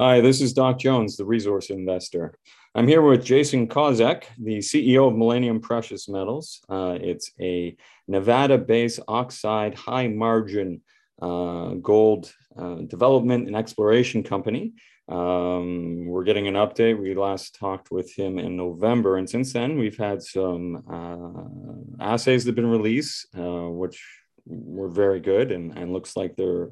Hi, 0.00 0.20
this 0.20 0.40
is 0.40 0.52
Doc 0.52 0.78
Jones, 0.78 1.16
the 1.16 1.24
resource 1.24 1.70
investor. 1.70 2.38
I'm 2.72 2.86
here 2.86 3.02
with 3.02 3.24
Jason 3.24 3.66
Kosec, 3.66 4.26
the 4.38 4.58
CEO 4.58 5.08
of 5.08 5.16
Millennium 5.16 5.58
Precious 5.58 6.08
Metals. 6.08 6.60
Uh, 6.68 6.96
it's 7.00 7.32
a 7.40 7.76
Nevada 8.06 8.58
based 8.58 9.00
oxide 9.08 9.74
high 9.74 10.06
margin 10.06 10.82
uh, 11.20 11.70
gold 11.82 12.32
uh, 12.56 12.76
development 12.76 13.48
and 13.48 13.56
exploration 13.56 14.22
company. 14.22 14.74
Um, 15.08 16.06
we're 16.06 16.22
getting 16.22 16.46
an 16.46 16.54
update. 16.54 16.96
We 16.96 17.16
last 17.16 17.56
talked 17.56 17.90
with 17.90 18.14
him 18.14 18.38
in 18.38 18.56
November, 18.56 19.16
and 19.16 19.28
since 19.28 19.52
then 19.52 19.78
we've 19.78 19.98
had 19.98 20.22
some 20.22 20.84
uh, 20.88 22.04
assays 22.04 22.44
that 22.44 22.50
have 22.50 22.54
been 22.54 22.70
released, 22.70 23.26
uh, 23.36 23.68
which 23.68 24.00
were 24.46 24.90
very 24.90 25.18
good 25.18 25.50
and, 25.50 25.76
and 25.76 25.92
looks 25.92 26.16
like 26.16 26.36
they're 26.36 26.70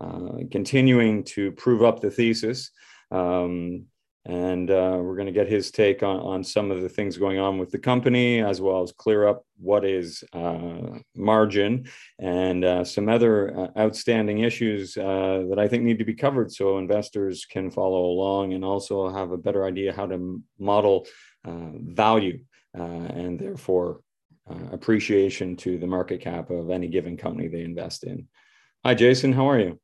uh, 0.00 0.38
continuing 0.50 1.24
to 1.24 1.52
prove 1.52 1.82
up 1.82 2.00
the 2.00 2.10
thesis. 2.10 2.70
Um, 3.10 3.86
and 4.28 4.70
uh, 4.70 4.98
we're 5.00 5.16
going 5.16 5.26
to 5.26 5.32
get 5.32 5.48
his 5.48 5.70
take 5.70 6.02
on, 6.02 6.20
on 6.20 6.44
some 6.44 6.70
of 6.70 6.82
the 6.82 6.88
things 6.88 7.16
going 7.16 7.38
on 7.38 7.56
with 7.56 7.70
the 7.70 7.78
company, 7.78 8.42
as 8.42 8.60
well 8.60 8.82
as 8.82 8.92
clear 8.92 9.26
up 9.26 9.42
what 9.58 9.86
is 9.86 10.22
uh, 10.34 10.98
margin 11.16 11.88
and 12.18 12.62
uh, 12.62 12.84
some 12.84 13.08
other 13.08 13.58
uh, 13.58 13.68
outstanding 13.78 14.40
issues 14.40 14.98
uh, 14.98 15.44
that 15.48 15.58
I 15.58 15.66
think 15.66 15.82
need 15.82 15.98
to 15.98 16.04
be 16.04 16.14
covered 16.14 16.52
so 16.52 16.76
investors 16.76 17.46
can 17.46 17.70
follow 17.70 18.04
along 18.04 18.52
and 18.52 18.64
also 18.64 19.08
have 19.08 19.32
a 19.32 19.38
better 19.38 19.64
idea 19.64 19.94
how 19.94 20.06
to 20.06 20.42
model 20.58 21.06
value 21.44 22.40
and 22.74 23.38
therefore 23.38 24.00
appreciation 24.72 25.56
to 25.56 25.78
the 25.78 25.86
market 25.86 26.20
cap 26.20 26.50
of 26.50 26.70
any 26.70 26.88
given 26.88 27.16
company 27.16 27.48
they 27.48 27.62
invest 27.62 28.04
in. 28.04 28.28
Hi, 28.84 28.94
Jason. 28.94 29.32
How 29.32 29.48
are 29.48 29.58
you? 29.58 29.80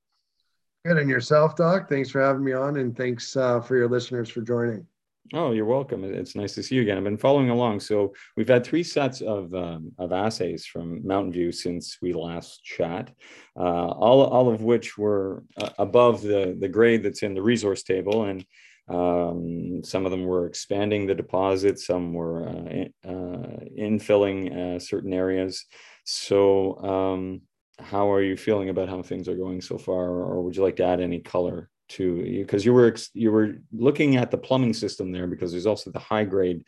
Good. 0.85 0.99
And 0.99 1.09
yourself, 1.09 1.57
Doc? 1.57 1.89
Thanks 1.89 2.11
for 2.11 2.21
having 2.21 2.45
me 2.45 2.53
on, 2.53 2.77
and 2.77 2.95
thanks 2.95 3.35
uh, 3.39 3.59
for 3.59 3.75
your 3.75 3.89
listeners 3.89 4.29
for 4.29 4.43
joining. 4.43 4.87
Oh, 5.33 5.53
you're 5.53 5.65
welcome. 5.65 6.05
It's 6.05 6.37
nice 6.37 6.55
to 6.57 6.63
see 6.63 6.75
you 6.75 6.83
again. 6.83 6.99
I've 6.99 7.05
been 7.05 7.17
following 7.17 7.49
along. 7.49 7.81
So 7.81 8.13
we've 8.37 8.49
had 8.49 8.65
three 8.65 8.83
sets 8.83 9.23
of 9.23 9.55
um, 9.55 9.93
of 9.99 10.13
assays 10.13 10.67
from 10.67 11.07
Mountain 11.07 11.33
View 11.33 11.53
since 11.53 11.97
we 12.03 12.13
last 12.13 12.63
chat, 12.63 13.11
uh, 13.57 13.63
all 13.63 14.25
all 14.25 14.53
of 14.53 14.61
which 14.61 14.99
were 14.99 15.45
uh, 15.57 15.71
above 15.79 16.21
the 16.21 16.55
the 16.61 16.69
grade 16.69 17.03
that's 17.03 17.23
in 17.23 17.33
the 17.33 17.41
resource 17.41 17.83
table, 17.83 18.25
and 18.25 18.45
um, 18.89 19.83
some 19.83 20.05
of 20.05 20.11
them 20.11 20.27
were 20.27 20.47
expanding 20.47 21.07
the 21.07 21.15
deposit, 21.15 21.79
some 21.79 22.13
were 22.13 22.47
uh, 22.47 22.53
in, 22.53 22.93
uh, 23.07 23.65
infilling 23.81 24.77
uh, 24.77 24.79
certain 24.79 25.15
areas. 25.15 25.65
So 26.05 26.77
um, 26.81 27.41
how 27.79 28.13
are 28.13 28.23
you 28.23 28.37
feeling 28.37 28.69
about 28.69 28.89
how 28.89 29.03
things 29.03 29.29
are 29.29 29.37
going 29.37 29.61
so 29.61 29.79
far, 29.79 30.09
or 30.09 30.43
would 30.43 30.57
you 30.57 30.63
like 30.63 30.77
to 30.77 30.85
add 30.85 31.01
any 31.01 31.21
color 31.21 31.71
to 31.91 32.05
you? 32.05 32.45
Because 32.45 32.65
you 32.65 32.73
were 32.73 32.95
you 33.13 33.31
were 33.33 33.57
looking 33.73 34.17
at 34.17 34.31
the 34.31 34.39
plumbing 34.39 34.75
system 34.75 35.13
there, 35.13 35.27
because 35.27 35.51
there's 35.51 35.67
also 35.67 35.91
the 35.91 35.99
high 35.99 36.25
grade 36.25 36.65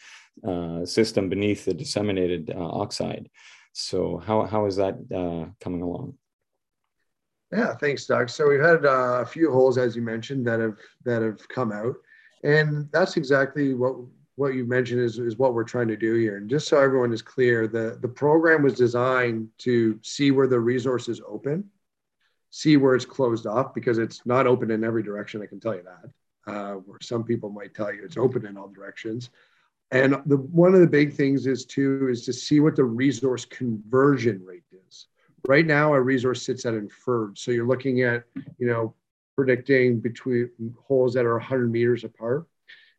uh, 0.46 0.84
system 0.84 1.28
beneath 1.28 1.64
the 1.64 1.74
disseminated 1.74 2.52
uh, 2.54 2.68
oxide. 2.68 3.30
So 3.72 4.18
how 4.18 4.42
how 4.46 4.66
is 4.66 4.76
that 4.76 4.94
uh, 5.14 5.52
coming 5.60 5.82
along? 5.82 6.14
Yeah, 7.52 7.74
thanks, 7.76 8.06
Doug. 8.06 8.28
So 8.28 8.48
we've 8.48 8.60
had 8.60 8.84
uh, 8.84 9.20
a 9.22 9.26
few 9.26 9.52
holes, 9.52 9.78
as 9.78 9.94
you 9.94 10.02
mentioned, 10.02 10.46
that 10.46 10.60
have 10.60 10.78
that 11.04 11.22
have 11.22 11.46
come 11.48 11.72
out, 11.72 11.94
and 12.42 12.88
that's 12.92 13.16
exactly 13.16 13.74
what 13.74 13.96
what 14.36 14.54
you 14.54 14.66
mentioned 14.66 15.00
is, 15.00 15.18
is 15.18 15.38
what 15.38 15.54
we're 15.54 15.64
trying 15.64 15.88
to 15.88 15.96
do 15.96 16.14
here. 16.14 16.36
And 16.36 16.48
just 16.48 16.68
so 16.68 16.78
everyone 16.78 17.12
is 17.12 17.22
clear, 17.22 17.66
the, 17.66 17.98
the 18.00 18.08
program 18.08 18.62
was 18.62 18.74
designed 18.74 19.48
to 19.58 19.98
see 20.02 20.30
where 20.30 20.46
the 20.46 20.60
resource 20.60 21.08
is 21.08 21.22
open, 21.26 21.64
see 22.50 22.76
where 22.76 22.94
it's 22.94 23.06
closed 23.06 23.46
off, 23.46 23.74
because 23.74 23.96
it's 23.98 24.24
not 24.26 24.46
open 24.46 24.70
in 24.70 24.84
every 24.84 25.02
direction, 25.02 25.42
I 25.42 25.46
can 25.46 25.58
tell 25.58 25.74
you 25.74 25.84
that. 25.84 26.10
Uh, 26.52 26.74
where 26.74 26.98
some 27.02 27.24
people 27.24 27.50
might 27.50 27.74
tell 27.74 27.92
you 27.92 28.04
it's 28.04 28.16
open 28.16 28.46
in 28.46 28.56
all 28.56 28.68
directions. 28.68 29.30
And 29.90 30.16
the 30.26 30.36
one 30.36 30.74
of 30.74 30.80
the 30.80 30.86
big 30.86 31.12
things 31.12 31.46
is 31.46 31.64
too 31.64 32.08
is 32.08 32.24
to 32.24 32.32
see 32.32 32.60
what 32.60 32.76
the 32.76 32.84
resource 32.84 33.44
conversion 33.44 34.44
rate 34.44 34.62
is. 34.86 35.08
Right 35.48 35.66
now, 35.66 35.92
a 35.94 36.00
resource 36.00 36.42
sits 36.42 36.64
at 36.64 36.74
inferred. 36.74 37.36
So 37.36 37.50
you're 37.50 37.66
looking 37.66 38.02
at, 38.02 38.24
you 38.58 38.68
know, 38.68 38.94
predicting 39.34 39.98
between 39.98 40.50
holes 40.80 41.14
that 41.14 41.24
are 41.24 41.34
100 41.34 41.70
meters 41.70 42.04
apart 42.04 42.46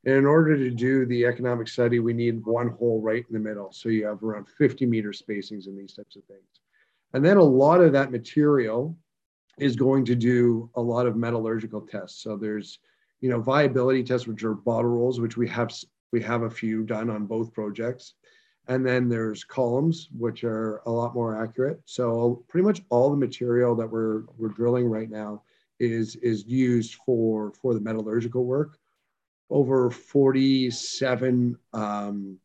and 0.05 0.15
in 0.15 0.25
order 0.25 0.55
to 0.55 0.69
do 0.69 1.05
the 1.05 1.25
economic 1.25 1.67
study, 1.67 1.99
we 1.99 2.13
need 2.13 2.45
one 2.45 2.69
hole 2.69 3.01
right 3.01 3.25
in 3.27 3.33
the 3.33 3.39
middle. 3.39 3.71
So 3.71 3.89
you 3.89 4.05
have 4.05 4.23
around 4.23 4.47
50 4.47 4.85
meter 4.85 5.11
spacings 5.11 5.67
in 5.67 5.77
these 5.77 5.93
types 5.93 6.15
of 6.15 6.23
things. 6.25 6.61
And 7.13 7.25
then 7.25 7.37
a 7.37 7.43
lot 7.43 7.81
of 7.81 7.93
that 7.93 8.11
material 8.11 8.97
is 9.57 9.75
going 9.75 10.05
to 10.05 10.15
do 10.15 10.69
a 10.75 10.81
lot 10.81 11.07
of 11.07 11.15
metallurgical 11.15 11.81
tests. 11.81 12.21
So 12.21 12.37
there's, 12.37 12.79
you 13.21 13.29
know, 13.29 13.41
viability 13.41 14.03
tests, 14.03 14.27
which 14.27 14.43
are 14.43 14.53
bottle 14.53 14.91
rolls, 14.91 15.19
which 15.19 15.37
we 15.37 15.47
have 15.49 15.71
we 16.11 16.21
have 16.21 16.43
a 16.43 16.49
few 16.49 16.83
done 16.83 17.09
on 17.09 17.25
both 17.25 17.53
projects. 17.53 18.13
And 18.69 18.85
then 18.85 19.09
there's 19.09 19.43
columns, 19.43 20.09
which 20.17 20.43
are 20.43 20.81
a 20.85 20.91
lot 20.91 21.15
more 21.15 21.41
accurate. 21.41 21.81
So 21.85 22.43
pretty 22.47 22.65
much 22.65 22.81
all 22.89 23.09
the 23.09 23.17
material 23.17 23.75
that 23.75 23.89
we're 23.89 24.23
we're 24.37 24.49
drilling 24.49 24.87
right 24.87 25.09
now 25.09 25.43
is 25.79 26.15
is 26.17 26.45
used 26.45 26.95
for 27.05 27.51
for 27.53 27.73
the 27.73 27.79
metallurgical 27.79 28.45
work 28.45 28.77
over 29.49 29.89
47 29.89 31.57
um, 31.73 32.37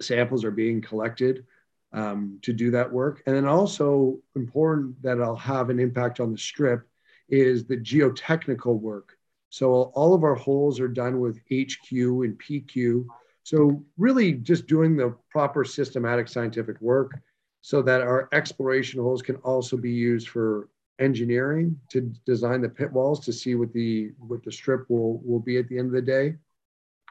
samples 0.00 0.44
are 0.44 0.50
being 0.50 0.80
collected 0.80 1.46
um, 1.92 2.38
to 2.42 2.52
do 2.52 2.70
that 2.72 2.92
work. 2.92 3.22
And 3.26 3.34
then 3.34 3.46
also 3.46 4.18
important 4.36 5.00
that 5.02 5.20
I'll 5.20 5.36
have 5.36 5.70
an 5.70 5.78
impact 5.78 6.20
on 6.20 6.32
the 6.32 6.38
strip 6.38 6.86
is 7.28 7.64
the 7.64 7.76
geotechnical 7.76 8.78
work. 8.78 9.16
So 9.50 9.92
all 9.94 10.14
of 10.14 10.24
our 10.24 10.34
holes 10.34 10.80
are 10.80 10.88
done 10.88 11.20
with 11.20 11.38
HQ 11.50 11.92
and 11.92 12.38
PQ. 12.38 13.06
So 13.44 13.84
really 13.96 14.32
just 14.32 14.66
doing 14.66 14.96
the 14.96 15.14
proper 15.30 15.64
systematic 15.64 16.28
scientific 16.28 16.80
work 16.80 17.12
so 17.60 17.80
that 17.82 18.02
our 18.02 18.28
exploration 18.32 19.00
holes 19.00 19.22
can 19.22 19.36
also 19.36 19.76
be 19.76 19.92
used 19.92 20.28
for 20.28 20.68
engineering 20.98 21.78
to 21.90 22.00
design 22.24 22.60
the 22.60 22.68
pit 22.68 22.92
walls 22.92 23.20
to 23.20 23.32
see 23.32 23.54
what 23.54 23.72
the 23.72 24.12
what 24.18 24.42
the 24.44 24.52
strip 24.52 24.88
will 24.88 25.18
will 25.24 25.40
be 25.40 25.56
at 25.58 25.68
the 25.68 25.78
end 25.78 25.88
of 25.88 25.92
the 25.92 26.02
day. 26.02 26.34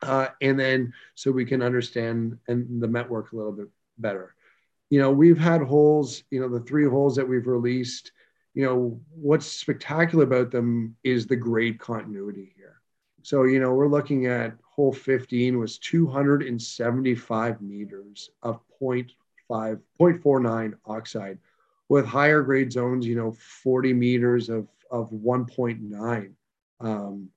Uh, 0.02 0.28
and 0.42 0.60
then 0.60 0.94
so 1.16 1.32
we 1.32 1.46
can 1.46 1.62
understand 1.62 2.38
and 2.48 2.82
the 2.82 2.88
met 2.88 3.10
work 3.10 3.32
a 3.32 3.36
little 3.36 3.52
bit 3.52 3.68
better. 3.98 4.36
You 4.90 5.00
know 5.00 5.12
we've 5.12 5.40
had 5.40 5.62
holes 5.62 6.24
you 6.32 6.40
know 6.40 6.50
the 6.50 6.64
three 6.66 6.88
holes 6.88 7.16
that 7.16 7.28
we've 7.28 7.48
released 7.48 8.12
you 8.54 8.64
know 8.64 9.00
what's 9.10 9.48
spectacular 9.48 10.24
about 10.24 10.52
them 10.52 10.96
is 11.04 11.26
the 11.26 11.36
grade 11.36 11.80
continuity 11.80 12.54
here. 12.56 12.82
So 13.22 13.44
you 13.44 13.60
know 13.60 13.74
we're 13.74 13.88
looking 13.88 14.28
at 14.28 14.56
hole 14.64 14.94
15 14.94 15.60
was 15.60 15.78
275 15.80 17.62
meters 17.62 18.30
of 18.42 18.60
0.5 18.82 19.10
0.49 20.00 20.74
oxide 20.86 21.38
with 21.94 22.08
higher 22.08 22.42
grade 22.42 22.74
zones, 22.74 23.06
you 23.06 23.14
know, 23.14 23.38
40 23.62 23.94
meters 23.94 24.50
of, 24.50 24.68
of 24.90 25.12
1.9, 25.12 26.32
um, 26.80 27.30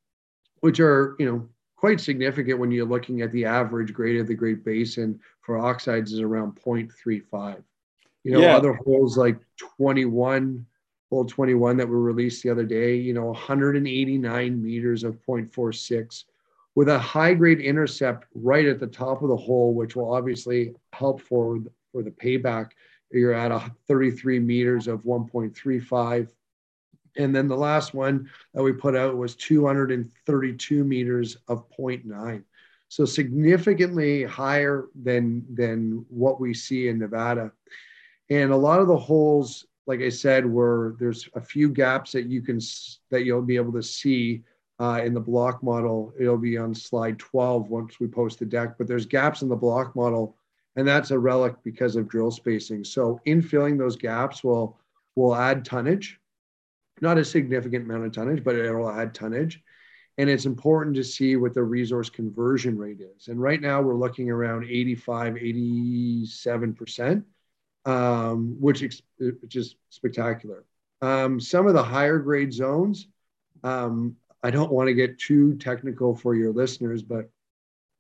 which 0.61 0.81
are, 0.81 1.15
you 1.19 1.27
know, 1.27 1.47
quite 1.77 2.01
significant 2.01 2.59
when 2.59 2.71
you're 2.71 2.87
looking 2.87 3.21
at 3.21 3.31
the 3.33 3.45
average 3.45 3.93
grade 3.93 4.19
of 4.19 4.27
the 4.27 4.35
Great 4.35 4.65
Basin 4.65 5.21
for 5.43 5.59
oxides 5.59 6.11
is 6.11 6.21
around 6.21 6.59
0.35. 6.59 7.63
You 8.25 8.33
know, 8.33 8.41
yeah. 8.41 8.57
other 8.57 8.73
holes 8.73 9.19
like 9.19 9.37
21, 9.77 10.65
hole 11.11 11.27
21 11.27 11.77
that 11.77 11.87
were 11.87 12.01
released 12.01 12.43
the 12.43 12.49
other 12.49 12.65
day, 12.65 12.97
you 12.97 13.13
know, 13.13 13.27
189 13.27 14.63
meters 14.63 15.05
of 15.05 15.19
0.46 15.27 16.25
with 16.75 16.89
a 16.89 16.99
high 16.99 17.35
grade 17.35 17.61
intercept 17.61 18.25
right 18.35 18.65
at 18.65 18.81
the 18.81 18.87
top 18.87 19.21
of 19.21 19.29
the 19.29 19.37
hole, 19.37 19.75
which 19.75 19.97
will 19.97 20.15
obviously 20.15 20.73
help 20.95 21.21
for, 21.21 21.59
for 21.93 22.03
the 22.03 22.11
payback 22.11 22.71
you're 23.11 23.33
at 23.33 23.53
a 23.53 23.71
33 23.89 24.41
meters 24.41 24.89
of 24.89 25.03
1.35. 25.05 26.29
And 27.17 27.35
then 27.35 27.49
the 27.49 27.57
last 27.57 27.95
one 27.95 28.29
that 28.53 28.63
we 28.63 28.73
put 28.73 28.97
out 28.97 29.17
was 29.17 29.35
232 29.37 30.85
meters 30.85 31.37
of 31.49 31.69
0.9. 31.71 32.43
So 32.89 33.05
significantly 33.05 34.25
higher 34.25 34.87
than, 35.03 35.45
than 35.53 36.05
what 36.09 36.41
we 36.41 36.55
see 36.55 36.89
in 36.89 36.99
Nevada. 36.99 37.53
And 38.31 38.53
a 38.53 38.57
lot 38.57 38.81
of 38.81 38.89
the 38.89 38.97
holes, 38.97 39.67
like 39.87 40.01
I 40.01 40.09
said, 40.09 40.45
were 40.47 40.97
there's 40.99 41.29
a 41.35 41.41
few 41.41 41.69
gaps 41.69 42.13
that 42.13 42.27
you 42.27 42.43
can 42.43 42.61
that 43.11 43.25
you'll 43.25 43.43
be 43.43 43.57
able 43.57 43.73
to 43.73 43.83
see 43.83 44.43
uh, 44.79 45.01
in 45.05 45.15
the 45.15 45.21
block 45.21 45.63
model. 45.63 46.13
It'll 46.19 46.37
be 46.37 46.59
on 46.59 46.75
slide 46.75 47.19
12 47.19 47.69
once 47.71 47.99
we 47.99 48.07
post 48.07 48.39
the 48.39 48.47
deck. 48.47 48.77
But 48.79 48.87
there's 48.87 49.07
gaps 49.07 49.43
in 49.43 49.49
the 49.49 49.57
block 49.57 49.97
model 49.97 50.37
and 50.77 50.87
that's 50.87 51.11
a 51.11 51.19
relic 51.19 51.55
because 51.65 51.97
of 51.97 52.09
drill 52.09 52.31
spacing. 52.31 52.85
So 52.85 53.21
infilling 53.27 53.79
those 53.79 53.97
gaps 53.97 54.45
will 54.45 54.79
will 55.15 55.35
add 55.35 55.65
tonnage, 55.65 56.21
not 57.01 57.19
a 57.19 57.25
significant 57.25 57.87
amount 57.87 58.05
of 58.05 58.13
tonnage, 58.13 58.45
but 58.45 58.55
it 58.55 58.71
will 58.73 58.91
add 58.91 59.15
tonnage. 59.15 59.63
And 60.19 60.31
it's 60.31 60.47
important 60.47 60.97
to 60.97 61.05
see 61.05 61.37
what 61.37 61.55
the 61.55 61.63
resource 61.63 62.11
conversion 62.11 62.79
rate 62.79 63.01
is. 63.01 63.29
And 63.29 63.41
right 63.41 63.61
now 63.61 63.81
we're 63.83 63.97
looking 63.97 64.31
around 64.31 64.65
85, 64.65 65.35
87%, 65.35 67.25
um, 67.85 68.57
which, 68.61 69.03
which 69.19 69.57
is 69.57 69.77
spectacular. 69.91 70.65
Um, 71.03 71.39
some 71.41 71.67
of 71.67 71.75
the 71.75 71.83
higher 71.83 72.19
grade 72.19 72.53
zones, 72.53 73.09
um, 73.63 74.17
I 74.43 74.51
don't 74.51 74.73
want 74.73 74.89
to 74.89 74.95
get 74.95 75.19
too 75.19 75.57
technical 75.57 76.15
for 76.15 76.35
your 76.35 76.53
listeners, 76.53 77.03
but 77.03 77.31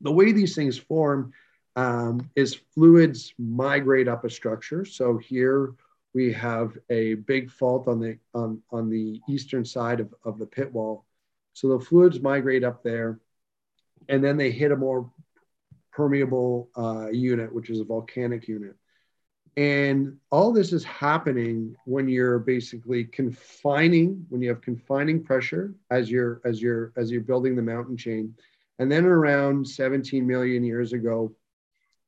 the 0.00 0.12
way 0.12 0.32
these 0.32 0.54
things 0.54 0.78
form 0.78 1.32
um, 1.76 2.30
is 2.34 2.58
fluids 2.74 3.34
migrate 3.38 4.08
up 4.08 4.24
a 4.24 4.30
structure. 4.30 4.84
So 4.84 5.18
here 5.18 5.74
we 6.14 6.32
have 6.32 6.76
a 6.88 7.14
big 7.14 7.50
fault 7.50 7.86
on 7.86 8.00
the 8.00 8.18
on, 8.34 8.62
on 8.70 8.88
the 8.88 9.20
eastern 9.28 9.64
side 9.64 10.00
of, 10.00 10.14
of 10.24 10.38
the 10.38 10.46
pit 10.46 10.72
wall. 10.72 11.04
So 11.52 11.68
the 11.68 11.84
fluids 11.84 12.20
migrate 12.20 12.64
up 12.64 12.82
there, 12.82 13.20
and 14.08 14.24
then 14.24 14.36
they 14.36 14.50
hit 14.50 14.72
a 14.72 14.76
more 14.76 15.10
permeable 15.92 16.70
uh, 16.76 17.08
unit, 17.10 17.54
which 17.54 17.70
is 17.70 17.80
a 17.80 17.84
volcanic 17.84 18.48
unit. 18.48 18.76
And 19.58 20.18
all 20.30 20.52
this 20.52 20.74
is 20.74 20.84
happening 20.84 21.74
when 21.86 22.08
you're 22.08 22.38
basically 22.38 23.04
confining, 23.04 24.26
when 24.28 24.42
you 24.42 24.50
have 24.50 24.60
confining 24.60 25.22
pressure 25.22 25.74
as 25.90 26.10
you're 26.10 26.40
as 26.44 26.60
you're 26.60 26.92
as 26.96 27.10
you're 27.10 27.22
building 27.22 27.56
the 27.56 27.62
mountain 27.62 27.96
chain. 27.96 28.34
And 28.78 28.92
then 28.92 29.06
around 29.06 29.66
17 29.66 30.26
million 30.26 30.62
years 30.62 30.92
ago, 30.92 31.34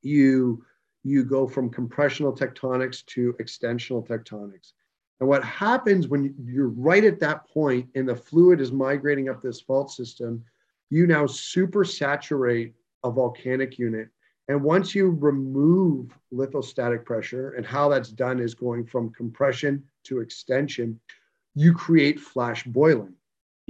you 0.02 0.64
you 1.04 1.24
go 1.24 1.46
from 1.46 1.70
compressional 1.70 2.32
tectonics 2.32 3.04
to 3.06 3.34
extensional 3.40 4.06
tectonics. 4.06 4.72
And 5.20 5.28
what 5.28 5.44
happens 5.44 6.08
when 6.08 6.34
you're 6.44 6.68
right 6.68 7.04
at 7.04 7.20
that 7.20 7.48
point 7.48 7.88
and 7.94 8.08
the 8.08 8.16
fluid 8.16 8.60
is 8.60 8.72
migrating 8.72 9.28
up 9.28 9.40
this 9.40 9.60
fault 9.60 9.90
system, 9.90 10.44
you 10.90 11.06
now 11.06 11.26
super 11.26 11.84
saturate 11.84 12.74
a 13.04 13.10
volcanic 13.10 13.78
unit 13.78 14.08
and 14.48 14.62
once 14.62 14.94
you 14.94 15.10
remove 15.10 16.18
lithostatic 16.32 17.04
pressure, 17.04 17.50
and 17.50 17.66
how 17.66 17.90
that's 17.90 18.08
done 18.08 18.40
is 18.40 18.54
going 18.54 18.86
from 18.86 19.12
compression 19.12 19.84
to 20.04 20.20
extension, 20.20 20.98
you 21.54 21.74
create 21.74 22.18
flash 22.18 22.64
boiling. 22.64 23.14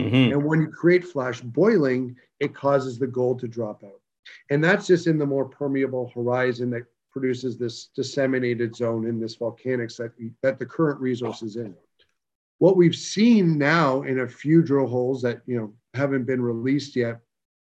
Mm-hmm. 0.00 0.32
And 0.32 0.44
when 0.44 0.60
you 0.60 0.68
create 0.68 1.04
flash 1.04 1.40
boiling, 1.40 2.14
it 2.38 2.54
causes 2.54 2.98
the 2.98 3.08
gold 3.08 3.40
to 3.40 3.48
drop 3.48 3.82
out. 3.82 3.97
And 4.50 4.62
that's 4.62 4.86
just 4.86 5.06
in 5.06 5.18
the 5.18 5.26
more 5.26 5.44
permeable 5.44 6.10
horizon 6.14 6.70
that 6.70 6.84
produces 7.10 7.56
this 7.58 7.90
disseminated 7.94 8.74
zone 8.74 9.06
in 9.06 9.20
this 9.20 9.36
volcanics 9.36 9.96
that, 9.96 10.12
that 10.42 10.58
the 10.58 10.66
current 10.66 11.00
resource 11.00 11.42
is 11.42 11.56
in. 11.56 11.74
What 12.58 12.76
we've 12.76 12.96
seen 12.96 13.56
now 13.56 14.02
in 14.02 14.20
a 14.20 14.28
few 14.28 14.62
drill 14.62 14.86
holes 14.86 15.22
that 15.22 15.42
you 15.46 15.56
know 15.56 15.72
haven't 15.94 16.24
been 16.24 16.42
released 16.42 16.96
yet 16.96 17.20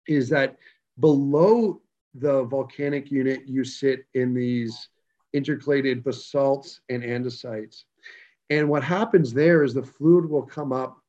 is 0.07 0.29
that 0.29 0.57
below 0.99 1.81
the 2.15 2.43
volcanic 2.43 3.09
unit, 3.09 3.41
you 3.47 3.63
sit 3.63 4.05
in 4.13 4.33
these 4.33 4.89
intercalated 5.33 6.03
basalts 6.03 6.81
and 6.89 7.01
andesites. 7.01 7.83
And 8.49 8.69
what 8.69 8.83
happens 8.83 9.33
there 9.33 9.63
is 9.63 9.73
the 9.73 9.83
fluid 9.83 10.29
will 10.29 10.43
come 10.43 10.71
up 10.71 11.01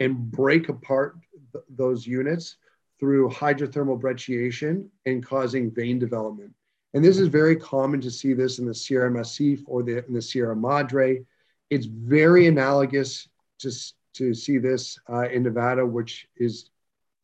and 0.00 0.30
break 0.30 0.68
apart 0.68 1.16
th- 1.52 1.64
those 1.68 2.06
units 2.06 2.56
through 3.04 3.28
hydrothermal 3.28 4.00
brecciation 4.00 4.88
and 5.04 5.22
causing 5.22 5.70
vein 5.70 5.98
development. 5.98 6.50
And 6.94 7.04
this 7.04 7.18
is 7.18 7.28
very 7.28 7.54
common 7.54 8.00
to 8.00 8.10
see 8.10 8.32
this 8.32 8.58
in 8.58 8.64
the 8.64 8.74
Sierra 8.74 9.10
Massif 9.10 9.60
or 9.66 9.82
the, 9.82 10.02
in 10.06 10.14
the 10.14 10.22
Sierra 10.22 10.56
Madre. 10.56 11.22
It's 11.68 11.84
very 11.84 12.46
analogous 12.46 13.28
to, 13.58 13.70
to 14.14 14.32
see 14.32 14.56
this 14.56 14.98
uh, 15.12 15.28
in 15.28 15.42
Nevada, 15.42 15.84
which 15.84 16.28
is 16.38 16.70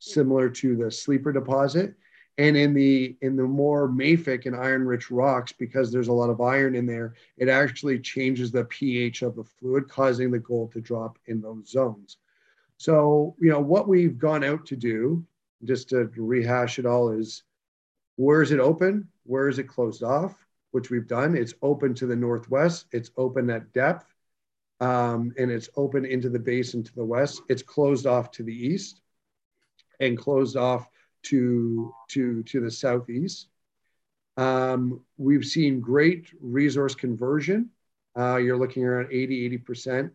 similar 0.01 0.51
to 0.51 0.77
the 0.77 0.91
sleeper 0.91 1.33
deposit 1.33 1.95
and 2.37 2.59
in 2.59 2.75
the 2.75 3.17
in 3.23 3.35
the 3.35 3.43
more 3.43 3.89
mafic 3.89 4.45
and 4.45 4.55
iron 4.55 4.85
rich 4.85 5.11
rocks 5.11 5.53
because 5.53 5.91
there's 5.91 6.09
a 6.09 6.13
lot 6.13 6.31
of 6.31 6.41
iron 6.41 6.75
in 6.75 6.87
there 6.87 7.15
it 7.37 7.51
actually 7.51 7.99
changes 7.99 8.51
the 8.51 8.65
ph 8.65 9.21
of 9.21 9.37
the 9.37 9.45
fluid 9.45 9.87
causing 9.91 10.31
the 10.31 10.39
gold 10.39 10.73
to 10.73 10.81
drop 10.81 11.19
in 11.27 11.43
those 11.43 11.69
zones 11.69 12.17
so 12.79 13.35
you 13.39 13.51
know 13.51 13.61
what 13.61 13.89
we've 13.89 14.17
gone 14.17 14.43
out 14.43 14.65
to 14.65 14.75
do 14.75 15.23
just 15.65 15.89
to 15.91 16.11
rehash 16.17 16.79
it 16.79 16.87
all 16.87 17.11
is 17.11 17.43
where 18.17 18.43
is 18.43 18.53
it 18.53 18.61
open 18.61 19.09
where 19.25 19.49
is 19.49 19.59
it 19.59 19.69
closed 19.69 20.03
off 20.03 20.35
which 20.73 20.91
we've 20.91 21.09
done 21.09 21.37
it's 21.37 21.55
open 21.63 21.95
to 21.95 22.07
the 22.07 22.17
northwest 22.17 22.87
it's 22.93 23.11
open 23.17 23.51
at 23.51 23.73
depth 23.73 24.15
um, 24.81 25.33
and 25.39 25.51
it's 25.51 25.69
open 25.77 26.07
into 26.07 26.31
the 26.31 26.39
basin 26.39 26.83
to 26.83 26.95
the 26.95 27.05
west 27.05 27.43
it's 27.49 27.63
closed 27.63 28.07
off 28.07 28.31
to 28.31 28.43
the 28.43 28.55
east 28.55 29.01
and 30.01 30.19
closed 30.19 30.57
off 30.57 30.89
to, 31.25 31.95
to, 32.09 32.43
to 32.45 32.61
the 32.61 32.71
southeast. 32.71 33.49
Um, 34.37 35.03
we've 35.19 35.45
seen 35.45 35.81
great 35.81 36.33
resource 36.41 36.95
conversion. 36.95 37.71
Uh, 38.19 38.37
you're 38.37 38.57
looking 38.57 38.85
around 38.85 39.09
80, 39.13 39.59
80%. 39.59 40.11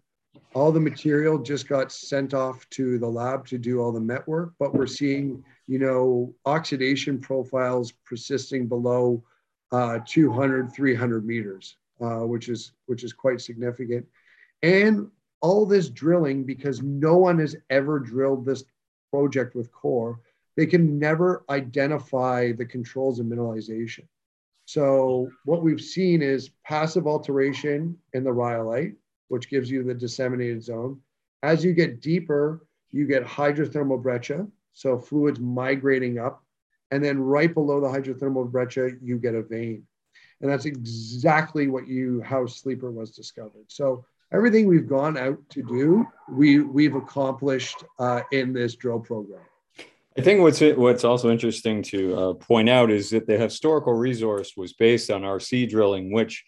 All 0.53 0.71
the 0.71 0.79
material 0.79 1.37
just 1.37 1.67
got 1.67 1.91
sent 1.91 2.33
off 2.33 2.69
to 2.71 2.97
the 2.97 3.07
lab 3.07 3.45
to 3.47 3.57
do 3.57 3.79
all 3.79 3.91
the 3.91 3.99
met 3.99 4.27
work, 4.27 4.53
but 4.59 4.73
we're 4.73 4.87
seeing, 4.87 5.43
you 5.67 5.79
know, 5.79 6.33
oxidation 6.45 7.19
profiles 7.19 7.91
persisting 8.05 8.67
below 8.67 9.23
uh, 9.71 9.99
200, 10.05 10.71
300 10.71 11.25
meters, 11.25 11.77
uh, 12.01 12.19
which 12.19 12.49
is 12.49 12.71
which 12.85 13.03
is 13.03 13.13
quite 13.13 13.41
significant. 13.41 14.05
And 14.63 15.09
all 15.41 15.65
this 15.65 15.89
drilling, 15.89 16.43
because 16.43 16.81
no 16.81 17.17
one 17.17 17.39
has 17.39 17.55
ever 17.69 17.99
drilled 17.99 18.45
this 18.45 18.63
project 19.11 19.55
with 19.55 19.71
core, 19.71 20.19
they 20.55 20.65
can 20.65 20.97
never 20.97 21.43
identify 21.49 22.51
the 22.51 22.65
controls 22.65 23.19
of 23.19 23.25
mineralization. 23.25 24.05
So 24.65 25.29
what 25.43 25.61
we've 25.61 25.81
seen 25.81 26.21
is 26.21 26.49
passive 26.63 27.05
alteration 27.05 27.97
in 28.13 28.23
the 28.23 28.33
rhyolite, 28.33 28.95
which 29.27 29.49
gives 29.49 29.69
you 29.69 29.83
the 29.83 29.93
disseminated 29.93 30.63
zone. 30.63 30.99
As 31.43 31.63
you 31.63 31.73
get 31.73 32.01
deeper, 32.01 32.65
you 32.91 33.05
get 33.05 33.23
hydrothermal 33.23 34.01
breccia, 34.01 34.47
so 34.73 34.97
fluids 34.97 35.39
migrating 35.39 36.19
up. 36.19 36.43
And 36.91 37.03
then 37.03 37.19
right 37.19 37.53
below 37.53 37.81
the 37.81 37.87
hydrothermal 37.87 38.51
breccia, 38.51 38.91
you 39.01 39.17
get 39.17 39.35
a 39.35 39.41
vein. 39.41 39.83
And 40.41 40.51
that's 40.51 40.65
exactly 40.65 41.67
what 41.67 41.87
you 41.87 42.21
how 42.21 42.45
sleeper 42.45 42.91
was 42.91 43.11
discovered. 43.11 43.65
So 43.67 44.05
everything 44.31 44.67
we've 44.67 44.87
gone 44.87 45.17
out 45.17 45.37
to 45.49 45.63
do, 45.63 46.05
we 46.29 46.59
we've 46.59 46.95
accomplished 46.95 47.83
uh, 47.99 48.21
in 48.31 48.53
this 48.53 48.75
drill 48.75 48.99
program. 48.99 49.41
I 50.17 50.21
think 50.21 50.41
what's 50.41 50.61
what's 50.61 51.03
also 51.03 51.29
interesting 51.29 51.81
to 51.83 52.15
uh, 52.15 52.33
point 52.33 52.69
out 52.69 52.89
is 52.89 53.09
that 53.09 53.27
the 53.27 53.37
historical 53.37 53.93
resource 53.93 54.53
was 54.55 54.73
based 54.73 55.11
on 55.11 55.21
RC 55.21 55.69
drilling, 55.69 56.11
which 56.11 56.45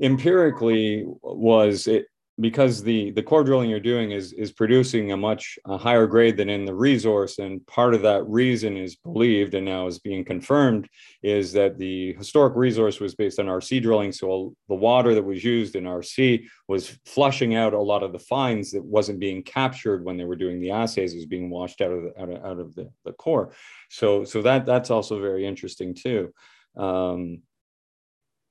empirically 0.00 1.04
was 1.22 1.86
it 1.86 2.06
because 2.40 2.82
the 2.82 3.10
the 3.12 3.22
core 3.22 3.42
drilling 3.42 3.68
you're 3.68 3.80
doing 3.80 4.12
is 4.12 4.32
is 4.32 4.52
producing 4.52 5.10
a 5.12 5.16
much 5.16 5.58
higher 5.66 6.06
grade 6.06 6.36
than 6.36 6.48
in 6.48 6.64
the 6.64 6.74
resource 6.74 7.38
and 7.38 7.66
part 7.66 7.94
of 7.94 8.02
that 8.02 8.24
reason 8.28 8.76
is 8.76 8.96
believed 8.96 9.54
and 9.54 9.64
now 9.64 9.86
is 9.86 9.98
being 9.98 10.24
confirmed 10.24 10.88
is 11.22 11.52
that 11.52 11.78
the 11.78 12.12
historic 12.14 12.54
resource 12.54 13.00
was 13.00 13.14
based 13.14 13.40
on 13.40 13.46
rc 13.46 13.82
drilling. 13.82 14.12
So 14.12 14.54
the 14.68 14.74
water 14.74 15.14
that 15.14 15.24
was 15.24 15.42
used 15.42 15.74
in 15.74 15.84
rc 15.84 16.44
was 16.68 16.98
flushing 17.04 17.56
out 17.56 17.74
a 17.74 17.80
lot 17.80 18.02
of 18.02 18.12
the 18.12 18.18
fines 18.20 18.70
that 18.70 18.84
wasn't 18.84 19.20
being 19.20 19.42
captured 19.42 20.04
when 20.04 20.16
they 20.16 20.24
were 20.24 20.36
doing 20.36 20.60
the 20.60 20.70
assays 20.70 21.14
it 21.14 21.16
was 21.16 21.26
being 21.26 21.50
washed 21.50 21.80
out 21.80 21.90
of 21.90 22.02
the, 22.02 22.22
out 22.22 22.30
of, 22.30 22.44
out 22.44 22.60
of 22.60 22.74
the, 22.74 22.88
the 23.04 23.12
core. 23.12 23.52
So 23.90 24.24
so 24.24 24.42
that 24.42 24.64
that's 24.64 24.90
also 24.90 25.20
very 25.20 25.44
interesting 25.44 25.94
too. 25.94 26.32
Um, 26.76 27.42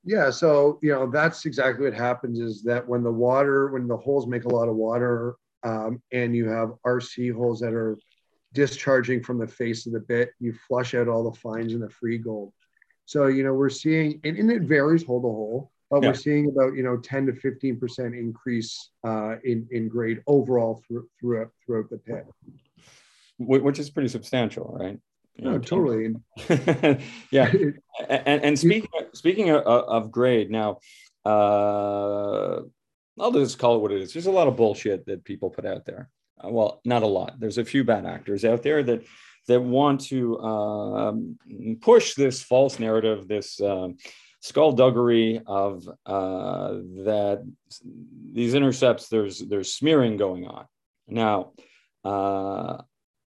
yeah, 0.08 0.30
so 0.30 0.80
you 0.82 0.94
know 0.94 1.12
that's 1.12 1.46
exactly 1.46 1.84
what 1.84 1.94
happens 1.94 2.40
is 2.40 2.64
that 2.64 2.88
when 2.88 3.04
the 3.04 3.12
water, 3.12 3.68
when 3.68 3.88
the 3.88 3.98
holes 3.98 4.26
make 4.26 4.46
a 4.46 4.50
lot 4.50 4.70
of 4.70 4.76
water, 4.76 5.36
um, 5.64 6.02
and 6.14 6.34
you 6.34 6.48
have 6.48 6.76
RC 6.86 7.36
holes 7.36 7.60
that 7.60 7.74
are 7.74 7.98
discharging 8.54 9.22
from 9.22 9.38
the 9.38 9.48
face 9.48 9.86
of 9.86 9.92
the 9.92 10.00
bit, 10.00 10.32
you 10.40 10.54
flush 10.66 10.96
out 10.96 11.10
all 11.10 11.30
the 11.30 11.38
fines 11.38 11.74
and 11.74 11.84
the 11.84 11.90
free 11.90 12.18
gold. 12.18 12.54
So 13.06 13.28
you 13.28 13.44
know 13.44 13.54
we're 13.54 13.70
seeing, 13.70 14.22
and, 14.24 14.38
and 14.38 14.50
it 14.50 14.62
varies 14.62 15.04
hole 15.04 15.22
to 15.22 15.28
hole, 15.28 15.72
but 15.92 16.02
yeah. 16.02 16.10
we're 16.10 16.16
seeing 16.16 16.48
about 16.48 16.74
you 16.74 16.84
know 16.84 16.96
10 16.96 17.26
to 17.26 17.34
15 17.34 17.78
percent 17.78 18.16
increase 18.16 18.92
uh, 19.04 19.36
in 19.44 19.68
in 19.72 19.90
grade 19.90 20.24
overall 20.26 20.82
through, 20.88 21.10
throughout 21.20 21.50
throughout 21.66 21.90
the 21.90 21.98
pit, 21.98 22.26
which 23.40 23.78
is 23.78 23.90
pretty 23.90 24.08
substantial, 24.08 24.74
right? 24.80 25.00
No, 25.39 25.60
totally. 25.60 26.15
yeah, 27.32 27.51
and, 28.10 28.44
and 28.44 28.60
speaking 28.60 28.89
speaking 29.13 29.50
of, 29.51 29.62
of 29.63 30.12
grade 30.12 30.50
now, 30.50 30.79
uh, 31.25 32.62
I'll 33.20 33.32
just 33.32 33.60
call 33.60 33.75
it 33.75 33.79
what 33.79 33.91
it 33.91 34.01
is. 34.01 34.13
There's 34.13 34.25
a 34.25 34.32
lot 34.32 34.48
of 34.48 34.56
bullshit 34.56 35.06
that 35.06 35.24
people 35.24 35.50
put 35.50 35.65
out 35.65 35.86
there. 35.86 36.10
Uh, 36.44 36.50
well, 36.50 36.82
not 36.86 37.03
a 37.03 37.08
lot. 37.08 37.39
There's 37.39 37.58
a 37.58 37.65
few 37.65 37.84
bad 37.84 38.06
actors 38.06 38.46
out 38.46 38.63
there 38.63 38.84
that 38.84 39.03
that 39.48 39.62
want 39.62 40.01
to 40.01 40.39
um, 40.39 41.38
push 41.82 42.15
this 42.15 42.44
false 42.44 42.79
narrative, 42.79 43.27
this 43.27 43.62
um, 43.62 43.98
skullduggery 44.41 45.41
of 45.46 45.88
uh, 46.06 46.70
that 47.06 47.44
these 48.32 48.56
intercepts. 48.56 49.08
There's 49.08 49.39
there's 49.39 49.74
smearing 49.74 50.17
going 50.17 50.48
on 50.48 50.65
now. 51.08 51.53
Uh, 52.03 52.82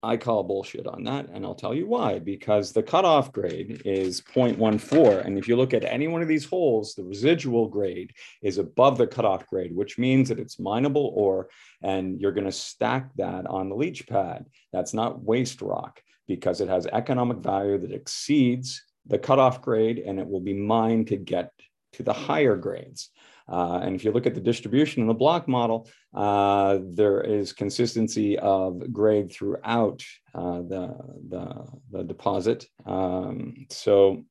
I 0.03 0.17
call 0.17 0.43
bullshit 0.43 0.85
on 0.85 1.03
that, 1.05 1.27
and 1.29 1.43
I'll 1.43 1.55
tell 1.55 1.73
you 1.73 1.87
why. 1.87 2.19
Because 2.19 2.71
the 2.71 2.83
cutoff 2.83 3.31
grade 3.31 3.81
is 3.83 4.21
0.14. 4.21 5.25
And 5.25 5.37
if 5.37 5.47
you 5.47 5.55
look 5.55 5.73
at 5.73 5.83
any 5.83 6.07
one 6.07 6.21
of 6.21 6.27
these 6.27 6.45
holes, 6.45 6.93
the 6.93 7.03
residual 7.03 7.67
grade 7.67 8.13
is 8.43 8.57
above 8.57 8.97
the 8.97 9.07
cutoff 9.07 9.47
grade, 9.47 9.75
which 9.75 9.97
means 9.97 10.29
that 10.29 10.39
it's 10.39 10.59
mineable 10.59 11.11
ore, 11.15 11.49
and 11.81 12.21
you're 12.21 12.31
going 12.31 12.45
to 12.45 12.51
stack 12.51 13.09
that 13.15 13.47
on 13.47 13.69
the 13.69 13.75
leach 13.75 14.07
pad. 14.07 14.45
That's 14.71 14.93
not 14.93 15.23
waste 15.23 15.61
rock 15.61 16.01
because 16.27 16.61
it 16.61 16.69
has 16.69 16.85
economic 16.87 17.37
value 17.37 17.77
that 17.79 17.93
exceeds 17.93 18.83
the 19.07 19.17
cutoff 19.17 19.61
grade, 19.61 19.99
and 19.99 20.19
it 20.19 20.27
will 20.27 20.41
be 20.41 20.53
mined 20.53 21.07
to 21.07 21.17
get 21.17 21.51
to 21.93 22.03
the 22.03 22.13
higher 22.13 22.55
grades. 22.55 23.09
Uh, 23.49 23.79
and 23.81 23.95
if 23.95 24.03
you 24.03 24.11
look 24.11 24.25
at 24.25 24.35
the 24.35 24.41
distribution 24.41 25.01
in 25.01 25.07
the 25.07 25.13
block 25.13 25.47
model, 25.47 25.89
uh, 26.13 26.79
there 26.83 27.21
is 27.21 27.53
consistency 27.53 28.37
of 28.39 28.91
grade 28.91 29.31
throughout 29.31 30.03
uh, 30.35 30.61
the, 30.61 30.97
the, 31.29 31.65
the, 31.91 32.03
deposit. 32.03 32.65
Um, 32.85 33.65
so 33.69 34.23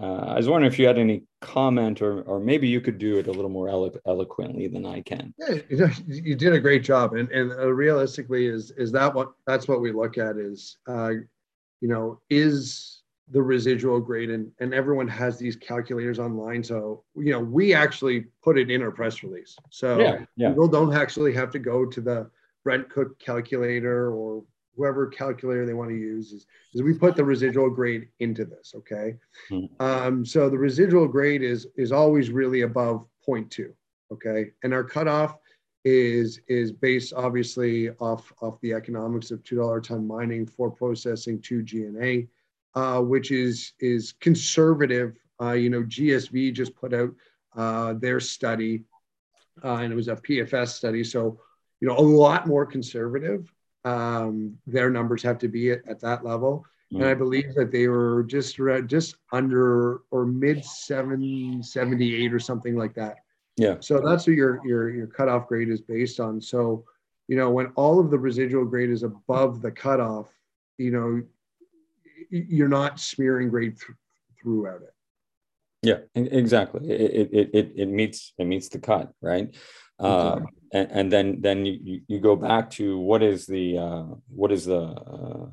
uh, 0.00 0.24
I 0.28 0.36
was 0.36 0.48
wondering 0.48 0.72
if 0.72 0.78
you 0.78 0.86
had 0.86 0.98
any 0.98 1.24
comment 1.40 2.00
or, 2.00 2.22
or 2.22 2.40
maybe 2.40 2.68
you 2.68 2.80
could 2.80 2.98
do 2.98 3.18
it 3.18 3.26
a 3.26 3.32
little 3.32 3.50
more 3.50 3.68
elo- 3.68 3.98
eloquently 4.06 4.68
than 4.68 4.86
I 4.86 5.00
can. 5.02 5.34
Yeah, 5.38 5.56
you, 5.68 5.76
know, 5.76 5.90
you 6.06 6.36
did 6.36 6.52
a 6.52 6.60
great 6.60 6.84
job. 6.84 7.14
And, 7.14 7.30
and 7.30 7.52
uh, 7.52 7.72
realistically 7.72 8.46
is, 8.46 8.70
is 8.72 8.92
that 8.92 9.12
what, 9.12 9.32
that's 9.46 9.66
what 9.66 9.80
we 9.80 9.92
look 9.92 10.16
at 10.16 10.36
is, 10.36 10.76
uh, 10.88 11.10
you 11.80 11.88
know, 11.88 12.20
is 12.30 12.99
the 13.30 13.42
residual 13.42 14.00
grade 14.00 14.30
and, 14.30 14.50
and 14.58 14.74
everyone 14.74 15.06
has 15.08 15.38
these 15.38 15.56
calculators 15.56 16.18
online. 16.18 16.62
So 16.62 17.04
you 17.16 17.32
know 17.32 17.40
we 17.40 17.74
actually 17.74 18.26
put 18.42 18.58
it 18.58 18.70
in 18.70 18.82
our 18.82 18.90
press 18.90 19.22
release. 19.22 19.56
So 19.70 19.98
yeah, 19.98 20.24
yeah. 20.36 20.48
people 20.50 20.68
don't 20.68 20.94
actually 20.94 21.32
have 21.34 21.50
to 21.52 21.58
go 21.58 21.86
to 21.86 22.00
the 22.00 22.30
brent 22.64 22.88
cook 22.90 23.18
calculator 23.18 24.12
or 24.12 24.42
whoever 24.76 25.06
calculator 25.06 25.66
they 25.66 25.74
want 25.74 25.90
to 25.90 25.96
use 25.96 26.32
is, 26.32 26.46
is 26.74 26.82
we 26.82 26.94
put 26.94 27.16
the 27.16 27.24
residual 27.24 27.70
grade 27.70 28.08
into 28.20 28.44
this 28.44 28.72
okay? 28.76 29.16
Mm-hmm. 29.50 29.82
um, 29.84 30.24
so 30.24 30.48
the 30.50 30.58
residual 30.58 31.06
grade 31.06 31.42
is 31.42 31.66
is 31.76 31.92
always 31.92 32.30
really 32.30 32.62
above 32.62 33.06
0.2 33.28 33.72
okay? 34.12 34.50
And 34.62 34.74
our 34.74 34.84
cutoff 34.84 35.36
is 35.84 36.40
is 36.48 36.72
based 36.72 37.14
obviously 37.14 37.90
off 38.00 38.32
off 38.42 38.60
the 38.60 38.72
economics 38.74 39.30
of 39.30 39.42
two 39.44 39.56
dollar 39.56 39.80
ton 39.80 40.06
mining 40.06 40.46
for 40.46 40.70
processing 40.70 41.40
to 41.40 41.62
G&A 41.62 42.28
uh, 42.74 43.00
which 43.00 43.30
is 43.30 43.72
is 43.80 44.12
conservative. 44.20 45.16
Uh, 45.40 45.52
you 45.52 45.70
know, 45.70 45.82
GSV 45.82 46.52
just 46.52 46.74
put 46.74 46.92
out 46.92 47.10
uh, 47.56 47.94
their 47.94 48.20
study, 48.20 48.84
uh, 49.64 49.76
and 49.76 49.92
it 49.92 49.96
was 49.96 50.08
a 50.08 50.16
PFS 50.16 50.68
study. 50.68 51.02
So, 51.02 51.40
you 51.80 51.88
know, 51.88 51.96
a 51.96 52.00
lot 52.00 52.46
more 52.46 52.66
conservative. 52.66 53.52
Um, 53.84 54.58
their 54.66 54.90
numbers 54.90 55.22
have 55.22 55.38
to 55.38 55.48
be 55.48 55.70
at, 55.70 55.80
at 55.88 56.00
that 56.00 56.24
level, 56.24 56.66
mm-hmm. 56.92 57.02
and 57.02 57.10
I 57.10 57.14
believe 57.14 57.54
that 57.54 57.72
they 57.72 57.88
were 57.88 58.24
just 58.24 58.58
just 58.86 59.16
under 59.32 60.02
or 60.10 60.26
mid 60.26 60.64
seven 60.64 61.62
seventy 61.62 62.14
eight 62.14 62.32
or 62.32 62.40
something 62.40 62.76
like 62.76 62.94
that. 62.94 63.16
Yeah. 63.56 63.76
So 63.80 64.00
that's 64.00 64.26
what 64.26 64.36
your 64.36 64.60
your 64.66 64.90
your 64.90 65.06
cutoff 65.06 65.48
grade 65.48 65.70
is 65.70 65.80
based 65.80 66.20
on. 66.20 66.40
So, 66.40 66.84
you 67.28 67.36
know, 67.36 67.50
when 67.50 67.66
all 67.76 67.98
of 67.98 68.10
the 68.10 68.18
residual 68.18 68.64
grade 68.64 68.90
is 68.90 69.02
above 69.02 69.62
the 69.62 69.70
cutoff, 69.70 70.28
you 70.78 70.90
know, 70.90 71.22
you're 72.30 72.68
not 72.68 73.00
smearing 73.00 73.50
grade 73.50 73.76
th- 73.78 73.96
throughout 74.40 74.82
it. 74.82 74.94
Yeah, 75.82 75.98
exactly. 76.14 76.90
It, 76.90 77.30
it, 77.32 77.50
it, 77.54 77.72
it 77.74 77.88
meets 77.88 78.34
it 78.38 78.44
meets 78.44 78.68
the 78.68 78.78
cut, 78.78 79.12
right? 79.22 79.54
Uh, 79.98 80.40
and, 80.72 80.90
and, 80.90 81.12
then 81.12 81.40
then 81.40 81.66
you, 81.66 82.00
you 82.06 82.20
go 82.20 82.36
back 82.36 82.70
to 82.70 82.98
what 82.98 83.22
is 83.22 83.46
the 83.46 83.78
uh, 83.78 84.04
what 84.28 84.52
is 84.52 84.66
the 84.66 84.80
uh, 84.80 85.46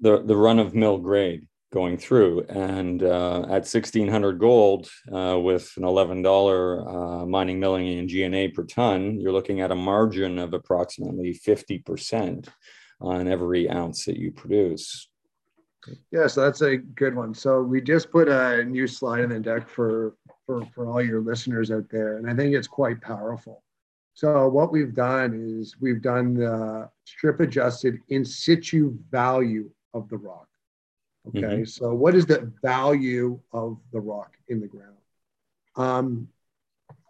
the 0.00 0.22
the 0.22 0.36
run 0.36 0.58
of 0.58 0.74
mill 0.74 0.98
grade 0.98 1.46
going 1.72 1.96
through, 1.96 2.42
and 2.48 3.02
uh, 3.02 3.46
at 3.50 3.66
sixteen 3.66 4.08
hundred 4.08 4.38
gold 4.38 4.88
uh, 5.12 5.38
with 5.40 5.72
an 5.76 5.84
eleven 5.84 6.22
dollar 6.22 6.88
uh, 6.88 7.26
mining 7.26 7.58
milling 7.58 7.98
and 7.98 8.08
G&A 8.08 8.48
per 8.48 8.62
ton, 8.62 9.18
you're 9.18 9.32
looking 9.32 9.60
at 9.60 9.72
a 9.72 9.76
margin 9.76 10.38
of 10.38 10.54
approximately 10.54 11.32
fifty 11.32 11.78
percent 11.78 12.48
on 13.00 13.26
every 13.26 13.68
ounce 13.68 14.04
that 14.04 14.16
you 14.16 14.30
produce. 14.30 15.08
Yeah, 16.10 16.26
so 16.26 16.42
that's 16.42 16.62
a 16.62 16.76
good 16.76 17.14
one. 17.14 17.34
So 17.34 17.62
we 17.62 17.80
just 17.80 18.10
put 18.10 18.28
a 18.28 18.64
new 18.64 18.86
slide 18.86 19.24
in 19.24 19.30
the 19.30 19.40
deck 19.40 19.68
for 19.68 20.14
for 20.46 20.64
for 20.74 20.86
all 20.86 21.02
your 21.02 21.20
listeners 21.20 21.70
out 21.70 21.88
there, 21.90 22.18
and 22.18 22.28
I 22.28 22.34
think 22.34 22.54
it's 22.54 22.68
quite 22.68 23.00
powerful. 23.00 23.62
So 24.14 24.48
what 24.48 24.70
we've 24.70 24.94
done 24.94 25.34
is 25.34 25.76
we've 25.80 26.00
done 26.00 26.34
the 26.34 26.88
strip 27.04 27.40
adjusted 27.40 27.98
in 28.08 28.24
situ 28.24 28.96
value 29.10 29.70
of 29.92 30.08
the 30.08 30.16
rock. 30.16 30.48
Okay, 31.28 31.40
mm-hmm. 31.40 31.64
so 31.64 31.94
what 31.94 32.14
is 32.14 32.26
the 32.26 32.52
value 32.62 33.40
of 33.52 33.78
the 33.92 34.00
rock 34.00 34.36
in 34.48 34.60
the 34.60 34.68
ground? 34.68 34.96
Um, 35.76 36.28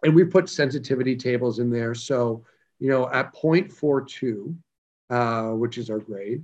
and 0.03 0.15
we 0.15 0.23
put 0.23 0.49
sensitivity 0.49 1.15
tables 1.15 1.59
in 1.59 1.69
there. 1.69 1.93
So 1.93 2.43
you 2.79 2.89
know 2.89 3.09
at 3.11 3.33
0.42, 3.35 4.55
uh, 5.09 5.55
which 5.55 5.77
is 5.77 5.89
our 5.89 5.99
grade, 5.99 6.43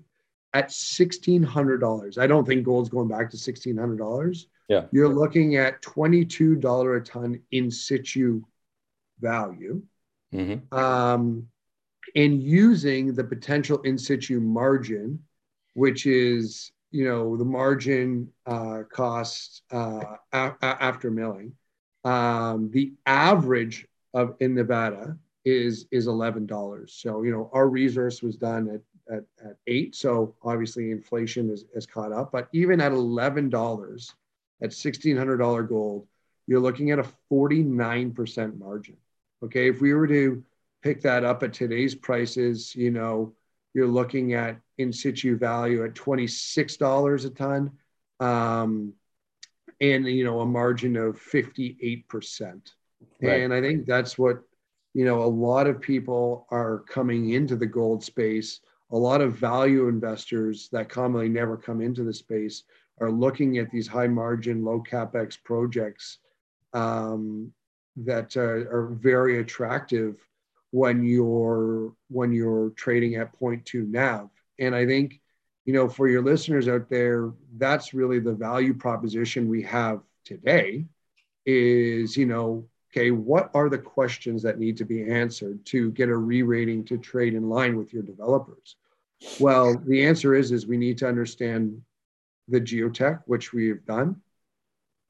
at 0.53 0.69
$1,600. 0.69 2.17
I 2.17 2.27
don't 2.27 2.45
think 2.45 2.63
gold's 2.63 2.89
going 2.89 3.07
back 3.07 3.29
to 3.31 3.37
$1,600. 3.37 4.45
Yeah. 4.67 4.85
You're 4.91 5.13
looking 5.13 5.55
at 5.55 5.81
$22 5.81 6.97
a 6.97 7.03
ton 7.03 7.41
in 7.51 7.71
situ 7.71 8.41
value. 9.19 9.81
Mm-hmm. 10.33 10.77
Um, 10.77 11.47
and 12.15 12.41
using 12.41 13.13
the 13.13 13.23
potential 13.23 13.81
in 13.81 13.97
situ 13.97 14.39
margin, 14.39 15.19
which 15.73 16.05
is, 16.05 16.71
you 16.91 17.05
know, 17.05 17.37
the 17.37 17.45
margin 17.45 18.29
uh, 18.45 18.83
cost 18.91 19.63
uh, 19.71 20.01
a- 20.33 20.55
after 20.61 21.11
milling. 21.11 21.53
Um, 22.03 22.71
the 22.71 22.93
average 23.05 23.87
of 24.13 24.35
in 24.39 24.55
Nevada 24.55 25.17
is 25.45 25.87
is 25.91 26.07
eleven 26.07 26.45
dollars. 26.45 26.93
So 26.93 27.23
you 27.23 27.31
know 27.31 27.49
our 27.53 27.67
resource 27.67 28.21
was 28.21 28.37
done 28.37 28.69
at 28.69 28.81
at, 29.11 29.23
at 29.43 29.57
eight. 29.67 29.95
So 29.95 30.35
obviously 30.43 30.91
inflation 30.91 31.49
is, 31.49 31.65
is 31.75 31.85
caught 31.85 32.11
up. 32.11 32.31
But 32.31 32.47
even 32.53 32.79
at 32.81 32.91
$11 32.91 34.13
at 34.61 34.69
$1,600 34.69 35.69
gold, 35.69 36.07
you're 36.47 36.59
looking 36.59 36.91
at 36.91 36.99
a 36.99 37.05
49% 37.31 38.57
margin. 38.57 38.97
Okay. 39.43 39.69
If 39.69 39.81
we 39.81 39.93
were 39.93 40.07
to 40.07 40.43
pick 40.81 41.01
that 41.01 41.23
up 41.23 41.43
at 41.43 41.53
today's 41.53 41.95
prices, 41.95 42.75
you 42.75 42.91
know, 42.91 43.33
you're 43.73 43.87
looking 43.87 44.33
at 44.33 44.59
in 44.77 44.91
situ 44.91 45.37
value 45.37 45.83
at 45.83 45.93
$26 45.93 47.25
a 47.25 47.29
ton. 47.29 47.71
Um, 48.19 48.93
and 49.81 50.05
you 50.05 50.23
know 50.23 50.39
a 50.41 50.45
margin 50.45 50.95
of 50.95 51.19
58% 51.19 52.03
right. 53.21 53.41
and 53.41 53.53
i 53.53 53.59
think 53.59 53.85
that's 53.85 54.17
what 54.17 54.43
you 54.93 55.03
know 55.03 55.23
a 55.23 55.25
lot 55.25 55.67
of 55.67 55.81
people 55.81 56.47
are 56.51 56.79
coming 56.87 57.31
into 57.31 57.55
the 57.55 57.65
gold 57.65 58.03
space 58.03 58.61
a 58.91 58.97
lot 58.97 59.21
of 59.21 59.33
value 59.33 59.87
investors 59.87 60.69
that 60.71 60.89
commonly 60.89 61.29
never 61.29 61.55
come 61.55 61.81
into 61.81 62.03
the 62.03 62.13
space 62.13 62.63
are 62.99 63.11
looking 63.11 63.57
at 63.57 63.71
these 63.71 63.87
high 63.87 64.07
margin, 64.07 64.63
low 64.63 64.81
capex 64.81 65.37
projects 65.41 66.19
um, 66.73 67.51
that 67.95 68.35
are, 68.37 68.69
are, 68.71 68.87
very 68.87 69.39
attractive 69.39 70.15
when 70.71 71.03
you're 71.03 71.93
when 72.09 72.31
you're 72.31 72.69
trading 72.71 73.15
at 73.15 73.37
0.2 73.37 73.89
nav. 73.89 74.29
And 74.59 74.73
I 74.73 74.85
think, 74.85 75.19
you 75.65 75.73
know, 75.73 75.89
for 75.89 76.07
your 76.07 76.21
listeners 76.21 76.67
out 76.67 76.89
there, 76.89 77.31
that's 77.57 77.93
really 77.93 78.19
the 78.19 78.33
value 78.33 78.73
proposition 78.73 79.49
we 79.49 79.63
have 79.63 80.01
today. 80.23 80.85
Is 81.45 82.15
you 82.15 82.25
know, 82.25 82.67
okay, 82.91 83.11
what 83.11 83.51
are 83.53 83.69
the 83.69 83.77
questions 83.77 84.43
that 84.43 84.59
need 84.59 84.77
to 84.77 84.85
be 84.85 85.09
answered 85.09 85.65
to 85.65 85.91
get 85.91 86.09
a 86.09 86.15
re-rating 86.15 86.85
to 86.85 86.97
trade 86.97 87.33
in 87.33 87.49
line 87.49 87.75
with 87.75 87.93
your 87.93 88.03
developers? 88.03 88.75
Well, 89.39 89.77
the 89.77 90.05
answer 90.05 90.35
is 90.35 90.51
is 90.51 90.65
we 90.65 90.77
need 90.77 90.97
to 90.99 91.07
understand 91.07 91.81
the 92.47 92.59
geotech, 92.59 93.21
which 93.25 93.53
we 93.53 93.67
have 93.69 93.85
done, 93.85 94.21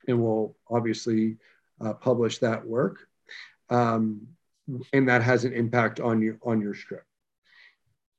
and 0.07 0.21
we'll 0.21 0.55
obviously 0.69 1.37
uh, 1.79 1.93
publish 1.93 2.39
that 2.39 2.65
work, 2.65 3.07
um, 3.69 4.27
and 4.93 5.07
that 5.07 5.23
has 5.23 5.45
an 5.45 5.53
impact 5.53 5.99
on 5.99 6.21
you 6.21 6.37
on 6.43 6.61
your 6.61 6.73
strip. 6.73 7.05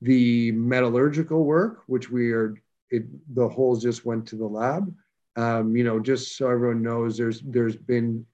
The 0.01 0.53
metallurgical 0.53 1.45
work, 1.45 1.83
which 1.87 2.11
we 2.11 2.33
are, 2.33 2.55
it, 2.91 3.05
the 3.35 3.49
holes 3.49 3.83
just 3.83 4.05
went 4.05 4.27
to 4.29 4.37
the 4.37 4.47
lab. 4.47 4.93
Um, 5.37 5.77
you 5.77 5.85
know, 5.85 6.01
just 6.01 6.37
so 6.37 6.51
everyone 6.51 6.83
knows, 6.83 7.17
there's 7.17 7.41
there's 7.43 7.77
been 7.77 8.27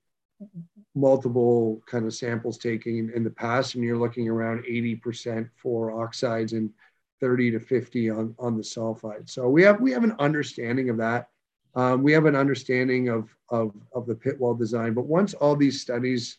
multiple 0.94 1.80
kind 1.86 2.06
of 2.06 2.14
samples 2.14 2.58
taken 2.58 3.10
in 3.14 3.24
the 3.24 3.30
past, 3.30 3.74
and 3.74 3.84
you're 3.84 3.98
looking 3.98 4.28
around 4.28 4.64
80% 4.64 5.48
for 5.56 6.02
oxides 6.02 6.52
and 6.52 6.70
30 7.20 7.52
to 7.52 7.60
50 7.60 8.10
on, 8.10 8.34
on 8.38 8.56
the 8.56 8.62
sulfide. 8.62 9.28
So 9.28 9.48
we 9.48 9.62
have 9.62 9.80
we 9.80 9.92
have 9.92 10.04
an 10.04 10.16
understanding 10.18 10.90
of 10.90 10.96
that. 10.98 11.28
Um, 11.74 12.02
we 12.02 12.12
have 12.12 12.24
an 12.24 12.34
understanding 12.34 13.08
of, 13.08 13.28
of, 13.50 13.72
of 13.92 14.06
the 14.06 14.14
pit 14.14 14.40
wall 14.40 14.54
design. 14.54 14.94
But 14.94 15.06
once 15.06 15.34
all 15.34 15.54
these 15.54 15.80
studies 15.80 16.38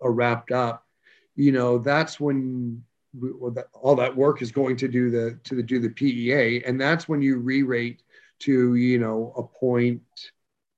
are 0.00 0.12
wrapped 0.12 0.52
up, 0.52 0.86
you 1.34 1.52
know, 1.52 1.78
that's 1.78 2.20
when 2.20 2.82
well, 3.18 3.50
that, 3.52 3.68
all 3.72 3.96
that 3.96 4.14
work 4.14 4.42
is 4.42 4.52
going 4.52 4.76
to 4.76 4.88
do 4.88 5.10
the 5.10 5.38
to 5.44 5.54
the, 5.54 5.62
do 5.62 5.78
the 5.78 5.90
PEA, 5.90 6.64
and 6.64 6.80
that's 6.80 7.08
when 7.08 7.22
you 7.22 7.38
re-rate 7.38 8.02
to 8.40 8.74
you 8.74 8.98
know 8.98 9.32
a 9.36 9.42
point 9.42 10.02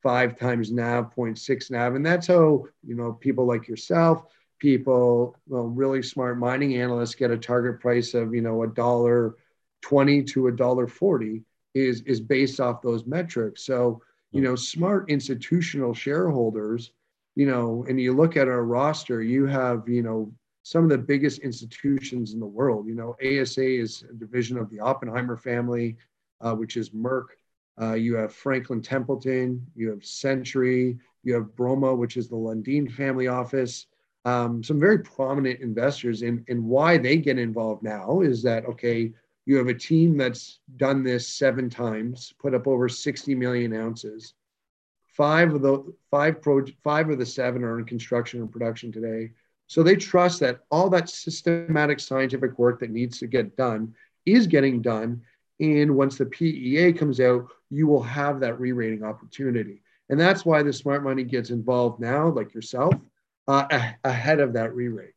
five 0.03 0.39
times 0.39 0.71
NAV, 0.71 1.15
0.6 1.15 1.71
NAV, 1.71 1.95
and 1.97 2.07
that's 2.07 2.29
how 2.29 2.65
you 2.87 2.95
know 2.95 3.13
people 3.13 3.45
like 3.45 3.67
yourself, 3.67 4.25
people, 4.59 5.37
well, 5.47 5.65
really 5.65 6.03
smart 6.03 6.39
mining 6.39 6.77
analysts 6.77 7.15
get 7.15 7.31
a 7.31 7.39
target 7.39 7.81
price 7.81 8.15
of 8.15 8.35
you 8.35 8.41
know 8.41 8.63
a 8.63 8.69
dollar 8.69 9.37
twenty 9.83 10.23
to 10.23 10.49
a 10.49 10.53
dollar 10.53 10.87
forty 10.87 11.43
is 11.75 12.03
is 12.03 12.21
based 12.21 12.61
off 12.61 12.83
those 12.83 13.07
metrics. 13.07 13.65
So 13.65 14.03
you 14.31 14.43
know, 14.43 14.55
smart 14.55 15.09
institutional 15.09 15.95
shareholders, 15.95 16.93
you 17.35 17.47
know, 17.47 17.85
and 17.89 17.99
you 17.99 18.13
look 18.13 18.37
at 18.37 18.49
our 18.49 18.63
roster, 18.63 19.23
you 19.23 19.47
have 19.47 19.89
you 19.89 20.03
know 20.03 20.33
some 20.63 20.85
of 20.85 20.91
the 20.91 20.99
biggest 20.99 21.39
institutions 21.39 22.35
in 22.35 22.41
the 22.41 22.47
world. 22.47 22.87
You 22.87 22.95
know, 22.95 23.17
ASA 23.25 23.65
is 23.65 24.05
a 24.09 24.13
division 24.13 24.59
of 24.59 24.69
the 24.69 24.81
Oppenheimer 24.81 25.37
family, 25.37 25.97
uh, 26.41 26.55
which 26.55 26.77
is 26.77 26.93
Merk. 26.93 27.37
Uh, 27.81 27.95
you 27.95 28.17
have 28.17 28.35
Franklin 28.35 28.83
Templeton, 28.83 29.65
you 29.75 29.89
have 29.89 30.05
Century, 30.05 30.99
you 31.23 31.33
have 31.35 31.55
Broma, 31.57 31.97
which 31.97 32.17
is 32.17 32.29
the 32.29 32.37
Lundin 32.37 32.91
family 32.91 33.29
office. 33.29 33.87
Um, 34.25 34.63
some 34.63 34.79
very 34.81 34.99
prominent 34.99 35.61
investors, 35.61 36.23
and, 36.23 36.45
why 36.49 36.99
they 36.99 37.17
get 37.17 37.39
involved 37.39 37.83
now 37.83 38.21
is 38.21 38.43
that 38.43 38.67
okay, 38.67 39.13
you 39.47 39.57
have 39.57 39.69
a 39.69 39.75
team 39.75 40.17
that's 40.19 40.61
done 40.77 41.03
this 41.03 41.27
seven 41.27 41.71
times, 41.71 42.35
put 42.39 42.55
up 42.55 42.67
over 42.67 42.89
60 42.89 43.35
million 43.35 43.75
ounces. 43.75 44.35
Five 45.07 45.55
of 45.55 45.63
the 45.63 45.95
five 46.11 46.43
pro, 46.43 46.65
five 46.85 47.09
of 47.09 47.19
the 47.19 47.27
seven 47.27 47.65
are 47.65 47.79
in 47.79 47.87
construction 47.87 48.41
and 48.41 48.53
production 48.53 48.93
today. 48.93 49.31
So 49.67 49.83
they 49.83 49.97
trust 49.97 50.41
that 50.41 50.61
all 50.71 50.91
that 50.91 51.09
systematic 51.09 52.01
scientific 52.01 52.59
work 52.59 52.81
that 52.81 52.91
needs 52.91 53.19
to 53.21 53.27
get 53.27 53.57
done 53.57 53.95
is 54.27 54.47
getting 54.47 54.83
done. 54.83 55.23
And 55.61 55.97
once 55.97 56.19
the 56.19 56.27
PEA 56.27 56.93
comes 56.93 57.21
out, 57.21 57.49
you 57.71 57.87
will 57.87 58.03
have 58.03 58.41
that 58.41 58.61
re 58.61 58.73
rating 58.73 59.03
opportunity. 59.03 59.83
And 60.11 60.19
that's 60.19 60.45
why 60.45 60.63
the 60.63 60.73
smart 60.73 61.03
money 61.03 61.25
gets 61.25 61.51
involved 61.51 62.01
now, 62.01 62.29
like 62.29 62.55
yourself, 62.55 62.95
uh, 63.49 63.93
ahead 64.05 64.41
of 64.41 64.53
that 64.53 64.75
re 64.75 64.89
rate. 64.89 65.15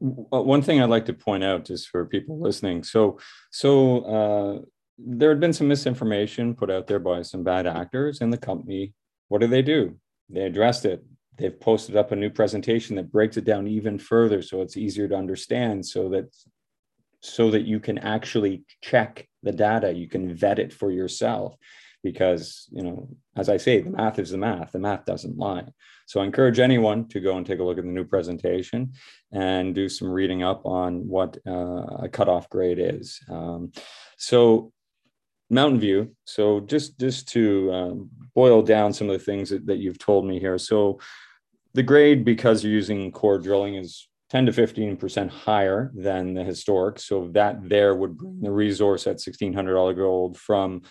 One 0.00 0.62
thing 0.62 0.82
I'd 0.82 0.90
like 0.90 1.06
to 1.06 1.14
point 1.14 1.44
out 1.44 1.64
just 1.64 1.88
for 1.88 2.04
people 2.04 2.40
listening. 2.40 2.82
So, 2.82 3.18
so 3.50 4.00
uh, 4.04 4.62
there 4.98 5.30
had 5.30 5.40
been 5.40 5.52
some 5.52 5.68
misinformation 5.68 6.54
put 6.54 6.70
out 6.70 6.86
there 6.86 6.98
by 6.98 7.22
some 7.22 7.44
bad 7.44 7.66
actors 7.66 8.20
in 8.20 8.30
the 8.30 8.36
company. 8.36 8.92
What 9.28 9.40
do 9.40 9.46
they 9.46 9.62
do? 9.62 9.96
They 10.28 10.42
addressed 10.42 10.84
it 10.84 11.04
they've 11.36 11.58
posted 11.60 11.96
up 11.96 12.12
a 12.12 12.16
new 12.16 12.30
presentation 12.30 12.96
that 12.96 13.12
breaks 13.12 13.36
it 13.36 13.44
down 13.44 13.66
even 13.66 13.98
further 13.98 14.42
so 14.42 14.60
it's 14.60 14.76
easier 14.76 15.08
to 15.08 15.16
understand 15.16 15.84
so 15.84 16.08
that 16.08 16.34
so 17.20 17.50
that 17.50 17.62
you 17.62 17.80
can 17.80 17.98
actually 17.98 18.64
check 18.82 19.26
the 19.42 19.52
data 19.52 19.92
you 19.92 20.08
can 20.08 20.34
vet 20.34 20.58
it 20.58 20.72
for 20.72 20.90
yourself 20.90 21.56
because 22.04 22.68
you 22.70 22.82
know 22.82 23.08
as 23.34 23.48
i 23.48 23.56
say 23.56 23.80
the 23.80 23.90
math 23.90 24.18
is 24.20 24.30
the 24.30 24.38
math 24.38 24.70
the 24.72 24.78
math 24.78 25.04
doesn't 25.04 25.36
lie. 25.36 25.64
So 26.06 26.20
i 26.20 26.24
encourage 26.24 26.60
anyone 26.60 27.08
to 27.08 27.18
go 27.18 27.36
and 27.36 27.44
take 27.44 27.58
a 27.58 27.64
look 27.64 27.78
at 27.78 27.84
the 27.84 27.90
new 27.90 28.04
presentation 28.04 28.92
and 29.32 29.74
do 29.74 29.88
some 29.88 30.08
reading 30.08 30.44
up 30.44 30.64
on 30.64 31.08
what 31.08 31.38
uh, 31.46 32.04
a 32.04 32.08
cutoff 32.08 32.48
grade 32.48 32.78
is. 32.78 33.18
Um, 33.28 33.72
so 34.16 34.72
mountain 35.50 35.80
view 35.80 36.14
so 36.24 36.60
just 36.60 36.98
just 36.98 37.28
to 37.28 37.72
um, 37.72 38.10
boil 38.34 38.62
down 38.62 38.92
some 38.92 39.08
of 39.10 39.18
the 39.18 39.24
things 39.24 39.50
that, 39.50 39.66
that 39.66 39.78
you've 39.78 39.98
told 39.98 40.26
me 40.26 40.38
here. 40.38 40.58
So 40.58 41.00
the 41.74 41.82
grade, 41.82 42.24
because 42.24 42.62
you're 42.62 42.72
using 42.72 43.10
core 43.10 43.38
drilling, 43.38 43.74
is 43.74 44.08
10 44.30 44.46
to 44.46 44.52
15% 44.52 45.28
higher 45.28 45.92
than 45.94 46.34
the 46.34 46.44
historic. 46.44 46.98
So 46.98 47.28
that 47.32 47.68
there 47.68 47.94
would 47.94 48.16
bring 48.16 48.40
the 48.40 48.52
resource 48.52 49.06
at 49.06 49.16
$1,600 49.16 49.96
gold 49.96 50.38
from 50.38 50.82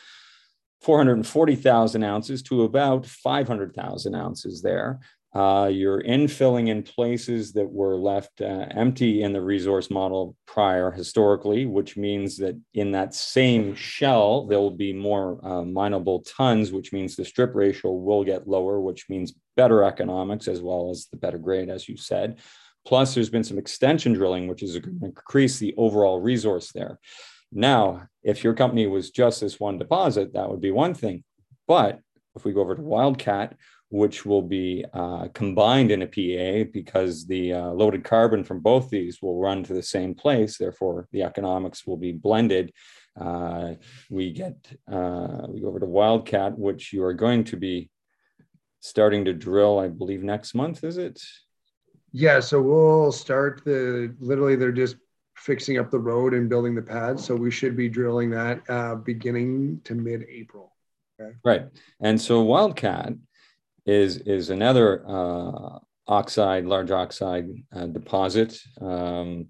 440,000 0.84 2.04
ounces 2.04 2.44
to 2.44 2.64
about 2.64 3.06
500,000 3.06 4.16
ounces 4.16 4.62
there. 4.62 5.00
Uh, 5.34 5.68
you're 5.72 6.04
infilling 6.04 6.68
in 6.68 6.84
places 6.84 7.54
that 7.54 7.68
were 7.68 7.96
left 7.96 8.40
uh, 8.40 8.68
empty 8.70 9.24
in 9.24 9.34
the 9.34 9.42
resource 9.42 9.90
model 9.90 10.36
prior 10.46 10.92
historically, 10.92 11.66
which 11.66 11.98
means 11.98 12.38
that 12.38 12.56
in 12.76 12.92
that 12.92 13.16
same 13.16 13.74
shell, 13.74 14.46
there 14.46 14.60
will 14.60 14.70
be 14.70 14.94
more 14.94 15.44
uh, 15.44 15.64
mineable 15.64 16.22
tons, 16.22 16.72
which 16.72 16.94
means 16.94 17.16
the 17.16 17.26
strip 17.26 17.56
ratio 17.56 17.92
will 17.94 18.24
get 18.24 18.48
lower, 18.48 18.80
which 18.80 19.10
means 19.10 19.34
better 19.58 19.84
economics 19.84 20.48
as 20.48 20.62
well 20.62 20.92
as 20.92 21.08
the 21.08 21.18
better 21.18 21.40
grade, 21.40 21.70
as 21.70 21.90
you 21.90 21.98
said. 21.98 22.40
Plus, 22.86 23.16
there's 23.16 23.30
been 23.30 23.44
some 23.44 23.58
extension 23.58 24.14
drilling, 24.14 24.48
which 24.48 24.62
is 24.62 24.78
going 24.78 25.00
to 25.00 25.06
increase 25.06 25.58
the 25.58 25.74
overall 25.78 26.20
resource 26.20 26.72
there. 26.74 27.00
Now, 27.54 28.08
if 28.24 28.44
your 28.44 28.54
company 28.54 28.88
was 28.88 29.12
just 29.12 29.42
this 29.42 29.60
one 29.60 29.78
deposit, 29.78 30.34
that 30.34 30.50
would 30.50 30.62
be 30.62 30.72
one 30.72 30.94
thing. 30.94 31.24
But 31.68 32.00
if 32.36 32.46
we 32.46 32.54
go 32.54 32.62
over 32.62 32.76
to 32.76 32.82
Wildcat, 32.82 33.56
which 33.94 34.26
will 34.26 34.42
be 34.42 34.84
uh, 34.92 35.28
combined 35.36 35.92
in 35.92 36.02
a 36.02 36.08
PA 36.08 36.68
because 36.74 37.28
the 37.28 37.54
uh, 37.54 37.68
loaded 37.68 38.04
carbon 38.04 38.44
from 38.44 38.60
both 38.60 38.90
these 38.90 39.22
will 39.22 39.40
run 39.40 39.64
to 39.64 39.74
the 39.76 39.84
same 39.84 40.16
place. 40.16 40.58
Therefore, 40.58 41.08
the 41.12 41.22
economics 41.22 41.86
will 41.86 41.98
be 41.98 42.12
blended. 42.12 42.74
Uh, 43.16 43.74
we 44.10 44.32
get 44.32 44.56
uh, 44.92 45.46
we 45.48 45.62
go 45.62 45.68
over 45.68 45.80
to 45.80 45.86
Wildcat, 45.86 46.58
which 46.58 46.92
you 46.92 47.04
are 47.04 47.14
going 47.14 47.44
to 47.44 47.56
be 47.56 47.92
starting 48.80 49.26
to 49.26 49.34
drill, 49.34 49.78
I 49.78 49.90
believe, 49.90 50.24
next 50.24 50.56
month. 50.56 50.84
Is 50.84 50.98
it? 50.98 51.22
Yeah. 52.12 52.40
So 52.40 52.64
we'll 52.64 53.12
start 53.12 53.62
the 53.64 54.16
literally 54.20 54.56
they're 54.56 54.72
just 54.72 54.96
fixing 55.44 55.78
up 55.78 55.92
the 55.92 56.00
road 56.00 56.34
and 56.34 56.48
building 56.50 56.74
the 56.74 56.82
pad. 56.82 57.20
So 57.20 57.36
we 57.36 57.52
should 57.52 57.76
be 57.76 57.90
drilling 57.90 58.30
that 58.30 58.62
uh, 58.70 58.96
beginning 58.96 59.82
to 59.84 59.94
mid-April. 59.94 60.72
Okay. 61.20 61.36
Right. 61.44 61.66
And 62.00 62.20
so 62.20 62.42
Wildcat 62.42 63.14
is 63.86 64.18
is 64.20 64.50
another 64.50 65.04
uh, 65.06 65.80
oxide, 66.08 66.66
large 66.66 66.92
oxide 66.92 67.50
uh, 67.76 67.88
deposit, 67.88 68.58
um, 68.80 69.48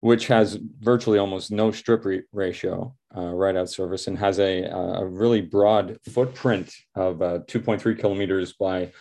which 0.00 0.28
has 0.28 0.56
virtually 0.80 1.18
almost 1.18 1.50
no 1.50 1.72
strip 1.72 2.06
ratio 2.32 2.94
uh, 3.16 3.34
right 3.34 3.56
out 3.56 3.68
surface 3.68 4.06
and 4.06 4.16
has 4.16 4.38
a, 4.38 4.62
a 4.62 5.04
really 5.04 5.40
broad 5.40 5.98
footprint 6.08 6.72
of 6.94 7.20
uh, 7.20 7.40
2.3 7.48 7.98
kilometers 7.98 8.52
by 8.52 8.92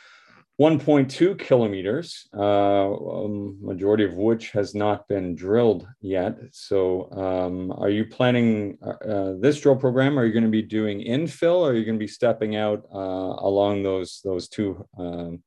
1.2 0.59 1.37
kilometers, 1.37 2.27
uh, 2.35 2.91
um, 2.91 3.59
majority 3.61 4.03
of 4.03 4.15
which 4.15 4.49
has 4.51 4.73
not 4.73 5.07
been 5.07 5.35
drilled 5.35 5.87
yet. 6.01 6.35
So, 6.51 7.11
um, 7.11 7.71
are 7.73 7.91
you 7.91 8.05
planning 8.05 8.79
uh, 8.81 9.05
uh, 9.07 9.33
this 9.39 9.61
drill 9.61 9.75
program? 9.75 10.17
Are 10.17 10.25
you 10.25 10.33
going 10.33 10.45
to 10.45 10.49
be 10.49 10.63
doing 10.63 11.01
infill, 11.01 11.59
or 11.59 11.71
are 11.71 11.75
you 11.75 11.85
going 11.85 11.99
to 11.99 12.03
be 12.03 12.07
stepping 12.07 12.55
out 12.55 12.83
uh, 12.91 12.97
along 12.97 13.83
those 13.83 14.19
those 14.23 14.47
two 14.47 14.83
um, 14.97 15.43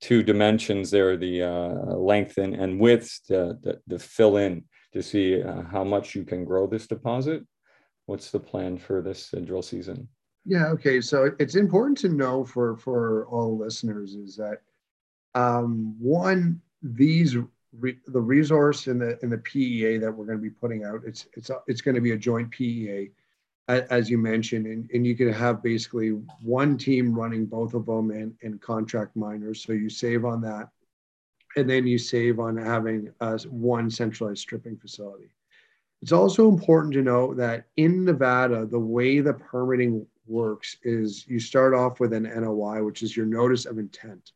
two 0.00 0.22
dimensions 0.22 0.92
there, 0.92 1.16
the 1.16 1.42
uh, 1.42 1.96
length 1.96 2.38
and, 2.38 2.54
and 2.54 2.78
width, 2.78 3.20
to, 3.26 3.58
to, 3.64 3.78
to, 3.88 3.98
fill 3.98 4.36
in 4.36 4.64
to 4.92 5.02
see 5.02 5.42
uh, 5.42 5.62
how 5.62 5.82
much 5.82 6.14
you 6.14 6.24
can 6.24 6.44
grow 6.44 6.68
this 6.68 6.86
deposit? 6.86 7.42
What's 8.06 8.30
the 8.30 8.38
plan 8.38 8.78
for 8.78 9.02
this 9.02 9.34
drill 9.44 9.62
season? 9.62 10.08
Yeah. 10.44 10.66
Okay. 10.68 11.00
So 11.00 11.32
it's 11.38 11.56
important 11.56 11.98
to 11.98 12.08
know 12.08 12.44
for 12.44 12.76
for 12.76 13.26
all 13.26 13.58
listeners 13.58 14.14
is 14.14 14.36
that 14.36 14.62
um, 15.34 15.94
one 15.98 16.60
these 16.82 17.36
re, 17.72 17.96
the 18.06 18.20
resource 18.20 18.86
in 18.86 18.98
the 18.98 19.18
in 19.22 19.30
the 19.30 19.38
PEA 19.38 19.98
that 19.98 20.12
we're 20.12 20.24
going 20.24 20.38
to 20.38 20.42
be 20.42 20.50
putting 20.50 20.84
out 20.84 21.02
it's 21.04 21.26
it's 21.34 21.50
it's 21.66 21.80
going 21.80 21.94
to 21.94 22.00
be 22.00 22.12
a 22.12 22.16
joint 22.16 22.50
PEA 22.50 23.10
as 23.68 24.08
you 24.08 24.16
mentioned 24.16 24.66
and, 24.66 24.88
and 24.92 25.06
you 25.06 25.14
can 25.14 25.30
have 25.30 25.62
basically 25.62 26.10
one 26.40 26.78
team 26.78 27.14
running 27.14 27.44
both 27.44 27.74
of 27.74 27.84
them 27.84 28.10
and, 28.10 28.34
and 28.42 28.60
contract 28.60 29.14
miners 29.14 29.62
so 29.62 29.72
you 29.72 29.90
save 29.90 30.24
on 30.24 30.40
that 30.40 30.68
and 31.56 31.68
then 31.68 31.86
you 31.86 31.98
save 31.98 32.40
on 32.40 32.56
having 32.56 33.12
uh, 33.20 33.36
one 33.50 33.90
centralized 33.90 34.40
stripping 34.40 34.76
facility 34.76 35.28
it's 36.00 36.12
also 36.12 36.48
important 36.48 36.94
to 36.94 37.02
know 37.02 37.34
that 37.34 37.66
in 37.76 38.04
nevada 38.04 38.64
the 38.64 38.78
way 38.78 39.20
the 39.20 39.34
permitting 39.34 40.06
works 40.28 40.76
is 40.82 41.26
you 41.26 41.40
start 41.40 41.74
off 41.74 42.00
with 42.00 42.12
an 42.12 42.24
NOI, 42.24 42.82
which 42.82 43.02
is 43.02 43.16
your 43.16 43.26
notice 43.26 43.66
of 43.66 43.78
intent. 43.78 44.32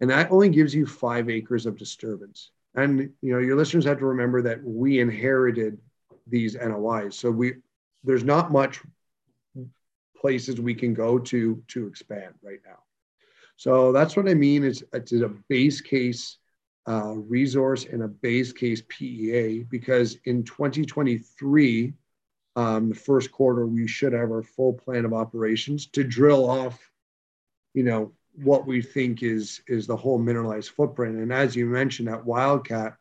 And 0.00 0.10
that 0.10 0.30
only 0.30 0.48
gives 0.48 0.74
you 0.74 0.86
five 0.86 1.30
acres 1.30 1.66
of 1.66 1.78
disturbance. 1.78 2.50
And 2.74 3.10
you 3.22 3.32
know, 3.32 3.38
your 3.38 3.56
listeners 3.56 3.84
have 3.84 3.98
to 3.98 4.06
remember 4.06 4.42
that 4.42 4.62
we 4.62 5.00
inherited 5.00 5.78
these 6.26 6.56
NOIs. 6.56 7.14
So 7.14 7.30
we 7.30 7.54
there's 8.04 8.24
not 8.24 8.52
much 8.52 8.80
places 10.16 10.60
we 10.60 10.74
can 10.74 10.94
go 10.94 11.18
to 11.18 11.62
to 11.68 11.86
expand 11.86 12.34
right 12.42 12.60
now. 12.66 12.78
So 13.56 13.92
that's 13.92 14.16
what 14.16 14.28
I 14.28 14.34
mean. 14.34 14.64
It's, 14.64 14.82
it's 14.92 15.12
a 15.12 15.32
base 15.48 15.80
case 15.80 16.38
uh, 16.88 17.14
resource 17.14 17.86
and 17.90 18.02
a 18.02 18.08
base 18.08 18.52
case 18.52 18.82
PEA 18.88 19.64
because 19.68 20.18
in 20.24 20.44
2023, 20.44 21.92
um, 22.56 22.88
the 22.88 22.94
first 22.94 23.30
quarter, 23.30 23.66
we 23.66 23.86
should 23.86 24.14
have 24.14 24.30
our 24.30 24.42
full 24.42 24.72
plan 24.72 25.04
of 25.04 25.12
operations 25.12 25.86
to 25.88 26.02
drill 26.02 26.48
off, 26.48 26.90
you 27.74 27.82
know, 27.82 28.12
what 28.34 28.66
we 28.66 28.82
think 28.82 29.22
is 29.22 29.60
is 29.66 29.86
the 29.86 29.96
whole 29.96 30.18
mineralized 30.18 30.70
footprint. 30.70 31.16
And 31.16 31.32
as 31.32 31.54
you 31.54 31.66
mentioned, 31.66 32.08
at 32.08 32.24
Wildcat, 32.24 32.96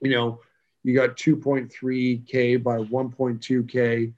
you 0.00 0.10
know, 0.10 0.40
you 0.84 0.94
got 0.94 1.16
2.3K 1.16 2.62
by 2.62 2.78
1.2K, 2.78 4.12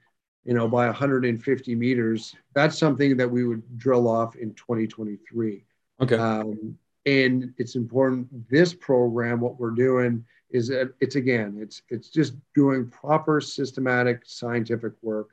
you 0.45 0.53
know, 0.53 0.67
by 0.67 0.85
150 0.85 1.75
meters. 1.75 2.35
That's 2.53 2.77
something 2.77 3.17
that 3.17 3.29
we 3.29 3.45
would 3.45 3.77
drill 3.77 4.07
off 4.07 4.35
in 4.35 4.53
2023. 4.53 5.65
Okay. 6.01 6.15
Um, 6.15 6.77
and 7.05 7.53
it's 7.57 7.75
important. 7.75 8.27
This 8.49 8.73
program, 8.73 9.39
what 9.39 9.59
we're 9.59 9.71
doing 9.71 10.25
is 10.51 10.67
that 10.69 10.93
it's 10.99 11.15
again, 11.15 11.57
it's 11.61 11.81
it's 11.89 12.09
just 12.09 12.33
doing 12.55 12.89
proper 12.89 13.39
systematic 13.41 14.21
scientific 14.25 14.93
work. 15.01 15.29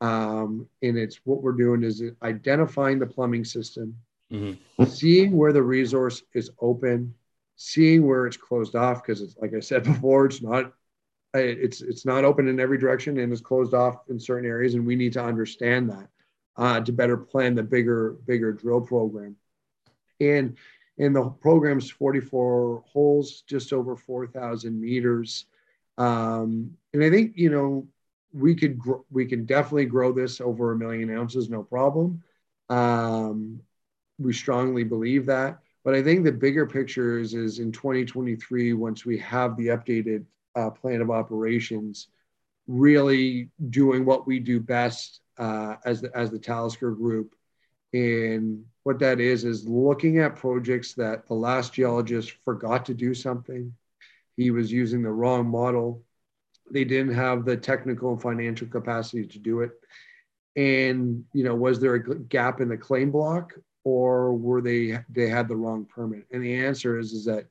Um, 0.00 0.68
and 0.82 0.98
it's 0.98 1.20
what 1.24 1.42
we're 1.42 1.52
doing 1.52 1.82
is 1.82 2.02
identifying 2.22 2.98
the 2.98 3.06
plumbing 3.06 3.44
system, 3.44 3.96
mm-hmm. 4.32 4.84
seeing 4.84 5.36
where 5.36 5.52
the 5.52 5.62
resource 5.62 6.22
is 6.34 6.50
open, 6.60 7.14
seeing 7.56 8.06
where 8.06 8.26
it's 8.26 8.36
closed 8.36 8.76
off 8.76 9.02
because 9.02 9.22
it's 9.22 9.36
like 9.38 9.54
I 9.54 9.60
said 9.60 9.84
before, 9.84 10.26
it's 10.26 10.42
not 10.42 10.72
it's 11.32 11.80
it's 11.80 12.04
not 12.04 12.24
open 12.24 12.48
in 12.48 12.60
every 12.60 12.78
direction 12.78 13.18
and 13.18 13.32
it's 13.32 13.40
closed 13.40 13.74
off 13.74 13.96
in 14.08 14.20
certain 14.20 14.48
areas, 14.48 14.74
and 14.74 14.86
we 14.86 14.96
need 14.96 15.12
to 15.14 15.24
understand 15.24 15.90
that 15.90 16.08
uh, 16.56 16.80
to 16.80 16.92
better 16.92 17.16
plan 17.16 17.54
the 17.54 17.62
bigger 17.62 18.16
bigger 18.26 18.52
drill 18.52 18.80
program. 18.80 19.36
And 20.20 20.56
and 20.98 21.14
the 21.14 21.28
program's 21.28 21.90
44 21.90 22.84
holes, 22.86 23.42
just 23.48 23.72
over 23.72 23.96
4,000 23.96 24.80
meters. 24.80 25.46
Um, 25.98 26.76
and 26.92 27.02
I 27.02 27.10
think 27.10 27.32
you 27.36 27.50
know 27.50 27.86
we 28.32 28.54
could 28.54 28.78
gr- 28.78 29.02
we 29.10 29.26
can 29.26 29.44
definitely 29.44 29.86
grow 29.86 30.12
this 30.12 30.40
over 30.40 30.72
a 30.72 30.76
million 30.76 31.10
ounces, 31.16 31.48
no 31.48 31.62
problem. 31.62 32.22
Um, 32.68 33.60
we 34.18 34.32
strongly 34.32 34.84
believe 34.84 35.26
that. 35.26 35.60
But 35.84 35.94
I 35.94 36.02
think 36.02 36.24
the 36.24 36.32
bigger 36.32 36.66
picture 36.66 37.18
is, 37.18 37.34
is 37.34 37.58
in 37.58 37.70
2023, 37.70 38.72
once 38.72 39.04
we 39.04 39.18
have 39.18 39.56
the 39.56 39.66
updated 39.68 40.24
uh, 40.56 40.70
plan 40.70 41.02
of 41.02 41.10
operations, 41.10 42.08
really 42.66 43.50
doing 43.68 44.06
what 44.06 44.26
we 44.26 44.38
do 44.38 44.60
best 44.60 45.20
uh, 45.36 45.76
as 45.84 46.00
the 46.00 46.16
as 46.16 46.30
the 46.30 46.38
Talisker 46.38 46.92
Group, 46.92 47.34
and 47.94 48.64
what 48.82 48.98
that 48.98 49.20
is 49.20 49.44
is 49.44 49.68
looking 49.68 50.18
at 50.18 50.34
projects 50.34 50.94
that 50.94 51.26
the 51.28 51.34
last 51.34 51.72
geologist 51.72 52.32
forgot 52.44 52.84
to 52.86 52.92
do 52.92 53.14
something. 53.14 53.72
He 54.36 54.50
was 54.50 54.72
using 54.72 55.00
the 55.00 55.12
wrong 55.12 55.46
model. 55.46 56.02
They 56.72 56.84
didn't 56.84 57.14
have 57.14 57.44
the 57.44 57.56
technical 57.56 58.12
and 58.12 58.20
financial 58.20 58.66
capacity 58.66 59.26
to 59.28 59.38
do 59.38 59.60
it. 59.60 59.70
And 60.56 61.24
you 61.32 61.44
know, 61.44 61.54
was 61.54 61.78
there 61.78 61.94
a 61.94 62.18
gap 62.18 62.60
in 62.60 62.68
the 62.68 62.76
claim 62.76 63.12
block, 63.12 63.54
or 63.84 64.34
were 64.34 64.60
they 64.60 64.98
they 65.08 65.28
had 65.28 65.46
the 65.46 65.56
wrong 65.56 65.84
permit? 65.84 66.26
And 66.32 66.42
the 66.42 66.54
answer 66.54 66.98
is 66.98 67.12
is 67.12 67.24
that 67.26 67.46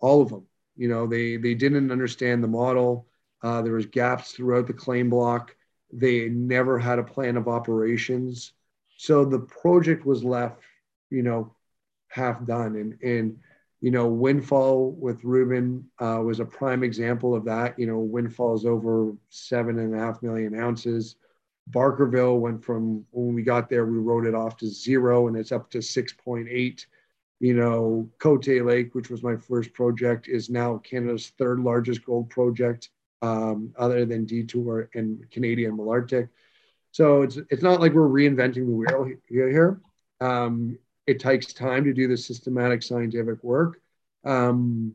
all 0.00 0.22
of 0.22 0.30
them. 0.30 0.46
You 0.76 0.88
know, 0.88 1.06
they 1.06 1.36
they 1.36 1.54
didn't 1.54 1.92
understand 1.92 2.42
the 2.42 2.48
model. 2.48 3.06
Uh, 3.42 3.60
there 3.60 3.74
was 3.74 3.86
gaps 3.86 4.32
throughout 4.32 4.66
the 4.66 4.72
claim 4.72 5.10
block. 5.10 5.54
They 5.92 6.28
never 6.30 6.78
had 6.78 6.98
a 6.98 7.04
plan 7.04 7.36
of 7.36 7.48
operations, 7.48 8.52
so 8.98 9.24
the 9.24 9.38
project 9.38 10.04
was 10.04 10.24
left, 10.24 10.60
you 11.08 11.22
know, 11.22 11.54
half 12.08 12.44
done. 12.44 12.74
And 12.74 13.00
and 13.02 13.38
you 13.80 13.92
know, 13.92 14.08
Windfall 14.08 14.90
with 14.90 15.22
Ruben 15.22 15.88
uh, 16.00 16.20
was 16.24 16.40
a 16.40 16.44
prime 16.44 16.82
example 16.82 17.32
of 17.32 17.44
that. 17.44 17.78
You 17.78 17.86
know, 17.86 18.00
Windfall 18.00 18.56
is 18.56 18.66
over 18.66 19.14
seven 19.28 19.78
and 19.78 19.94
a 19.94 19.98
half 19.98 20.20
million 20.20 20.58
ounces. 20.58 21.14
Barkerville 21.70 22.40
went 22.40 22.64
from 22.64 23.04
when 23.12 23.34
we 23.34 23.42
got 23.42 23.68
there, 23.70 23.86
we 23.86 23.98
wrote 23.98 24.26
it 24.26 24.34
off 24.34 24.56
to 24.56 24.66
zero 24.66 25.28
and 25.28 25.36
it's 25.36 25.52
up 25.52 25.70
to 25.70 25.78
6.8. 25.78 26.86
You 27.40 27.54
know, 27.54 28.10
Cote 28.18 28.48
Lake, 28.48 28.96
which 28.96 29.10
was 29.10 29.22
my 29.22 29.36
first 29.36 29.72
project, 29.74 30.26
is 30.26 30.50
now 30.50 30.78
Canada's 30.78 31.32
third 31.38 31.60
largest 31.60 32.04
gold 32.04 32.30
project, 32.30 32.88
um, 33.22 33.72
other 33.78 34.04
than 34.04 34.24
Detour 34.24 34.90
and 34.94 35.24
Canadian 35.30 35.76
Malartic. 35.76 36.28
So 36.92 37.22
it's 37.22 37.38
it's 37.50 37.62
not 37.62 37.80
like 37.80 37.92
we're 37.92 38.08
reinventing 38.08 38.66
the 38.66 38.72
wheel 38.72 39.10
here. 39.28 39.80
Um, 40.20 40.78
it 41.06 41.20
takes 41.20 41.52
time 41.52 41.84
to 41.84 41.92
do 41.92 42.08
the 42.08 42.16
systematic 42.16 42.82
scientific 42.82 43.42
work, 43.42 43.80
um, 44.24 44.94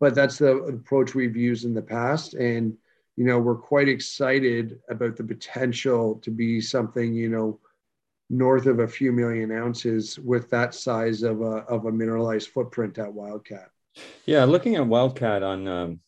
but 0.00 0.14
that's 0.14 0.38
the 0.38 0.56
approach 0.56 1.14
we've 1.14 1.36
used 1.36 1.64
in 1.64 1.74
the 1.74 1.82
past, 1.82 2.34
and 2.34 2.76
you 3.16 3.26
know, 3.26 3.38
we're 3.38 3.54
quite 3.54 3.86
excited 3.86 4.78
about 4.88 5.14
the 5.14 5.24
potential 5.24 6.14
to 6.22 6.30
be 6.30 6.58
something, 6.58 7.12
you 7.12 7.28
know, 7.28 7.60
north 8.30 8.64
of 8.66 8.78
a 8.78 8.88
few 8.88 9.12
million 9.12 9.52
ounces 9.52 10.18
with 10.18 10.48
that 10.48 10.74
size 10.74 11.22
of 11.22 11.42
a, 11.42 11.64
of 11.68 11.84
a 11.84 11.92
mineralized 11.92 12.48
footprint 12.48 12.98
at 12.98 13.12
Wildcat. 13.12 13.68
Yeah, 14.24 14.44
looking 14.44 14.76
at 14.76 14.86
Wildcat 14.86 15.42
on 15.42 15.68
um, 15.68 16.00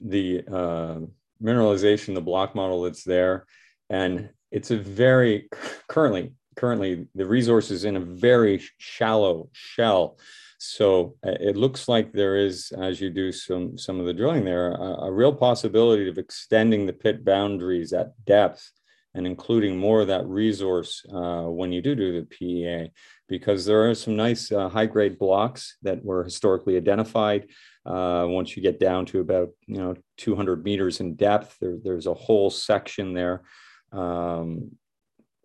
the 0.00 0.44
uh, 0.46 1.00
mineralization, 1.42 2.14
the 2.14 2.20
block 2.20 2.54
model 2.54 2.82
that's 2.82 3.02
there, 3.02 3.46
and 3.88 4.28
it's 4.50 4.70
a 4.70 4.76
very 4.76 5.48
currently 5.88 6.32
currently 6.56 7.06
the 7.14 7.26
resource 7.26 7.70
is 7.70 7.84
in 7.84 7.96
a 7.96 8.00
very 8.00 8.60
shallow 8.78 9.48
shell 9.52 10.16
so 10.62 11.16
uh, 11.26 11.36
it 11.40 11.56
looks 11.56 11.88
like 11.88 12.12
there 12.12 12.36
is, 12.36 12.70
as 12.78 13.00
you 13.00 13.08
do 13.08 13.32
some 13.32 13.78
some 13.78 13.98
of 13.98 14.04
the 14.04 14.12
drilling 14.12 14.44
there, 14.44 14.72
a, 14.72 15.06
a, 15.06 15.10
real 15.10 15.32
possibility 15.32 16.06
of 16.06 16.18
extending 16.18 16.84
the 16.84 16.92
pit 16.92 17.24
boundaries 17.24 17.94
at 17.94 18.12
depth 18.26 18.70
and 19.14 19.26
including 19.26 19.78
more 19.78 20.02
of 20.02 20.08
that 20.08 20.26
resource 20.26 21.02
uh, 21.14 21.44
when 21.44 21.72
you 21.72 21.80
do 21.80 21.94
do 21.94 22.12
the 22.12 22.26
PEA, 22.26 22.92
because 23.26 23.64
there 23.64 23.88
are 23.88 23.94
some 23.94 24.16
nice 24.16 24.52
uh, 24.52 24.68
high 24.68 24.84
grade 24.84 25.18
blocks 25.18 25.78
that 25.80 26.04
were 26.04 26.24
historically 26.24 26.76
identified. 26.76 27.46
Uh, 27.86 28.26
once 28.28 28.54
you 28.54 28.62
get 28.62 28.78
down 28.78 29.06
to 29.06 29.20
about 29.20 29.48
you 29.66 29.78
know 29.78 29.94
200 30.18 30.62
meters 30.62 31.00
in 31.00 31.14
depth, 31.14 31.56
there, 31.58 31.78
there's 31.82 32.06
a 32.06 32.12
whole 32.12 32.50
section 32.50 33.14
there 33.14 33.44
um, 33.92 34.70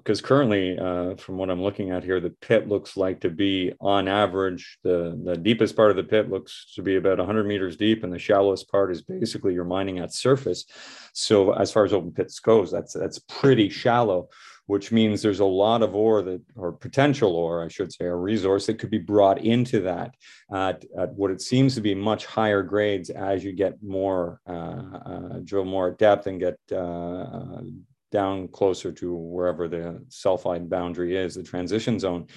because 0.06 0.22
currently, 0.22 0.78
uh, 0.78 1.16
from 1.16 1.38
what 1.38 1.50
I'm 1.50 1.64
looking 1.64 1.90
at 1.90 2.04
here, 2.04 2.20
the 2.20 2.30
pit 2.30 2.68
looks 2.68 2.96
like 2.96 3.22
to 3.22 3.32
be 3.32 3.74
on 3.82 4.08
average, 4.08 4.78
the, 4.84 5.20
the 5.26 5.36
deepest 5.36 5.76
part 5.76 5.90
of 5.90 5.98
the 5.98 6.04
pit 6.04 6.30
looks 6.30 6.74
to 6.76 6.84
be 6.84 6.98
about 6.98 7.18
100 7.18 7.48
meters 7.48 7.76
deep, 7.76 8.04
and 8.04 8.14
the 8.14 8.20
shallowest 8.20 8.70
part 8.70 8.92
is 8.92 9.02
basically 9.02 9.56
you're 9.56 9.64
mining 9.64 9.98
at 9.98 10.14
surface. 10.14 10.66
So, 11.14 11.54
as 11.54 11.72
far 11.72 11.86
as 11.86 11.92
open 11.92 12.12
pits 12.12 12.40
goes, 12.40 12.72
that's 12.72 12.94
that's 12.94 13.18
pretty 13.18 13.68
shallow, 13.68 14.30
which 14.68 14.92
means 14.92 15.24
there's 15.24 15.40
a 15.40 15.46
lot 15.46 15.82
of 15.82 15.96
ore 15.96 16.22
that, 16.22 16.42
or 16.56 16.72
potential 16.72 17.36
ore, 17.36 17.66
I 17.66 17.68
should 17.68 17.92
say, 17.92 18.06
a 18.06 18.16
resource 18.16 18.68
that 18.68 18.78
could 18.78 18.92
be 18.92 19.00
brought 19.00 19.40
into 19.40 19.82
that 19.82 20.14
at, 20.54 20.86
at 21.00 21.14
what 21.14 21.32
it 21.32 21.42
seems 21.42 21.74
to 21.76 21.82
be 21.82 21.96
much 21.96 22.28
higher 22.28 22.62
grades 22.62 23.10
as 23.10 23.44
you 23.44 23.54
get 23.54 23.82
more, 23.82 24.40
uh, 24.48 24.52
uh, 24.52 25.40
drill 25.44 25.66
more 25.66 25.90
depth 25.90 26.28
and 26.28 26.40
get 26.40 26.60
uh, 26.72 27.62
down 28.12 28.48
closer 28.48 28.92
to 28.92 29.14
wherever 29.14 29.68
the 29.68 30.04
sulfide 30.10 30.70
boundary 30.70 31.16
is, 31.16 31.36
the 31.36 31.44
transition 31.44 32.00
zone. 32.00 32.28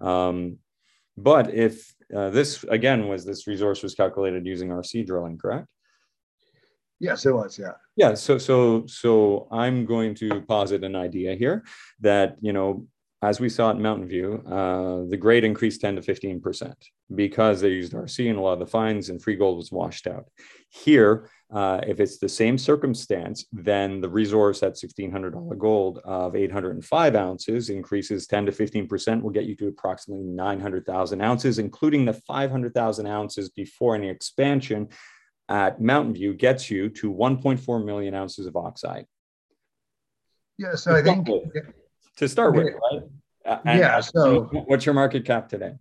Um, 0.00 0.58
but 1.16 1.52
if 1.54 1.94
uh, 2.14 2.30
this 2.30 2.64
again 2.64 3.08
was 3.08 3.24
this 3.24 3.46
resource 3.46 3.82
was 3.82 3.94
calculated 3.94 4.46
using 4.46 4.68
RC 4.68 5.06
drilling, 5.06 5.38
correct? 5.38 5.66
Yes, 6.98 7.26
it 7.26 7.32
was. 7.32 7.58
Yeah. 7.58 7.72
Yeah. 7.96 8.14
So 8.14 8.38
so 8.38 8.86
so 8.86 9.48
I'm 9.50 9.84
going 9.84 10.14
to 10.16 10.40
posit 10.42 10.84
an 10.84 10.96
idea 10.96 11.34
here 11.34 11.64
that 12.00 12.36
you 12.40 12.52
know 12.52 12.86
as 13.22 13.40
we 13.40 13.48
saw 13.48 13.70
at 13.70 13.78
Mountain 13.78 14.08
View, 14.08 14.42
uh, 14.46 15.08
the 15.08 15.16
grade 15.16 15.44
increased 15.44 15.80
10 15.80 15.96
to 15.96 16.02
15% 16.02 16.74
because 17.14 17.60
they 17.60 17.70
used 17.70 17.92
RC 17.92 18.28
and 18.28 18.38
a 18.38 18.42
lot 18.42 18.54
of 18.54 18.58
the 18.58 18.66
fines 18.66 19.08
and 19.08 19.22
free 19.22 19.36
gold 19.36 19.56
was 19.56 19.72
washed 19.72 20.06
out. 20.06 20.26
Here, 20.68 21.30
uh, 21.50 21.80
if 21.86 21.98
it's 21.98 22.18
the 22.18 22.28
same 22.28 22.58
circumstance, 22.58 23.46
then 23.52 24.00
the 24.00 24.08
resource 24.08 24.62
at 24.62 24.74
$1,600 24.74 25.56
gold 25.56 26.00
of 26.04 26.36
805 26.36 27.14
ounces 27.14 27.70
increases 27.70 28.26
10 28.26 28.46
to 28.46 28.52
15% 28.52 29.22
will 29.22 29.30
get 29.30 29.44
you 29.44 29.56
to 29.56 29.68
approximately 29.68 30.24
900,000 30.24 31.20
ounces, 31.22 31.58
including 31.58 32.04
the 32.04 32.12
500,000 32.12 33.06
ounces 33.06 33.48
before 33.48 33.94
any 33.94 34.10
expansion 34.10 34.88
at 35.48 35.80
Mountain 35.80 36.14
View 36.14 36.34
gets 36.34 36.70
you 36.70 36.90
to 36.90 37.12
1.4 37.12 37.84
million 37.84 38.14
ounces 38.14 38.46
of 38.46 38.56
oxide. 38.56 39.06
Yeah, 40.58 40.74
so 40.74 40.94
I 40.94 41.02
think 41.02 41.28
to 42.16 42.28
start 42.28 42.54
with, 42.54 42.74
right? 42.92 43.02
And 43.64 43.78
yeah. 43.78 44.00
So 44.00 44.42
what's 44.66 44.84
your 44.84 44.94
market 44.94 45.24
cap 45.24 45.48
today? 45.48 45.72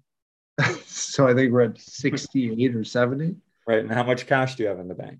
so 0.85 1.27
I 1.27 1.33
think 1.33 1.51
we're 1.51 1.61
at 1.61 1.79
68 1.79 2.75
or 2.75 2.83
70. 2.83 3.35
Right. 3.67 3.79
And 3.79 3.91
how 3.91 4.03
much 4.03 4.27
cash 4.27 4.55
do 4.55 4.63
you 4.63 4.69
have 4.69 4.79
in 4.79 4.87
the 4.87 4.93
bank? 4.93 5.19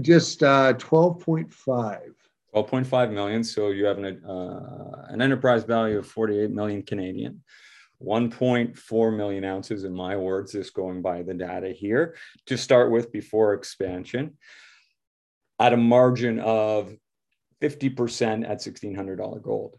Just 0.00 0.42
uh, 0.42 0.74
12.5. 0.74 2.00
12.5 2.54 3.12
million. 3.12 3.42
So 3.42 3.70
you 3.70 3.86
have 3.86 3.98
an, 3.98 4.24
uh, 4.24 5.06
an 5.08 5.22
enterprise 5.22 5.64
value 5.64 5.98
of 5.98 6.06
48 6.06 6.50
million 6.50 6.82
Canadian. 6.82 7.42
1.4 8.02 9.16
million 9.16 9.44
ounces, 9.44 9.84
in 9.84 9.94
my 9.94 10.16
words, 10.16 10.52
just 10.52 10.74
going 10.74 11.00
by 11.00 11.22
the 11.22 11.32
data 11.32 11.70
here 11.70 12.16
to 12.44 12.58
start 12.58 12.90
with 12.90 13.10
before 13.10 13.54
expansion 13.54 14.36
at 15.58 15.72
a 15.72 15.76
margin 15.76 16.38
of 16.40 16.94
50% 17.62 18.48
at 18.48 18.58
$1,600 18.58 19.42
gold 19.42 19.78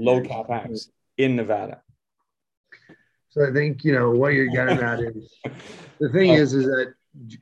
low 0.00 0.20
capex 0.20 0.88
in 1.16 1.36
Nevada. 1.36 1.82
So 3.30 3.46
I 3.48 3.52
think 3.52 3.84
you 3.84 3.92
know 3.92 4.10
what 4.10 4.34
you're 4.34 4.46
getting 4.46 4.78
at 4.78 5.00
is 5.00 5.34
the 6.00 6.08
thing 6.08 6.30
is 6.30 6.54
is 6.54 6.64
that 6.66 6.94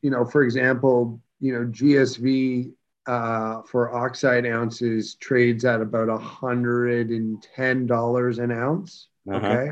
you 0.03 0.11
know, 0.11 0.25
for 0.25 0.43
example, 0.43 1.21
you 1.41 1.53
know, 1.53 1.67
GSV 1.67 2.73
uh, 3.07 3.63
for 3.63 3.95
oxide 3.95 4.47
ounces 4.47 5.15
trades 5.15 5.65
at 5.65 5.81
about 5.81 6.21
hundred 6.21 7.11
and 7.11 7.43
ten 7.55 7.87
dollars 7.87 8.39
an 8.39 8.51
ounce. 8.51 9.09
Uh-huh. 9.31 9.47
Okay, 9.47 9.71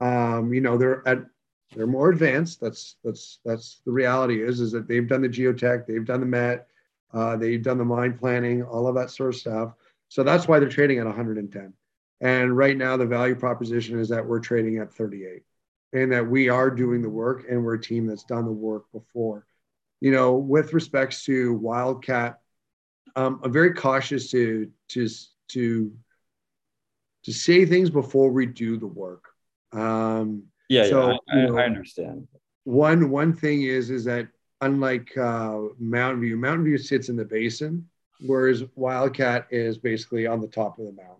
um, 0.00 0.52
you 0.52 0.60
know 0.60 0.76
they're 0.76 1.06
at 1.06 1.24
they're 1.74 1.86
more 1.86 2.10
advanced. 2.10 2.60
That's 2.60 2.96
that's 3.02 3.40
that's 3.44 3.80
the 3.84 3.92
reality 3.92 4.42
is 4.42 4.60
is 4.60 4.72
that 4.72 4.86
they've 4.86 5.08
done 5.08 5.22
the 5.22 5.28
geotech, 5.28 5.86
they've 5.86 6.04
done 6.04 6.20
the 6.20 6.26
met, 6.26 6.68
uh, 7.12 7.36
they've 7.36 7.62
done 7.62 7.78
the 7.78 7.84
mine 7.84 8.16
planning, 8.18 8.62
all 8.62 8.86
of 8.86 8.94
that 8.94 9.10
sort 9.10 9.34
of 9.34 9.40
stuff. 9.40 9.74
So 10.08 10.22
that's 10.22 10.46
why 10.46 10.58
they're 10.58 10.68
trading 10.68 10.98
at 10.98 11.06
110. 11.06 11.72
And 12.22 12.56
right 12.56 12.76
now, 12.76 12.96
the 12.96 13.04
value 13.04 13.34
proposition 13.34 13.98
is 13.98 14.08
that 14.10 14.24
we're 14.24 14.38
trading 14.38 14.78
at 14.78 14.94
38 14.94 15.42
and 15.92 16.12
that 16.12 16.26
we 16.26 16.48
are 16.48 16.70
doing 16.70 17.02
the 17.02 17.10
work 17.10 17.44
and 17.50 17.64
we're 17.64 17.74
a 17.74 17.80
team 17.80 18.06
that's 18.06 18.22
done 18.22 18.44
the 18.44 18.52
work 18.52 18.84
before. 18.92 19.44
You 20.00 20.12
know, 20.12 20.34
with 20.34 20.72
respects 20.72 21.24
to 21.24 21.54
Wildcat, 21.54 22.38
um, 23.16 23.40
I'm 23.42 23.52
very 23.52 23.74
cautious 23.74 24.30
to, 24.30 24.70
to, 24.90 25.08
to, 25.48 25.92
to 27.24 27.32
say 27.32 27.66
things 27.66 27.90
before 27.90 28.30
we 28.30 28.46
do 28.46 28.76
the 28.76 28.86
work. 28.86 29.24
Um, 29.72 30.44
yeah, 30.68 30.88
so, 30.88 31.10
yeah 31.10 31.16
I, 31.28 31.46
know, 31.46 31.58
I 31.58 31.64
understand. 31.64 32.28
One, 32.62 33.10
one 33.10 33.32
thing 33.32 33.62
is, 33.62 33.90
is 33.90 34.04
that 34.04 34.28
unlike 34.60 35.16
uh, 35.18 35.58
Mountain 35.80 36.20
View, 36.20 36.36
Mountain 36.36 36.66
View 36.66 36.78
sits 36.78 37.08
in 37.08 37.16
the 37.16 37.24
basin, 37.24 37.88
whereas 38.20 38.62
Wildcat 38.76 39.48
is 39.50 39.76
basically 39.76 40.28
on 40.28 40.40
the 40.40 40.46
top 40.46 40.78
of 40.78 40.86
the 40.86 40.92
mountain. 40.92 41.16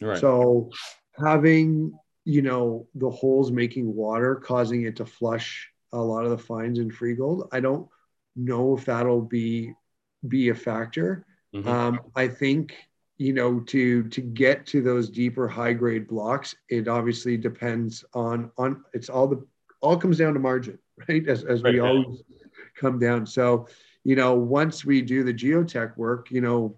Right. 0.00 0.18
So 0.18 0.70
having 1.16 1.92
you 2.24 2.42
know 2.42 2.86
the 2.94 3.10
holes 3.10 3.50
making 3.50 3.94
water, 3.94 4.36
causing 4.36 4.82
it 4.82 4.96
to 4.96 5.06
flush 5.06 5.70
a 5.92 5.98
lot 5.98 6.24
of 6.24 6.30
the 6.30 6.38
fines 6.38 6.78
in 6.78 6.90
free 6.90 7.14
gold, 7.14 7.48
I 7.52 7.60
don't 7.60 7.88
know 8.36 8.76
if 8.76 8.84
that'll 8.84 9.22
be 9.22 9.72
be 10.26 10.50
a 10.50 10.54
factor. 10.54 11.26
Mm-hmm. 11.54 11.68
Um, 11.68 12.00
I 12.14 12.28
think 12.28 12.74
you 13.16 13.32
know 13.32 13.60
to 13.60 14.04
to 14.04 14.20
get 14.20 14.66
to 14.66 14.82
those 14.82 15.08
deeper 15.10 15.48
high 15.48 15.72
grade 15.72 16.08
blocks, 16.08 16.54
it 16.68 16.88
obviously 16.88 17.36
depends 17.36 18.04
on 18.14 18.50
on 18.58 18.84
it's 18.92 19.08
all 19.08 19.26
the 19.26 19.44
all 19.80 19.96
comes 19.96 20.18
down 20.18 20.34
to 20.34 20.40
margin, 20.40 20.78
right? 21.08 21.26
As 21.26 21.44
as 21.44 21.62
right. 21.62 21.74
we 21.74 21.80
always 21.80 22.22
come 22.76 22.98
down. 22.98 23.26
So 23.26 23.68
you 24.04 24.16
know 24.16 24.34
once 24.34 24.84
we 24.84 25.02
do 25.02 25.24
the 25.24 25.34
geotech 25.34 25.96
work, 25.96 26.30
you 26.30 26.40
know 26.40 26.76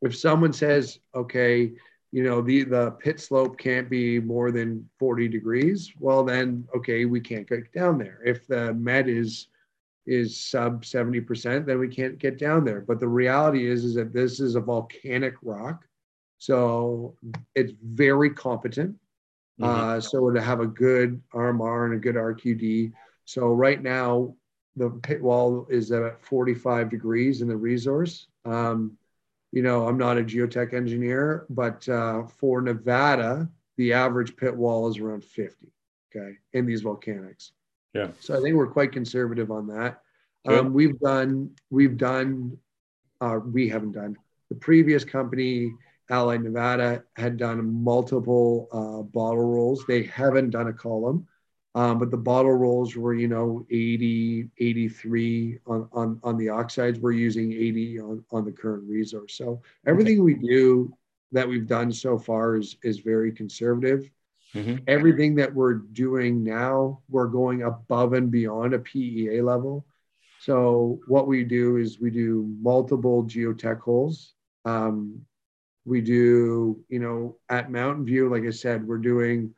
if 0.00 0.16
someone 0.16 0.52
says 0.52 1.00
okay 1.14 1.72
you 2.12 2.22
know 2.22 2.40
the 2.40 2.64
the 2.64 2.92
pit 2.92 3.20
slope 3.20 3.58
can't 3.58 3.90
be 3.90 4.18
more 4.18 4.50
than 4.50 4.88
40 4.98 5.28
degrees 5.28 5.92
well 5.98 6.24
then 6.24 6.66
okay 6.74 7.04
we 7.04 7.20
can't 7.20 7.48
get 7.48 7.72
down 7.72 7.98
there. 7.98 8.20
If 8.24 8.46
the 8.46 8.74
met 8.74 9.08
is 9.08 9.48
is 10.06 10.40
sub 10.40 10.84
70% 10.84 11.66
then 11.66 11.78
we 11.78 11.88
can't 11.88 12.18
get 12.18 12.38
down 12.38 12.64
there. 12.64 12.80
But 12.80 12.98
the 12.98 13.08
reality 13.08 13.66
is 13.66 13.84
is 13.84 13.94
that 13.94 14.12
this 14.12 14.40
is 14.40 14.54
a 14.54 14.60
volcanic 14.60 15.34
rock 15.42 15.84
so 16.38 17.16
it's 17.54 17.72
very 17.82 18.30
competent 18.30 18.96
mm-hmm. 19.60 19.64
uh, 19.64 20.00
so 20.00 20.30
to 20.30 20.40
have 20.40 20.60
a 20.60 20.66
good 20.66 21.20
rmr 21.34 21.86
and 21.86 21.94
a 21.94 21.98
good 21.98 22.14
rqd 22.14 22.92
so 23.24 23.48
right 23.48 23.82
now 23.82 24.32
the 24.78 24.90
pit 25.02 25.22
wall 25.22 25.66
is 25.68 25.90
at 25.92 26.24
45 26.24 26.88
degrees 26.88 27.42
in 27.42 27.48
the 27.48 27.56
resource. 27.56 28.28
Um, 28.44 28.96
you 29.52 29.62
know, 29.62 29.86
I'm 29.86 29.98
not 29.98 30.18
a 30.18 30.22
geotech 30.22 30.74
engineer, 30.74 31.46
but 31.48 31.88
uh, 31.88 32.24
for 32.24 32.60
Nevada, 32.60 33.48
the 33.76 33.92
average 33.92 34.36
pit 34.36 34.54
wall 34.54 34.88
is 34.88 34.98
around 34.98 35.24
50. 35.24 35.72
Okay, 36.14 36.36
in 36.52 36.66
these 36.66 36.82
volcanics. 36.82 37.50
Yeah. 37.94 38.08
So 38.20 38.38
I 38.38 38.40
think 38.40 38.56
we're 38.56 38.66
quite 38.66 38.92
conservative 38.92 39.50
on 39.50 39.66
that. 39.68 40.00
Um, 40.46 40.72
we've 40.72 40.98
done, 41.00 41.50
we've 41.68 41.96
done, 41.96 42.56
uh, 43.20 43.40
we 43.44 43.68
haven't 43.68 43.92
done. 43.92 44.16
The 44.48 44.54
previous 44.54 45.04
company, 45.04 45.74
Allied 46.10 46.42
Nevada, 46.42 47.04
had 47.16 47.36
done 47.36 47.82
multiple 47.84 48.68
uh, 48.72 49.02
bottle 49.02 49.44
rolls. 49.44 49.84
They 49.86 50.04
haven't 50.04 50.50
done 50.50 50.68
a 50.68 50.72
column. 50.72 51.26
Um, 51.78 52.00
but 52.00 52.10
the 52.10 52.16
bottle 52.16 52.54
rolls 52.54 52.96
were, 52.96 53.14
you 53.14 53.28
know, 53.28 53.64
80, 53.70 54.48
83 54.58 55.58
on, 55.64 55.88
on, 55.92 56.18
on 56.24 56.36
the 56.36 56.48
oxides. 56.48 56.98
We're 56.98 57.12
using 57.12 57.52
80 57.52 58.00
on, 58.00 58.24
on 58.32 58.44
the 58.44 58.50
current 58.50 58.82
resource. 58.88 59.36
So 59.36 59.62
everything 59.86 60.24
we 60.24 60.34
do 60.34 60.92
that 61.30 61.48
we've 61.48 61.68
done 61.68 61.92
so 61.92 62.18
far 62.18 62.56
is, 62.56 62.76
is 62.82 62.98
very 62.98 63.30
conservative. 63.30 64.10
Mm-hmm. 64.56 64.78
Everything 64.88 65.36
that 65.36 65.54
we're 65.54 65.74
doing 65.74 66.42
now, 66.42 67.00
we're 67.08 67.28
going 67.28 67.62
above 67.62 68.12
and 68.12 68.28
beyond 68.28 68.74
a 68.74 68.80
PEA 68.80 69.40
level. 69.42 69.86
So 70.40 70.98
what 71.06 71.28
we 71.28 71.44
do 71.44 71.76
is 71.76 72.00
we 72.00 72.10
do 72.10 72.52
multiple 72.60 73.22
geotech 73.22 73.78
holes. 73.78 74.34
Um, 74.64 75.20
we 75.84 76.00
do, 76.00 76.84
you 76.88 76.98
know, 76.98 77.36
at 77.48 77.70
Mountain 77.70 78.04
View, 78.04 78.28
like 78.28 78.42
I 78.42 78.50
said, 78.50 78.84
we're 78.84 78.98
doing 78.98 79.54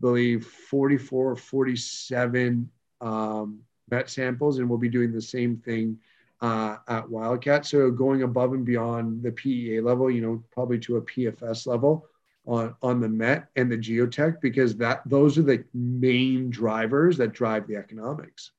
believe 0.00 0.46
44 0.46 1.32
or 1.32 1.36
47 1.36 2.70
um, 3.00 3.60
met 3.90 4.10
samples, 4.10 4.58
and 4.58 4.68
we'll 4.68 4.78
be 4.78 4.88
doing 4.88 5.12
the 5.12 5.22
same 5.22 5.56
thing 5.56 5.98
uh, 6.40 6.76
at 6.88 7.08
Wildcat. 7.08 7.66
So 7.66 7.90
going 7.90 8.22
above 8.22 8.52
and 8.52 8.64
beyond 8.64 9.22
the 9.22 9.32
PEA 9.32 9.80
level, 9.80 10.10
you 10.10 10.20
know, 10.20 10.42
probably 10.50 10.78
to 10.80 10.96
a 10.96 11.02
PFS 11.02 11.66
level 11.66 12.06
on 12.46 12.74
on 12.82 13.00
the 13.00 13.08
Met 13.08 13.48
and 13.56 13.70
the 13.70 13.76
geotech, 13.76 14.40
because 14.40 14.76
that 14.76 15.02
those 15.06 15.38
are 15.38 15.42
the 15.42 15.64
main 15.74 16.50
drivers 16.50 17.16
that 17.18 17.32
drive 17.32 17.66
the 17.66 17.76
economics. 17.76 18.52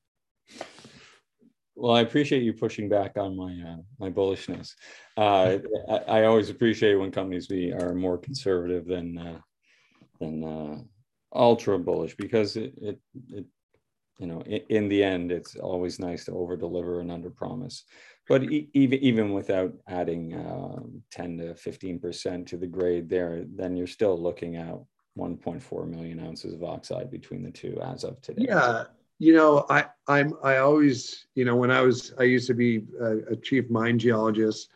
Well, 1.74 1.96
I 1.96 2.02
appreciate 2.02 2.42
you 2.42 2.52
pushing 2.52 2.88
back 2.88 3.16
on 3.16 3.34
my 3.34 3.52
uh, 3.52 3.76
my 3.98 4.10
bullishness. 4.10 4.74
Uh, 5.16 5.58
I, 5.88 5.96
I, 5.96 6.24
always 6.24 6.50
appreciate 6.50 6.94
when 6.96 7.10
companies 7.10 7.46
be 7.46 7.72
are 7.72 7.94
more 7.94 8.18
conservative 8.18 8.84
than 8.84 9.16
uh, 9.16 9.38
than 10.20 10.44
uh, 10.44 10.78
ultra 11.32 11.78
bullish 11.78 12.16
because 12.16 12.56
it, 12.56 12.72
it, 12.80 12.98
it 13.28 13.44
you 14.18 14.26
know, 14.26 14.42
in, 14.42 14.60
in, 14.68 14.88
the 14.88 15.02
end, 15.02 15.32
it's 15.32 15.56
always 15.56 15.98
nice 15.98 16.26
to 16.26 16.32
over 16.32 16.56
deliver 16.56 17.00
and 17.00 17.10
under 17.10 17.30
promise. 17.30 17.84
But 18.28 18.44
even 18.44 18.98
even 19.00 19.32
without 19.32 19.72
adding 19.88 20.34
uh, 20.34 20.80
10 21.10 21.38
to 21.38 21.54
15 21.54 21.98
percent 21.98 22.48
to 22.48 22.56
the 22.56 22.66
grade 22.66 23.08
there, 23.08 23.44
then 23.56 23.76
you're 23.76 23.88
still 23.88 24.20
looking 24.20 24.56
at 24.56 24.78
1.4 25.18 25.88
million 25.88 26.20
ounces 26.20 26.54
of 26.54 26.62
oxide 26.62 27.10
between 27.10 27.42
the 27.42 27.50
two 27.50 27.80
as 27.82 28.04
of 28.04 28.20
today. 28.20 28.46
Yeah, 28.48 28.84
you 29.18 29.34
know, 29.34 29.66
I 29.68 29.86
I'm 30.06 30.34
I 30.44 30.58
always 30.58 31.26
you 31.34 31.44
know 31.44 31.56
when 31.56 31.70
I 31.70 31.80
was 31.80 32.12
I 32.18 32.24
used 32.24 32.46
to 32.48 32.54
be 32.54 32.84
a, 33.00 33.32
a 33.32 33.36
chief 33.36 33.68
mine 33.68 33.98
geologist 33.98 34.68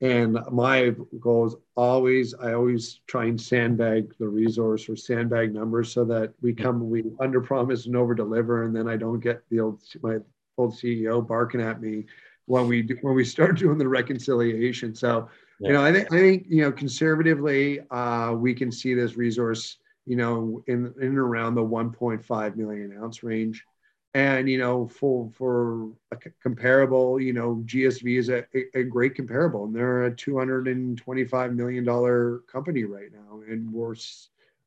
and 0.00 0.38
my 0.52 0.94
goal 1.18 1.46
is 1.46 1.56
always, 1.76 2.32
I 2.34 2.52
always 2.52 3.00
try 3.08 3.24
and 3.24 3.40
sandbag 3.40 4.14
the 4.18 4.28
resource 4.28 4.88
or 4.88 4.94
sandbag 4.94 5.52
numbers 5.52 5.92
so 5.92 6.04
that 6.04 6.34
we 6.40 6.54
come, 6.54 6.88
we 6.88 7.04
under 7.18 7.40
promise 7.40 7.86
and 7.86 7.96
over 7.96 8.14
deliver. 8.14 8.62
And 8.62 8.74
then 8.74 8.88
I 8.88 8.96
don't 8.96 9.18
get 9.18 9.42
the 9.50 9.58
old, 9.58 9.82
my 10.02 10.18
old 10.56 10.74
CEO 10.74 11.26
barking 11.26 11.60
at 11.60 11.80
me 11.80 12.04
when 12.46 12.68
we, 12.68 12.82
do, 12.82 12.96
when 13.00 13.14
we 13.14 13.24
start 13.24 13.58
doing 13.58 13.76
the 13.76 13.88
reconciliation. 13.88 14.94
So, 14.94 15.28
yeah. 15.58 15.68
you 15.68 15.74
know, 15.74 15.84
I 15.84 15.92
think, 15.92 16.12
I 16.12 16.18
think, 16.18 16.46
you 16.48 16.62
know, 16.62 16.70
conservatively, 16.70 17.80
uh, 17.90 18.34
we 18.36 18.54
can 18.54 18.70
see 18.70 18.94
this 18.94 19.16
resource, 19.16 19.78
you 20.06 20.14
know, 20.14 20.62
in, 20.68 20.94
in 21.00 21.08
and 21.08 21.18
around 21.18 21.56
the 21.56 21.64
1.5 21.64 22.56
million 22.56 22.96
ounce 23.02 23.24
range 23.24 23.64
and 24.14 24.48
you 24.48 24.58
know 24.58 24.88
for 24.88 25.30
for 25.34 25.90
a 26.12 26.16
comparable 26.42 27.20
you 27.20 27.32
know 27.32 27.62
gsv 27.66 28.18
is 28.18 28.28
a, 28.28 28.44
a 28.74 28.82
great 28.82 29.14
comparable. 29.14 29.64
And 29.64 29.74
they're 29.74 30.04
a 30.04 30.14
225 30.14 31.54
million 31.54 31.84
dollar 31.84 32.38
company 32.50 32.84
right 32.84 33.12
now. 33.12 33.40
And 33.48 33.70
we're 33.72 33.94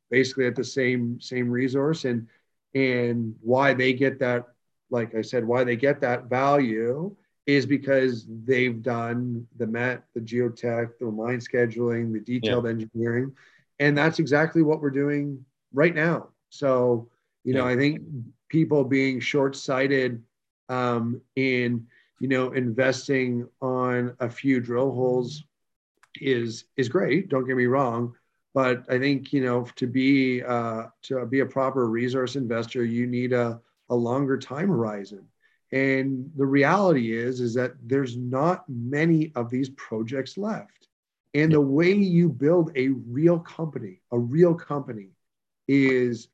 basically 0.10 0.46
at 0.46 0.56
the 0.56 0.64
same 0.64 1.20
same 1.20 1.50
resource. 1.50 2.06
And 2.06 2.28
and 2.76 3.36
why 3.42 3.74
they 3.74 3.94
get 3.94 4.20
that 4.20 4.46
like 4.90 5.14
i 5.16 5.22
said 5.22 5.44
why 5.46 5.64
they 5.66 5.76
get 5.76 6.00
that 6.00 6.26
value 6.30 7.14
is 7.46 7.66
because 7.66 8.26
they've 8.46 8.82
done 8.82 9.46
the 9.58 9.68
met 9.68 10.04
the 10.14 10.22
geotech 10.22 10.92
the 11.00 11.06
mine 11.06 11.40
scheduling 11.40 12.14
the 12.14 12.20
detailed 12.20 12.66
yeah. 12.66 12.72
engineering. 12.72 13.34
And 13.80 13.98
that's 13.98 14.20
exactly 14.20 14.62
what 14.62 14.80
we're 14.80 14.92
doing 14.92 15.44
right 15.74 15.96
now. 15.96 16.30
So 16.50 17.10
you 17.44 17.56
know, 17.56 17.66
I 17.66 17.76
think 17.76 18.02
people 18.52 18.84
being 18.84 19.22
short-sighted 19.22 20.22
um, 20.68 21.22
in 21.38 21.88
you 22.20 22.28
know 22.28 22.52
investing 22.52 23.48
on 23.62 24.14
a 24.20 24.30
few 24.30 24.60
drill 24.60 24.92
holes 24.92 25.46
is 26.20 26.66
is 26.76 26.90
great. 26.90 27.30
Don't 27.30 27.48
get 27.48 27.56
me 27.56 27.66
wrong, 27.66 28.14
but 28.54 28.84
I 28.90 29.00
think 29.00 29.32
you 29.32 29.44
know 29.44 29.66
to 29.78 29.88
be 29.88 30.44
uh, 30.44 30.88
to 31.04 31.26
be 31.26 31.40
a 31.40 31.46
proper 31.46 31.88
resource 31.88 32.36
investor, 32.36 32.84
you 32.84 33.08
need 33.08 33.32
a 33.32 33.62
a 33.90 33.96
longer 33.96 34.38
time 34.38 34.68
horizon. 34.68 35.26
And 35.72 36.30
the 36.36 36.46
reality 36.46 37.16
is 37.18 37.40
is 37.40 37.54
that 37.54 37.72
there's 37.82 38.18
not 38.18 38.66
many 38.68 39.32
of 39.36 39.50
these 39.50 39.70
projects 39.70 40.38
left. 40.38 40.90
And 41.34 41.54
the 41.54 41.62
way 41.62 41.94
you 41.94 42.28
build 42.28 42.72
a 42.76 42.90
real 42.90 43.40
company, 43.40 44.02
a 44.12 44.20
real 44.20 44.54
company, 44.54 45.12
is 45.70 46.28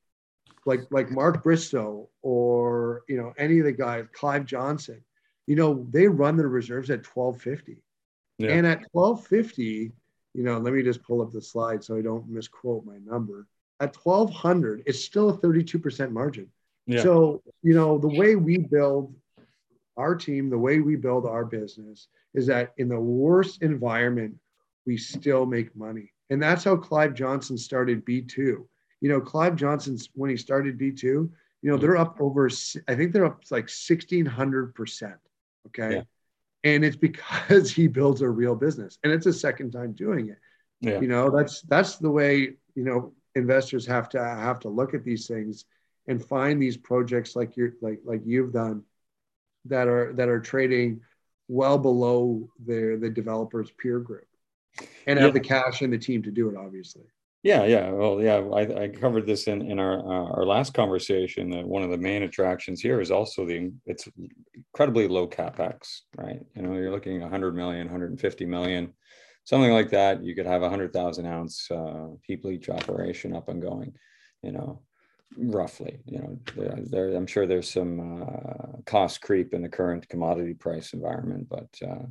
like 0.68 0.82
like 0.92 1.10
Mark 1.10 1.42
Bristow 1.42 2.10
or 2.22 3.04
you 3.08 3.18
know 3.18 3.34
any 3.38 3.60
of 3.60 3.66
the 3.66 3.72
guys, 3.72 4.06
Clive 4.12 4.46
Johnson, 4.46 5.02
you 5.48 5.56
know 5.56 5.88
they 5.90 6.08
run 6.08 6.38
their 6.38 6.50
reserves 6.50 6.90
at 6.90 7.08
1250, 7.08 7.82
yeah. 8.38 8.52
and 8.52 8.68
at 8.68 8.82
1250, 8.92 9.94
you 10.34 10.44
know 10.44 10.60
let 10.60 10.74
me 10.74 10.84
just 10.84 11.02
pull 11.02 11.22
up 11.22 11.32
the 11.32 11.42
slide 11.42 11.84
so 11.84 11.98
I 11.98 12.02
don't 12.02 12.30
misquote 12.30 12.86
my 12.86 12.98
number. 13.04 13.48
At 13.80 13.96
1200, 13.96 14.84
it's 14.86 15.04
still 15.04 15.30
a 15.30 15.38
32% 15.38 16.12
margin. 16.12 16.50
Yeah. 16.86 17.02
So 17.02 17.42
you 17.64 17.74
know 17.74 17.98
the 17.98 18.10
way 18.10 18.36
we 18.36 18.58
build 18.58 19.16
our 19.96 20.16
team, 20.16 20.50
the 20.50 20.60
way 20.60 20.80
we 20.80 20.96
build 20.96 21.26
our 21.26 21.46
business 21.46 22.08
is 22.34 22.46
that 22.48 22.74
in 22.78 22.90
the 22.90 23.00
worst 23.00 23.64
environment, 23.64 24.36
we 24.86 24.98
still 24.98 25.46
make 25.46 25.76
money. 25.76 26.12
And 26.30 26.44
that's 26.44 26.66
how 26.66 26.76
Clive 26.76 27.14
Johnson 27.14 27.58
started 27.58 28.06
B2. 28.06 28.66
You 29.02 29.10
know, 29.10 29.22
Clive 29.22 29.56
Johnson's 29.56 30.10
when 30.14 30.30
he 30.30 30.38
started 30.38 30.80
B2, 30.80 31.04
you 31.04 31.30
know, 31.64 31.78
they're 31.78 31.98
up 31.98 32.18
over, 32.20 32.50
I 32.88 32.96
think 32.96 33.12
they're 33.12 33.26
up 33.26 33.44
like 33.52 33.68
1600%. 33.68 35.16
Okay. 35.68 35.96
Yeah. 35.96 36.02
And 36.64 36.86
it's 36.86 36.96
because 36.96 37.72
he 37.74 37.88
builds 37.88 38.22
a 38.22 38.30
real 38.30 38.56
business 38.56 38.98
and 39.04 39.12
it's 39.14 39.26
a 39.26 39.34
second 39.34 39.72
time 39.72 39.94
doing 39.94 40.30
it. 40.30 40.38
Yeah. 40.82 41.00
You 41.00 41.08
know, 41.08 41.30
that's, 41.30 41.62
that's 41.64 41.98
the 41.98 42.12
way, 42.12 42.56
you 42.76 42.84
know, 42.84 43.14
investors 43.36 43.86
have 43.86 44.10
to 44.10 44.20
have 44.20 44.60
to 44.62 44.70
look 44.70 44.94
at 44.94 45.04
these 45.04 45.28
things 45.28 45.66
and 46.08 46.24
find 46.24 46.62
these 46.62 46.78
projects 46.78 47.36
like 47.36 47.58
you're 47.58 47.74
like, 47.82 48.00
like 48.06 48.22
you've 48.26 48.54
done 48.54 48.84
that 49.66 49.88
are, 49.88 50.14
that 50.14 50.30
are 50.30 50.40
trading 50.40 51.02
well 51.48 51.78
below 51.78 52.50
their, 52.60 52.98
the 52.98 53.10
developer's 53.10 53.72
peer 53.72 54.00
group 54.00 54.28
and 55.06 55.20
have 55.20 55.34
the 55.34 55.40
cash 55.40 55.82
and 55.82 55.92
the 55.92 55.98
team 55.98 56.22
to 56.24 56.32
do 56.32 56.50
it, 56.50 56.56
obviously. 56.56 57.04
Yeah, 57.44 57.66
yeah. 57.66 57.92
Well, 57.92 58.22
yeah, 58.22 58.38
I, 58.38 58.84
I 58.84 58.88
covered 58.90 59.26
this 59.28 59.48
in, 59.48 59.62
in 59.62 59.80
our 59.80 60.00
uh, 60.00 60.32
our 60.32 60.46
last 60.46 60.74
conversation. 60.74 61.50
That 61.52 61.68
one 61.68 61.84
of 61.84 61.92
the 61.92 61.98
main 61.98 62.24
attractions 62.24 62.82
here 62.82 63.00
is 63.00 63.12
also 63.12 63.46
the 63.46 63.72
it's 63.86 64.08
incredibly 64.56 65.08
low 65.08 65.28
capex, 65.28 66.00
right? 66.18 66.40
You 66.56 66.64
know, 66.64 66.74
you're 66.74 66.92
looking 66.92 67.22
100 67.22 67.56
million, 67.56 67.88
150 67.88 68.46
million, 68.46 68.92
something 69.44 69.72
like 69.72 69.92
that. 69.92 70.24
You 70.24 70.36
could 70.36 70.48
have 70.48 70.62
a 70.62 70.70
100,000 70.70 71.26
ounce 71.26 71.70
uh, 71.72 72.08
heap 72.24 72.44
leach 72.44 72.70
operation 72.70 73.36
up 73.36 73.50
and 73.50 73.62
going. 73.62 73.94
You 74.42 74.52
know, 74.52 74.82
roughly. 75.38 76.00
You 76.06 76.20
know, 76.20 76.40
there, 76.56 76.76
there 76.84 77.16
I'm 77.16 77.28
sure 77.28 77.46
there's 77.46 77.72
some 77.72 78.24
uh, 78.24 78.78
cost 78.86 79.22
creep 79.22 79.54
in 79.54 79.62
the 79.62 79.70
current 79.70 80.10
commodity 80.10 80.56
price 80.56 80.94
environment, 80.94 81.48
but 81.50 81.70
uh, 81.88 82.06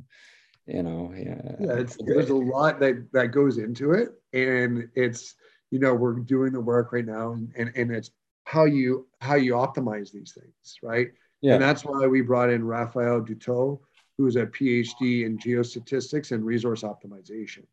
you 0.67 0.83
know 0.83 1.13
yeah, 1.15 1.55
yeah 1.59 1.83
there's 2.05 2.29
a 2.29 2.35
lot 2.35 2.79
that 2.79 3.07
that 3.13 3.27
goes 3.27 3.57
into 3.57 3.93
it 3.93 4.09
and 4.33 4.89
it's 4.95 5.35
you 5.71 5.79
know 5.79 5.93
we're 5.93 6.13
doing 6.13 6.51
the 6.51 6.59
work 6.59 6.91
right 6.91 7.05
now 7.05 7.31
and, 7.31 7.51
and 7.57 7.71
and 7.75 7.91
it's 7.91 8.11
how 8.43 8.65
you 8.65 9.07
how 9.21 9.35
you 9.35 9.53
optimize 9.53 10.11
these 10.11 10.37
things 10.37 10.77
right? 10.83 11.09
Yeah. 11.41 11.53
and 11.53 11.63
that's 11.63 11.85
why 11.85 12.05
we 12.07 12.21
brought 12.21 12.49
in 12.49 12.63
raphael 12.63 13.21
dutot 13.21 13.79
who's 14.17 14.35
a 14.35 14.45
phd 14.45 15.25
in 15.25 15.37
geostatistics 15.37 16.31
and 16.31 16.43
resource 16.43 16.83
optimization. 16.83 17.63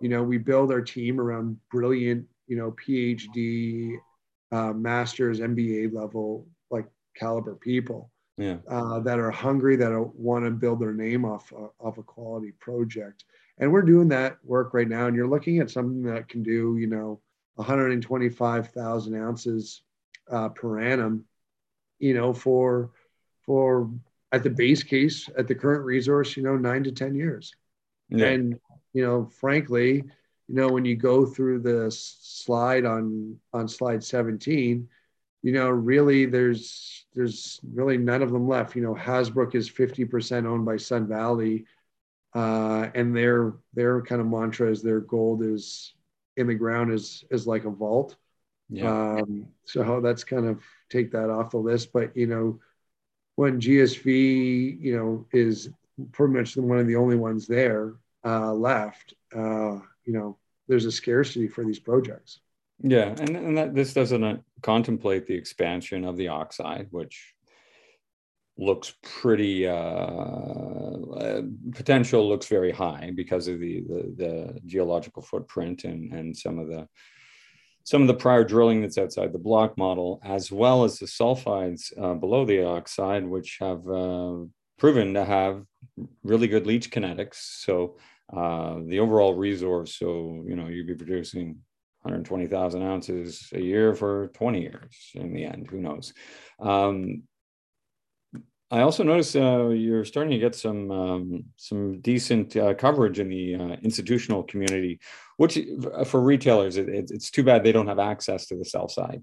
You 0.00 0.08
know 0.08 0.22
we 0.22 0.38
build 0.38 0.72
our 0.72 0.82
team 0.82 1.20
around 1.20 1.58
brilliant 1.70 2.26
you 2.48 2.56
know 2.56 2.72
phd 2.72 3.94
uh, 4.50 4.72
masters 4.74 5.40
mba 5.40 5.92
level 5.92 6.46
like 6.70 6.86
caliber 7.16 7.54
people 7.54 8.11
yeah. 8.36 8.56
uh, 8.68 9.00
that 9.00 9.18
are 9.18 9.30
hungry, 9.30 9.76
that 9.76 9.92
want 10.14 10.44
to 10.44 10.50
build 10.50 10.80
their 10.80 10.92
name 10.94 11.24
off 11.24 11.52
uh, 11.52 11.68
off 11.80 11.98
a 11.98 12.02
quality 12.02 12.52
project. 12.60 13.24
And 13.58 13.70
we're 13.70 13.82
doing 13.82 14.08
that 14.08 14.38
work 14.42 14.74
right 14.74 14.88
now. 14.88 15.06
And 15.06 15.14
you're 15.14 15.28
looking 15.28 15.58
at 15.58 15.70
something 15.70 16.02
that 16.04 16.28
can 16.28 16.42
do, 16.42 16.76
you 16.78 16.86
know, 16.86 17.20
125,000 17.56 19.14
ounces 19.14 19.82
uh, 20.30 20.48
per 20.48 20.80
annum, 20.80 21.24
you 21.98 22.14
know, 22.14 22.32
for 22.32 22.90
for 23.44 23.90
at 24.32 24.42
the 24.42 24.50
base 24.50 24.82
case 24.82 25.28
at 25.36 25.46
the 25.46 25.54
current 25.54 25.84
resource, 25.84 26.36
you 26.36 26.42
know, 26.42 26.56
nine 26.56 26.82
to 26.84 26.92
10 26.92 27.14
years. 27.14 27.54
Yeah. 28.08 28.26
And 28.26 28.58
you 28.92 29.04
know, 29.04 29.26
frankly, 29.26 30.04
you 30.48 30.54
know, 30.54 30.68
when 30.68 30.84
you 30.84 30.96
go 30.96 31.24
through 31.24 31.60
the 31.60 31.90
slide 31.90 32.84
on 32.84 33.38
on 33.52 33.68
slide 33.68 34.02
17, 34.02 34.88
you 35.42 35.52
know, 35.52 35.68
really 35.68 36.26
there's 36.26 37.06
there's 37.14 37.60
really 37.72 37.98
none 37.98 38.22
of 38.22 38.32
them 38.32 38.48
left. 38.48 38.76
You 38.76 38.82
know, 38.82 38.94
Hasbrouck 38.94 39.54
is 39.54 39.68
50% 39.70 40.46
owned 40.46 40.64
by 40.64 40.76
Sun 40.76 41.08
Valley. 41.08 41.66
Uh, 42.34 42.88
and 42.94 43.14
their 43.14 43.54
their 43.74 44.00
kind 44.00 44.20
of 44.20 44.26
mantra 44.26 44.70
is 44.70 44.80
their 44.80 45.00
gold 45.00 45.42
is 45.42 45.92
in 46.38 46.46
the 46.46 46.54
ground 46.54 46.90
is 46.90 47.24
is 47.30 47.46
like 47.46 47.64
a 47.64 47.70
vault. 47.70 48.16
Yeah. 48.70 49.18
Um, 49.18 49.48
so 49.64 50.00
that's 50.00 50.24
kind 50.24 50.46
of 50.46 50.62
take 50.88 51.12
that 51.12 51.28
off 51.28 51.50
the 51.50 51.58
list. 51.58 51.92
But 51.92 52.16
you 52.16 52.26
know, 52.26 52.58
when 53.36 53.60
GSV, 53.60 54.80
you 54.80 54.96
know, 54.96 55.26
is 55.32 55.68
pretty 56.12 56.32
much 56.32 56.56
one 56.56 56.78
of 56.78 56.86
the 56.86 56.96
only 56.96 57.16
ones 57.16 57.46
there 57.46 57.94
uh, 58.24 58.52
left, 58.54 59.12
uh, 59.34 59.78
you 60.04 60.12
know, 60.12 60.38
there's 60.68 60.86
a 60.86 60.92
scarcity 60.92 61.48
for 61.48 61.64
these 61.64 61.78
projects. 61.78 62.40
Yeah, 62.82 63.14
and, 63.18 63.36
and 63.36 63.58
that, 63.58 63.74
this 63.74 63.94
doesn't 63.94 64.24
uh, 64.24 64.36
contemplate 64.62 65.26
the 65.26 65.34
expansion 65.34 66.04
of 66.04 66.16
the 66.16 66.28
oxide, 66.28 66.88
which 66.90 67.34
looks 68.58 68.94
pretty 69.02 69.66
uh, 69.66 69.72
uh, 69.72 71.42
potential 71.72 72.28
looks 72.28 72.46
very 72.46 72.72
high 72.72 73.12
because 73.14 73.48
of 73.48 73.60
the, 73.60 73.80
the, 73.82 74.14
the 74.16 74.60
geological 74.66 75.22
footprint 75.22 75.84
and 75.84 76.12
and 76.12 76.36
some 76.36 76.58
of 76.58 76.68
the 76.68 76.86
some 77.84 78.02
of 78.02 78.08
the 78.08 78.14
prior 78.14 78.44
drilling 78.44 78.80
that's 78.80 78.98
outside 78.98 79.32
the 79.32 79.38
block 79.38 79.76
model, 79.76 80.20
as 80.24 80.52
well 80.52 80.84
as 80.84 80.98
the 80.98 81.06
sulfides 81.06 81.92
uh, 82.00 82.14
below 82.14 82.44
the 82.44 82.64
oxide, 82.64 83.26
which 83.26 83.56
have 83.60 83.88
uh, 83.88 84.36
proven 84.78 85.14
to 85.14 85.24
have 85.24 85.64
really 86.22 86.46
good 86.46 86.66
leach 86.66 86.90
kinetics. 86.90 87.36
So 87.64 87.96
uh, 88.32 88.78
the 88.86 89.00
overall 89.00 89.34
resource, 89.34 89.96
so 89.98 90.44
you 90.46 90.56
know, 90.56 90.68
you'd 90.68 90.86
be 90.86 90.94
producing 90.94 91.58
120,000 92.02 92.82
ounces 92.82 93.48
a 93.52 93.60
year 93.60 93.94
for 93.94 94.28
20 94.34 94.60
years 94.60 95.10
in 95.14 95.32
the 95.32 95.44
end. 95.44 95.68
Who 95.70 95.80
knows? 95.80 96.12
Um, 96.60 97.22
I 98.70 98.80
also 98.80 99.04
noticed 99.04 99.36
uh, 99.36 99.68
you're 99.68 100.04
starting 100.04 100.30
to 100.30 100.38
get 100.38 100.54
some 100.54 100.90
um, 100.90 101.44
some 101.56 102.00
decent 102.00 102.56
uh, 102.56 102.72
coverage 102.72 103.18
in 103.20 103.28
the 103.28 103.54
uh, 103.54 103.76
institutional 103.82 104.42
community, 104.44 104.98
which 105.36 105.58
uh, 105.92 106.04
for 106.04 106.22
retailers 106.22 106.78
it, 106.78 106.88
it's 106.88 107.30
too 107.30 107.44
bad 107.44 107.62
they 107.62 107.72
don't 107.72 107.86
have 107.86 107.98
access 107.98 108.46
to 108.46 108.56
the 108.56 108.64
sell 108.64 108.88
side 108.88 109.22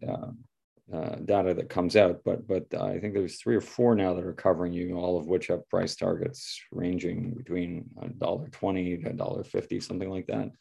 uh, 0.92 1.16
data 1.26 1.54
that 1.54 1.70
comes 1.70 1.96
out. 1.96 2.22
But 2.24 2.48
but 2.48 2.74
I 2.74 3.00
think 3.00 3.14
there's 3.14 3.38
three 3.38 3.56
or 3.56 3.62
four 3.62 3.96
now 3.96 4.14
that 4.14 4.26
are 4.26 4.34
covering 4.34 4.74
you, 4.74 4.96
all 4.98 5.18
of 5.20 5.28
which 5.28 5.48
have 5.48 5.70
price 5.70 5.96
targets 5.96 6.62
ranging 6.72 7.32
between 7.32 7.86
a 8.02 8.10
dollar 8.10 8.48
twenty 8.50 8.98
to 8.98 9.10
a 9.10 9.14
dollar 9.14 9.44
fifty, 9.44 9.80
something 9.80 10.10
like 10.10 10.28
that. 10.28 10.52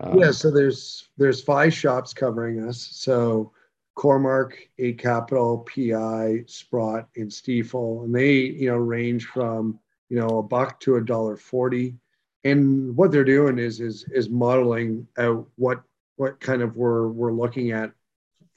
Um, 0.00 0.18
yeah, 0.18 0.30
so 0.30 0.50
there's 0.50 1.08
there's 1.16 1.42
five 1.42 1.72
shops 1.72 2.12
covering 2.12 2.66
us. 2.68 2.88
So 2.92 3.52
Cormark, 3.96 4.54
Eight 4.78 4.98
Capital, 4.98 5.58
PI, 5.58 6.44
Sprott, 6.46 7.08
and 7.16 7.30
Stifel, 7.30 8.04
and 8.04 8.14
they 8.14 8.32
you 8.32 8.70
know 8.70 8.76
range 8.76 9.26
from 9.26 9.78
you 10.08 10.18
know 10.18 10.38
a 10.38 10.42
buck 10.42 10.80
to 10.80 10.96
a 10.96 11.04
dollar 11.04 11.36
forty. 11.36 11.96
And 12.44 12.96
what 12.96 13.12
they're 13.12 13.24
doing 13.24 13.58
is 13.58 13.80
is 13.80 14.04
is 14.12 14.28
modeling 14.28 15.06
out 15.18 15.48
what 15.56 15.82
what 16.16 16.40
kind 16.40 16.62
of 16.62 16.76
we're 16.76 17.08
we're 17.08 17.32
looking 17.32 17.70
at 17.70 17.92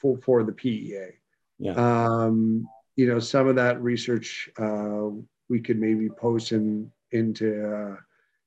for 0.05 0.17
for 0.21 0.43
the 0.43 0.51
PEA. 0.51 1.07
Yeah. 1.59 1.73
Um, 1.73 2.67
you 2.95 3.07
know, 3.07 3.19
some 3.19 3.47
of 3.47 3.55
that 3.55 3.81
research 3.81 4.49
uh, 4.57 5.09
we 5.49 5.59
could 5.59 5.79
maybe 5.79 6.09
post 6.09 6.51
in 6.51 6.91
into 7.11 7.47
uh, 7.65 7.95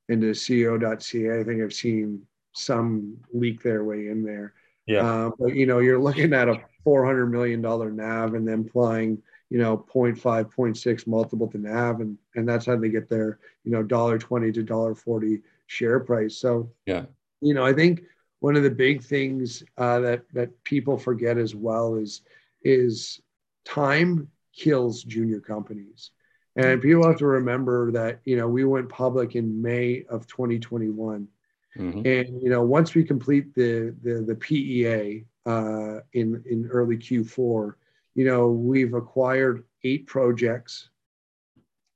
into 0.09 0.27
ceo.ca. 0.31 1.41
I 1.41 1.45
think 1.45 1.63
I've 1.63 1.73
seen 1.73 2.23
some 2.53 3.17
leak 3.33 3.63
their 3.63 3.85
way 3.85 4.09
in 4.09 4.23
there. 4.23 4.55
Yeah. 4.87 5.07
Uh, 5.07 5.31
but 5.39 5.55
you 5.55 5.67
know, 5.67 5.81
you're 5.81 6.01
looking 6.01 6.33
at 6.33 6.49
a 6.49 6.61
400 6.85 7.27
million 7.27 7.61
dollar 7.61 7.91
NAV 7.91 8.35
and 8.35 8.47
then 8.47 8.61
applying 8.61 9.23
you 9.51 9.59
know 9.59 9.79
0.5 9.93 10.21
0.6 10.53 11.07
multiple 11.07 11.49
to 11.49 11.59
NAV 11.59 12.01
and 12.01 12.19
and 12.35 12.49
that's 12.49 12.67
how 12.67 12.77
they 12.77 12.89
get 12.89 13.09
their 13.09 13.39
you 13.65 13.73
know 13.73 13.83
dollar 13.83 14.19
20 14.19 14.53
to 14.53 14.63
dollar 14.63 14.95
40 14.95 15.43
share 15.67 16.01
price. 16.01 16.37
So 16.37 16.71
yeah, 16.87 17.05
you 17.41 17.55
know, 17.55 17.65
I 17.65 17.73
think 17.73 18.03
one 18.41 18.57
of 18.57 18.63
the 18.63 18.71
big 18.71 19.03
things 19.03 19.63
uh, 19.77 20.01
that 20.01 20.23
that 20.33 20.63
people 20.65 20.97
forget 20.97 21.39
as 21.39 21.55
well 21.55 21.97
is 21.97 22.23
is 22.63 23.21
time 23.65 24.29
kills 24.55 25.03
junior 25.05 25.41
companies. 25.41 26.11
And 26.57 26.83
people 26.83 27.07
have 27.07 27.19
to 27.19 27.27
remember 27.27 27.93
that, 27.93 28.19
you 28.25 28.37
know, 28.37 28.49
we 28.49 28.65
went 28.65 28.89
public 28.89 29.37
in 29.37 29.63
May 29.63 30.05
of 30.11 30.27
2021. 30.27 31.29
Mm-hmm. 31.77 31.99
And 31.99 32.43
you 32.43 32.51
know, 32.51 32.63
once 32.63 32.95
we 32.95 33.05
complete 33.05 33.55
the 33.55 33.95
the, 34.03 34.23
the 34.23 34.35
PEA 34.35 35.25
uh, 35.47 36.01
in 36.13 36.43
in 36.47 36.69
early 36.71 36.97
Q4, 36.97 37.75
you 38.15 38.25
know, 38.25 38.49
we've 38.49 38.95
acquired 38.95 39.65
eight 39.85 40.07
projects. 40.07 40.89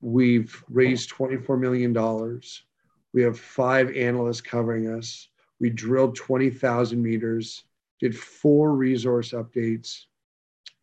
We've 0.01 0.63
raised 0.69 1.09
twenty 1.09 1.39
four 1.39 1.57
million 1.57 1.93
dollars. 1.93 2.63
We 3.13 3.23
have 3.23 3.39
five 3.39 3.91
analysts 3.97 4.41
covering 4.41 4.89
us. 4.89 5.29
We 5.63 5.71
drilled 5.71 6.17
twenty 6.17 6.51
thousand 6.51 7.03
meters. 7.03 7.65
Did 8.01 8.19
four 8.19 8.75
resource 8.75 9.31
updates. 9.31 10.03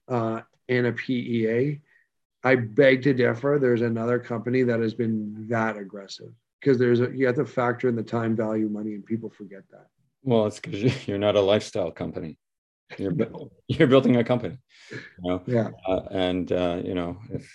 uh, 0.08 0.42
and 0.70 0.88
a 0.88 0.94
PEA. 0.94 1.82
I 2.44 2.56
beg 2.56 3.02
to 3.04 3.14
differ. 3.14 3.58
There's 3.60 3.82
another 3.82 4.20
company 4.20 4.64
that 4.64 4.80
has 4.80 4.94
been 4.94 5.48
that 5.50 5.76
aggressive 5.76 6.32
because 6.62 6.78
there's 6.78 7.02
a, 7.02 7.12
you 7.14 7.26
have 7.26 7.36
to 7.36 7.46
factor 7.46 7.90
in 7.90 7.96
the 7.96 8.04
time 8.04 8.36
value 8.36 8.70
money 8.70 8.94
and 8.94 9.06
people 9.06 9.30
forget 9.30 9.64
that. 9.72 9.88
Well, 10.24 10.46
it's 10.46 10.60
because 10.60 11.08
you're 11.08 11.18
not 11.18 11.36
a 11.36 11.42
lifestyle 11.42 11.92
company. 11.92 12.38
You're 12.98 13.14
you're 13.68 13.88
building 13.88 14.16
a 14.16 14.24
company. 14.24 14.58
You 14.92 15.00
know? 15.20 15.44
Yeah. 15.46 15.70
Uh, 15.88 16.02
and 16.12 16.52
uh, 16.52 16.82
you 16.84 16.94
know 16.94 17.18
if 17.32 17.52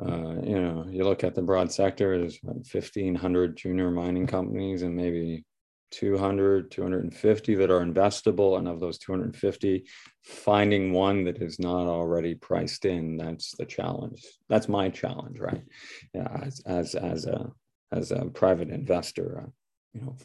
uh, 0.00 0.36
you 0.42 0.60
know 0.60 0.86
you 0.88 1.04
look 1.04 1.24
at 1.24 1.34
the 1.34 1.42
broad 1.42 1.70
sector, 1.70 2.18
there's 2.18 2.38
1,500 2.42 3.56
junior 3.56 3.90
mining 3.90 4.26
companies 4.26 4.82
and 4.82 4.96
maybe 4.96 5.44
200 5.92 6.70
250 6.70 7.54
that 7.54 7.70
are 7.70 7.84
investable 7.84 8.58
and 8.58 8.68
of 8.68 8.80
those 8.80 8.98
250 8.98 9.84
finding 10.24 10.92
one 10.92 11.24
that 11.24 11.40
is 11.40 11.58
not 11.58 11.86
already 11.86 12.34
priced 12.34 12.84
in 12.84 13.16
that's 13.16 13.56
the 13.56 13.64
challenge. 13.64 14.24
That's 14.48 14.68
my 14.68 14.88
challenge 14.88 15.38
right? 15.38 15.62
Yeah 16.14 16.28
as 16.42 16.60
as, 16.66 16.94
as 16.94 17.26
a 17.26 17.50
as 17.92 18.10
a 18.10 18.26
private 18.26 18.70
investor 18.70 19.44
uh, 19.44 19.50
you 19.94 20.00
know 20.02 20.16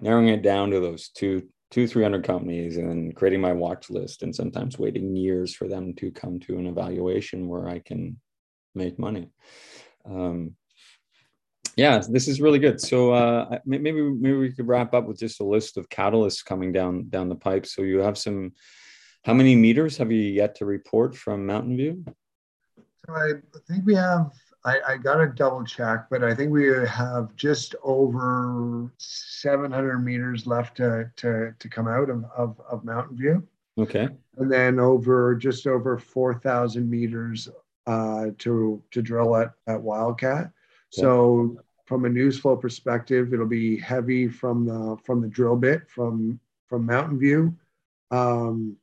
narrowing 0.00 0.28
it 0.28 0.42
down 0.42 0.70
to 0.70 0.80
those 0.80 1.08
two 1.08 1.48
two 1.70 1.86
300 1.86 2.24
companies 2.24 2.76
and 2.76 2.88
then 2.88 3.12
creating 3.12 3.40
my 3.40 3.52
watch 3.52 3.90
list 3.90 4.22
and 4.22 4.34
sometimes 4.34 4.78
waiting 4.78 5.16
years 5.16 5.54
for 5.54 5.68
them 5.68 5.94
to 5.94 6.10
come 6.10 6.38
to 6.38 6.58
an 6.58 6.66
evaluation 6.66 7.48
where 7.48 7.68
i 7.68 7.78
can 7.78 8.16
make 8.74 8.98
money. 8.98 9.28
Um, 10.04 10.56
yeah, 11.76 12.00
this 12.08 12.28
is 12.28 12.40
really 12.40 12.58
good. 12.58 12.80
So 12.80 13.12
uh, 13.12 13.58
maybe 13.64 14.00
maybe 14.02 14.36
we 14.36 14.52
could 14.52 14.68
wrap 14.68 14.94
up 14.94 15.06
with 15.06 15.18
just 15.18 15.40
a 15.40 15.44
list 15.44 15.76
of 15.76 15.88
catalysts 15.88 16.44
coming 16.44 16.72
down 16.72 17.08
down 17.08 17.28
the 17.28 17.34
pipe. 17.34 17.66
So 17.66 17.82
you 17.82 17.98
have 17.98 18.18
some. 18.18 18.52
How 19.24 19.32
many 19.32 19.56
meters 19.56 19.96
have 19.96 20.12
you 20.12 20.20
yet 20.20 20.54
to 20.56 20.66
report 20.66 21.16
from 21.16 21.46
Mountain 21.46 21.78
View? 21.78 22.04
So 23.06 23.14
I 23.14 23.32
think 23.68 23.86
we 23.86 23.94
have. 23.94 24.32
I, 24.66 24.80
I 24.88 24.96
got 24.96 25.16
to 25.16 25.26
double 25.26 25.64
check, 25.64 26.06
but 26.10 26.24
I 26.24 26.34
think 26.34 26.50
we 26.50 26.66
have 26.86 27.34
just 27.36 27.74
over 27.82 28.90
700 28.96 29.98
meters 29.98 30.46
left 30.46 30.76
to 30.78 31.10
to, 31.16 31.54
to 31.58 31.68
come 31.68 31.88
out 31.88 32.08
of, 32.10 32.24
of, 32.36 32.60
of 32.68 32.84
Mountain 32.84 33.16
View. 33.16 33.46
Okay. 33.76 34.08
And 34.36 34.50
then 34.50 34.78
over 34.78 35.34
just 35.34 35.66
over 35.66 35.98
4,000 35.98 36.88
meters 36.88 37.48
uh, 37.86 38.26
to 38.38 38.82
to 38.90 39.02
drill 39.02 39.36
at, 39.36 39.52
at 39.66 39.82
Wildcat. 39.82 40.50
So 40.94 41.58
from 41.84 42.04
a 42.04 42.08
news 42.08 42.38
flow 42.38 42.56
perspective, 42.56 43.32
it'll 43.32 43.46
be 43.46 43.78
heavy 43.78 44.28
from 44.28 44.66
the 44.66 44.96
from 45.04 45.20
the 45.20 45.28
drill 45.28 45.56
bit 45.56 45.88
from 45.88 46.40
from 46.68 46.86
Mountain 46.86 47.18
View, 47.18 47.54
um, 48.10 48.76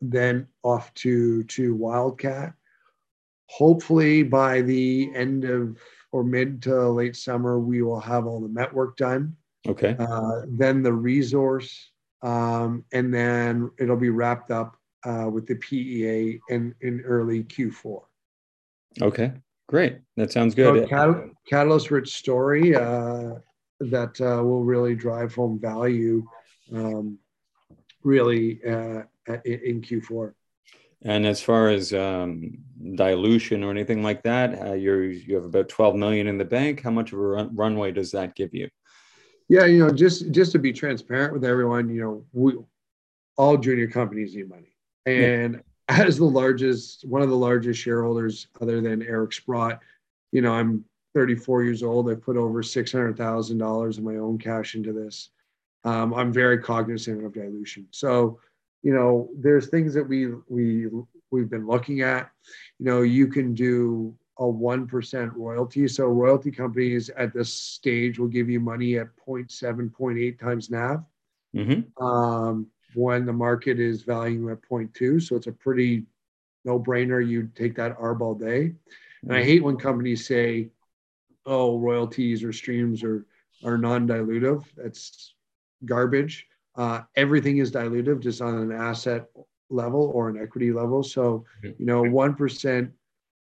then 0.00 0.46
off 0.62 0.92
to 0.94 1.44
to 1.44 1.74
Wildcat. 1.74 2.54
Hopefully 3.46 4.22
by 4.22 4.62
the 4.62 5.10
end 5.14 5.44
of 5.44 5.78
or 6.10 6.24
mid 6.24 6.62
to 6.62 6.88
late 6.90 7.16
summer, 7.16 7.58
we 7.58 7.82
will 7.82 8.00
have 8.00 8.26
all 8.26 8.40
the 8.40 8.48
met 8.48 8.72
work 8.72 8.96
done. 8.96 9.36
Okay. 9.66 9.94
Uh, 9.98 10.42
then 10.48 10.82
the 10.82 10.92
resource, 10.92 11.90
um, 12.22 12.84
and 12.92 13.14
then 13.14 13.70
it'll 13.78 13.96
be 13.96 14.10
wrapped 14.10 14.50
up 14.50 14.76
uh, 15.04 15.28
with 15.32 15.46
the 15.46 15.54
PEA 15.56 16.40
in 16.48 16.74
in 16.80 17.00
early 17.02 17.44
Q4. 17.44 18.02
Okay. 19.00 19.32
Great. 19.72 20.00
That 20.18 20.30
sounds 20.30 20.54
good. 20.54 20.82
So 20.82 20.86
cat- 20.86 21.30
catalyst 21.48 21.90
rich 21.90 22.14
story 22.14 22.76
uh, 22.76 23.36
that 23.80 24.20
uh, 24.20 24.44
will 24.44 24.64
really 24.64 24.94
drive 24.94 25.34
home 25.34 25.58
value 25.58 26.28
um, 26.74 27.18
really 28.02 28.62
uh, 28.62 29.04
in 29.46 29.80
Q4. 29.80 30.34
And 31.06 31.26
as 31.26 31.40
far 31.40 31.70
as 31.70 31.94
um, 31.94 32.58
dilution 32.96 33.64
or 33.64 33.70
anything 33.70 34.02
like 34.02 34.22
that, 34.24 34.60
uh, 34.60 34.74
you're 34.74 35.04
you 35.04 35.36
have 35.36 35.46
about 35.46 35.70
12 35.70 35.96
million 35.96 36.26
in 36.26 36.36
the 36.36 36.44
bank. 36.44 36.82
How 36.82 36.90
much 36.90 37.14
of 37.14 37.18
a 37.18 37.22
run- 37.22 37.56
runway 37.56 37.92
does 37.92 38.10
that 38.10 38.34
give 38.34 38.52
you? 38.52 38.68
Yeah, 39.48 39.64
you 39.64 39.78
know, 39.78 39.90
just 39.90 40.30
just 40.32 40.52
to 40.52 40.58
be 40.58 40.74
transparent 40.74 41.32
with 41.32 41.46
everyone, 41.46 41.88
you 41.88 42.02
know, 42.02 42.26
we 42.34 42.58
all 43.38 43.56
junior 43.56 43.86
companies 43.86 44.36
need 44.36 44.50
money, 44.50 44.74
and 45.06 45.62
as 45.88 46.18
the 46.18 46.24
largest, 46.24 47.06
one 47.06 47.22
of 47.22 47.28
the 47.28 47.36
largest 47.36 47.80
shareholders, 47.80 48.48
other 48.60 48.80
than 48.80 49.02
Eric 49.02 49.32
Sprott, 49.32 49.80
you 50.30 50.42
know, 50.42 50.52
I'm 50.52 50.84
34 51.14 51.64
years 51.64 51.82
old. 51.82 52.10
I've 52.10 52.22
put 52.22 52.36
over 52.36 52.62
$600,000 52.62 53.98
of 53.98 54.04
my 54.04 54.16
own 54.16 54.38
cash 54.38 54.74
into 54.74 54.92
this. 54.92 55.30
Um, 55.84 56.14
I'm 56.14 56.32
very 56.32 56.58
cognizant 56.58 57.24
of 57.24 57.32
dilution. 57.32 57.86
So, 57.90 58.38
you 58.82 58.94
know, 58.94 59.28
there's 59.36 59.68
things 59.68 59.94
that 59.94 60.08
we 60.08 60.28
we 60.48 60.88
we've 61.30 61.50
been 61.50 61.66
looking 61.66 62.02
at. 62.02 62.30
You 62.78 62.86
know, 62.86 63.02
you 63.02 63.26
can 63.26 63.54
do 63.54 64.14
a 64.38 64.48
one 64.48 64.86
percent 64.86 65.32
royalty. 65.34 65.88
So 65.88 66.06
royalty 66.06 66.50
companies 66.50 67.10
at 67.10 67.34
this 67.34 67.52
stage 67.52 68.18
will 68.18 68.28
give 68.28 68.48
you 68.48 68.60
money 68.60 68.96
at 68.98 69.08
0.7, 69.26 69.90
0.8 69.90 70.38
times 70.38 70.70
NAV. 70.70 71.00
Mm-hmm. 71.54 72.04
Um, 72.04 72.68
when 72.94 73.26
the 73.26 73.32
market 73.32 73.78
is 73.80 74.02
valuing 74.02 74.50
at 74.50 74.62
0.2. 74.62 75.22
So 75.22 75.36
it's 75.36 75.46
a 75.46 75.52
pretty 75.52 76.04
no 76.64 76.78
brainer. 76.78 77.26
You 77.26 77.50
take 77.54 77.74
that 77.76 77.98
ARB 77.98 78.20
all 78.20 78.34
day. 78.34 78.74
And 79.22 79.32
I 79.32 79.36
mm-hmm. 79.36 79.48
hate 79.48 79.62
when 79.62 79.76
companies 79.76 80.26
say, 80.26 80.68
oh, 81.46 81.78
royalties 81.78 82.42
or 82.44 82.52
streams 82.52 83.02
are, 83.02 83.26
are 83.64 83.78
non 83.78 84.06
dilutive. 84.06 84.64
That's 84.76 85.34
garbage. 85.84 86.46
Uh, 86.76 87.02
everything 87.16 87.58
is 87.58 87.70
dilutive 87.70 88.20
just 88.20 88.40
on 88.40 88.54
an 88.54 88.72
asset 88.72 89.26
level 89.70 90.10
or 90.14 90.28
an 90.28 90.40
equity 90.40 90.72
level. 90.72 91.02
So, 91.02 91.44
mm-hmm. 91.64 91.72
you 91.78 91.86
know, 91.86 92.02
1% 92.02 92.90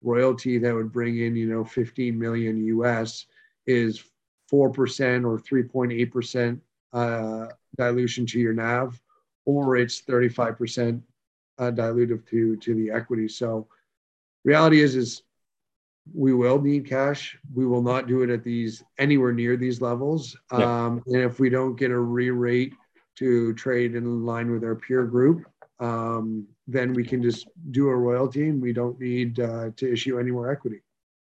royalty 0.04 0.58
that 0.58 0.74
would 0.74 0.92
bring 0.92 1.20
in, 1.20 1.36
you 1.36 1.48
know, 1.48 1.64
15 1.64 2.18
million 2.18 2.64
US 2.66 3.26
is 3.68 4.04
4% 4.52 5.26
or 5.26 5.40
3.8% 5.40 6.60
uh, 6.94 7.48
dilution 7.78 8.26
to 8.26 8.40
your 8.40 8.54
NAV 8.54 9.00
or 9.46 9.78
it's 9.78 10.02
35% 10.02 11.02
uh, 11.60 11.72
dilutive 11.72 12.26
to 12.28 12.56
to 12.58 12.76
the 12.76 12.92
equity. 12.92 13.28
So 13.28 13.68
reality 14.44 14.82
is 14.82 14.96
is 14.96 15.24
we 16.14 16.34
will 16.34 16.60
need 16.60 16.88
cash. 16.88 17.38
We 17.54 17.66
will 17.66 17.84
not 17.84 18.08
do 18.08 18.24
it 18.24 18.30
at 18.30 18.44
these 18.44 18.84
anywhere 18.98 19.32
near 19.32 19.56
these 19.56 19.82
levels. 19.82 20.36
Yeah. 20.52 20.86
Um, 20.86 21.04
and 21.06 21.18
if 21.18 21.40
we 21.40 21.50
don't 21.50 21.76
get 21.76 21.92
a 21.92 22.00
re-rate 22.00 22.74
to 23.18 23.54
trade 23.54 23.96
in 23.96 24.26
line 24.26 24.52
with 24.52 24.64
our 24.64 24.76
peer 24.76 25.06
group, 25.06 25.46
um, 25.80 26.48
then 26.68 26.94
we 26.94 27.04
can 27.04 27.22
just 27.22 27.48
do 27.70 27.90
a 27.90 27.96
royalty 27.96 28.50
and 28.50 28.62
we 28.62 28.74
don't 28.74 29.00
need 29.00 29.40
uh, 29.40 29.70
to 29.76 29.92
issue 29.92 30.20
any 30.20 30.32
more 30.32 30.52
equity. 30.52 30.82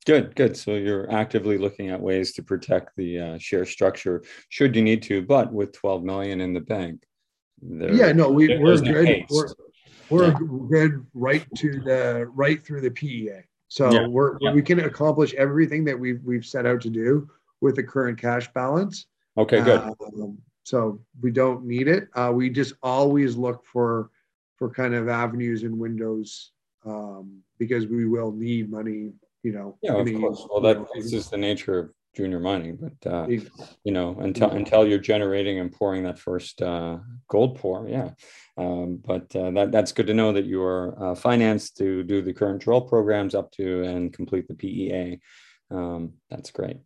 Good, 0.07 0.35
good. 0.35 0.57
So 0.57 0.75
you're 0.75 1.11
actively 1.11 1.57
looking 1.57 1.89
at 1.89 2.01
ways 2.01 2.33
to 2.35 2.43
protect 2.43 2.95
the 2.97 3.19
uh, 3.19 3.39
share 3.39 3.65
structure 3.65 4.23
should 4.51 4.77
you 4.77 4.83
need 4.83 5.03
to, 5.05 5.23
but 5.23 5.53
with 5.53 5.73
12 5.73 6.05
million 6.05 6.41
in 6.43 6.53
the 6.53 6.61
bank, 6.61 7.05
yeah, 7.69 8.13
no, 8.13 8.31
we, 8.31 8.59
we're 8.59 8.79
good. 8.79 9.25
We're, 9.31 9.49
we're 10.11 10.29
yeah. 10.29 10.39
good 10.71 11.07
right 11.15 11.47
to 11.57 11.81
the 11.81 12.27
right 12.35 12.63
through 12.63 12.83
the 12.83 12.91
PEA. 12.91 13.41
So 13.69 13.91
yeah. 13.91 14.07
we're 14.07 14.37
yeah. 14.41 14.53
we 14.53 14.63
can 14.63 14.81
accomplish 14.81 15.35
everything 15.35 15.85
that 15.85 15.99
we've 15.99 16.23
we've 16.25 16.47
set 16.47 16.67
out 16.67 16.81
to 16.83 16.91
do 16.91 17.29
with 17.61 17.77
the 17.77 17.83
current 17.83 18.21
cash 18.21 18.53
balance. 18.53 19.07
Okay, 19.37 19.63
good. 19.63 19.81
Um, 19.81 20.39
so 20.63 21.01
we 21.21 21.31
don't 21.31 21.65
need 21.65 21.89
it. 21.89 22.09
Uh, 22.15 22.31
we 22.33 22.51
just 22.51 22.75
always 22.83 23.37
look 23.37 23.65
for 23.65 24.11
for 24.57 24.71
kind 24.71 24.95
of 24.95 25.09
avenues 25.09 25.63
and 25.63 25.77
windows 25.77 26.53
um, 26.87 27.43
because 27.59 27.87
we 27.87 28.07
will 28.07 28.33
need 28.33 28.71
money. 28.71 29.13
You 29.43 29.53
know. 29.53 29.79
Yeah, 29.83 29.95
of 29.95 30.21
course. 30.21 30.47
Well, 30.51 30.61
that 30.61 30.87
this 30.95 31.13
is 31.13 31.29
the 31.29 31.37
nature 31.37 31.79
of 31.79 31.91
junior 32.15 32.41
mining, 32.41 32.79
but 32.81 33.13
uh, 33.13 33.27
you 33.29 33.93
know, 33.93 34.17
until 34.21 34.51
until 34.51 34.87
you're 34.87 34.99
generating 34.99 35.59
and 35.59 35.73
pouring 35.73 36.05
that 36.05 36.19
first 36.19 36.63
uh, 36.63 36.99
gold 37.29 37.59
pour, 37.59 37.89
yeah. 37.89 38.11
Um, 38.57 39.01
but 39.05 39.35
uh, 39.35 39.51
that 39.51 39.73
that's 39.73 39.93
good 39.93 40.07
to 40.07 40.15
know 40.15 40.33
that 40.33 40.45
you 40.45 40.63
are 40.63 41.13
uh, 41.13 41.15
financed 41.15 41.77
to 41.79 42.03
do 42.05 42.23
the 42.23 42.33
current 42.33 42.63
drill 42.63 42.81
programs 42.81 43.35
up 43.35 43.51
to 43.53 43.83
and 43.85 44.13
complete 44.13 44.49
the 44.49 44.55
PEA. 44.55 45.21
Um, 45.71 46.15
that's 46.31 46.51
great. 46.51 46.79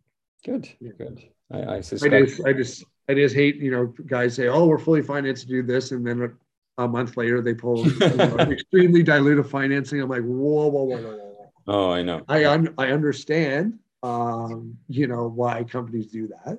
Good, 0.43 0.69
good. 0.97 1.21
I, 1.51 1.75
I 1.75 1.81
suspect. 1.81 2.13
I 2.13 2.21
just, 2.21 2.45
I 2.45 2.53
just, 2.53 2.85
I 3.09 3.13
just 3.13 3.35
hate 3.35 3.57
you 3.57 3.71
know 3.71 3.93
guys 4.05 4.35
say, 4.35 4.47
oh, 4.47 4.65
we're 4.65 4.77
fully 4.77 5.01
financed 5.01 5.43
to 5.43 5.49
do 5.49 5.63
this, 5.63 5.91
and 5.91 6.05
then 6.05 6.35
a 6.77 6.87
month 6.87 7.17
later 7.17 7.41
they 7.41 7.53
pull 7.53 7.85
extremely 8.41 9.03
dilutive 9.03 9.49
financing. 9.49 10.01
I'm 10.01 10.09
like, 10.09 10.23
whoa, 10.23 10.67
whoa, 10.67 10.83
whoa, 10.83 10.97
whoa, 10.97 11.17
whoa. 11.17 11.51
Oh, 11.67 11.91
I 11.91 12.01
know. 12.01 12.23
I 12.27 12.45
un- 12.45 12.73
I 12.77 12.87
understand 12.87 13.77
um, 14.03 14.77
you 14.87 15.07
know, 15.07 15.27
why 15.27 15.63
companies 15.63 16.07
do 16.07 16.29
that. 16.29 16.57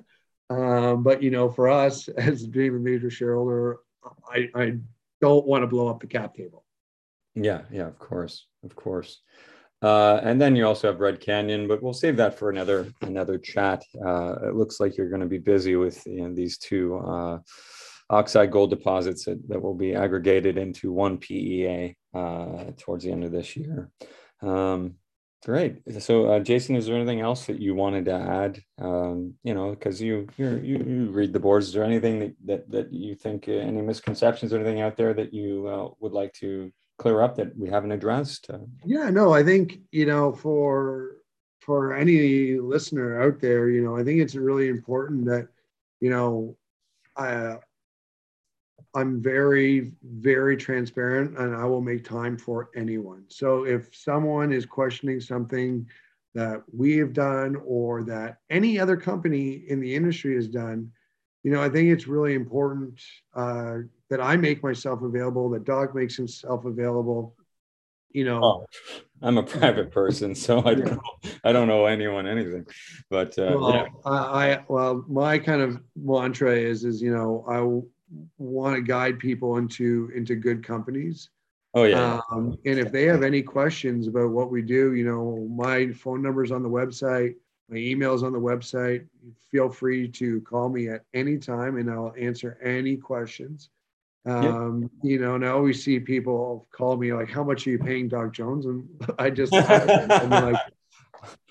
Um, 0.49 1.03
but, 1.03 1.23
you 1.23 1.31
know, 1.31 1.49
for 1.49 1.69
us 1.69 2.07
as 2.17 2.45
being 2.45 2.75
a 2.75 2.79
major 2.79 3.09
shareholder, 3.09 3.79
I, 4.27 4.49
I 4.55 4.73
don't 5.21 5.45
want 5.45 5.63
to 5.63 5.67
blow 5.67 5.87
up 5.87 5.99
the 5.99 6.07
cap 6.07 6.35
table. 6.35 6.65
Yeah, 7.35 7.61
yeah, 7.71 7.87
of 7.87 7.97
course, 7.97 8.47
of 8.63 8.75
course. 8.75 9.21
Uh, 9.81 10.19
and 10.21 10.39
then 10.39 10.55
you 10.55 10.65
also 10.65 10.87
have 10.91 10.99
Red 10.99 11.21
Canyon, 11.21 11.67
but 11.67 11.81
we'll 11.81 11.93
save 11.93 12.17
that 12.17 12.37
for 12.37 12.49
another 12.51 12.91
another 13.01 13.39
chat. 13.39 13.83
Uh, 14.05 14.35
it 14.43 14.55
looks 14.55 14.79
like 14.79 14.95
you're 14.95 15.09
going 15.09 15.21
to 15.21 15.27
be 15.27 15.39
busy 15.39 15.75
with 15.75 16.05
you 16.05 16.27
know, 16.27 16.35
these 16.35 16.59
two 16.59 16.97
uh, 16.97 17.39
oxide 18.09 18.51
gold 18.51 18.69
deposits 18.69 19.25
that, 19.25 19.39
that 19.47 19.61
will 19.61 19.73
be 19.73 19.95
aggregated 19.95 20.57
into 20.57 20.91
one 20.91 21.17
PEA 21.17 21.95
uh, 22.13 22.65
towards 22.77 23.05
the 23.05 23.11
end 23.11 23.23
of 23.23 23.31
this 23.31 23.55
year. 23.55 23.89
Um, 24.41 24.95
great. 25.45 25.81
So, 26.01 26.27
uh, 26.27 26.39
Jason, 26.39 26.75
is 26.75 26.85
there 26.85 26.95
anything 26.95 27.21
else 27.21 27.45
that 27.45 27.59
you 27.59 27.75
wanted 27.75 28.05
to 28.05 28.13
add? 28.13 28.63
Um, 28.79 29.35
you 29.43 29.53
know, 29.53 29.71
because 29.71 30.01
you 30.01 30.27
you 30.37 30.57
you 30.57 31.09
read 31.11 31.33
the 31.33 31.39
boards. 31.39 31.67
Is 31.67 31.73
there 31.73 31.83
anything 31.83 32.19
that 32.19 32.35
that, 32.45 32.71
that 32.71 32.93
you 32.93 33.15
think 33.15 33.47
uh, 33.47 33.53
any 33.53 33.81
misconceptions 33.81 34.53
or 34.53 34.57
anything 34.57 34.81
out 34.81 34.97
there 34.97 35.13
that 35.13 35.33
you 35.33 35.67
uh, 35.67 35.89
would 35.99 36.13
like 36.13 36.33
to 36.35 36.71
clear 36.97 37.21
up 37.21 37.35
that 37.35 37.57
we 37.57 37.69
haven't 37.69 37.91
addressed? 37.91 38.49
Uh, 38.49 38.59
yeah, 38.85 39.09
no, 39.09 39.33
I 39.33 39.43
think 39.43 39.79
you 39.91 40.05
know 40.05 40.33
for 40.33 41.17
for 41.59 41.95
any 41.95 42.57
listener 42.59 43.21
out 43.21 43.39
there, 43.39 43.69
you 43.69 43.83
know, 43.83 43.95
I 43.95 44.03
think 44.03 44.19
it's 44.19 44.35
really 44.35 44.67
important 44.67 45.25
that 45.25 45.47
you 46.01 46.09
know, 46.09 46.57
I 47.15 47.57
I'm 48.93 49.21
very, 49.21 49.93
very 50.03 50.57
transparent 50.57 51.37
and 51.37 51.55
I 51.55 51.65
will 51.65 51.81
make 51.81 52.03
time 52.03 52.37
for 52.37 52.69
anyone. 52.75 53.23
So 53.27 53.65
if 53.65 53.95
someone 53.95 54.51
is 54.51 54.65
questioning 54.65 55.21
something 55.21 55.87
that 56.33 56.63
we 56.73 56.97
have 56.97 57.13
done 57.13 57.57
or 57.65 58.03
that 58.03 58.37
any 58.49 58.79
other 58.79 58.97
company 58.97 59.63
in 59.67 59.79
the 59.79 59.95
industry 59.95 60.35
has 60.35 60.47
done, 60.47 60.91
you 61.43 61.51
know, 61.51 61.61
I 61.61 61.69
think 61.69 61.89
it's 61.89 62.07
really 62.07 62.33
important 62.33 63.01
uh, 63.33 63.77
that 64.09 64.21
I 64.21 64.35
make 64.37 64.61
myself 64.61 65.01
available, 65.01 65.49
that 65.51 65.63
Doc 65.63 65.95
makes 65.95 66.15
himself 66.15 66.65
available. 66.65 67.35
You 68.11 68.25
know, 68.25 68.43
oh, 68.43 68.65
I'm 69.21 69.37
a 69.37 69.43
private 69.43 69.89
person, 69.99 70.35
so 70.35 70.59
I 70.65 70.75
don't, 70.75 71.01
I 71.45 71.51
don't 71.53 71.67
know 71.67 71.85
anyone 71.85 72.27
anything. 72.27 72.67
But 73.09 73.39
uh, 73.39 73.55
well, 73.57 73.73
yeah. 73.73 73.85
I, 74.05 74.53
I 74.53 74.65
well, 74.67 75.05
my 75.07 75.39
kind 75.39 75.61
of 75.61 75.81
mantra 75.95 76.55
is 76.55 76.83
is 76.83 77.01
you 77.01 77.15
know 77.15 77.45
I 77.47 77.61
want 78.37 78.75
to 78.75 78.81
guide 78.81 79.19
people 79.19 79.57
into 79.57 80.11
into 80.15 80.35
good 80.35 80.65
companies. 80.65 81.29
Oh 81.73 81.83
yeah. 81.83 82.19
Um, 82.31 82.57
and 82.65 82.79
if 82.79 82.91
they 82.91 83.05
have 83.05 83.23
any 83.23 83.41
questions 83.41 84.07
about 84.07 84.31
what 84.31 84.51
we 84.51 84.61
do, 84.61 84.93
you 84.93 85.05
know, 85.05 85.47
my 85.49 85.91
phone 85.93 86.21
number 86.21 86.43
is 86.43 86.51
on 86.51 86.63
the 86.63 86.69
website, 86.69 87.35
my 87.69 87.77
email 87.77 88.13
is 88.13 88.23
on 88.23 88.33
the 88.33 88.39
website. 88.39 89.07
Feel 89.49 89.69
free 89.69 90.07
to 90.09 90.41
call 90.41 90.67
me 90.69 90.89
at 90.89 91.05
any 91.13 91.37
time, 91.37 91.77
and 91.77 91.89
I'll 91.89 92.13
answer 92.19 92.57
any 92.61 92.97
questions. 92.97 93.69
Um, 94.25 94.91
You 95.01 95.19
know, 95.19 95.35
and 95.35 95.45
I 95.45 95.49
always 95.49 95.83
see 95.83 95.99
people 95.99 96.67
call 96.71 96.97
me 96.97 97.13
like, 97.13 97.29
"How 97.29 97.43
much 97.43 97.65
are 97.65 97.71
you 97.71 97.79
paying 97.79 98.09
Doc 98.09 98.33
Jones?" 98.33 98.65
And 98.65 98.87
I 99.19 99.29
just, 99.29 99.53
I'm 99.55 100.29
like, 100.29 100.61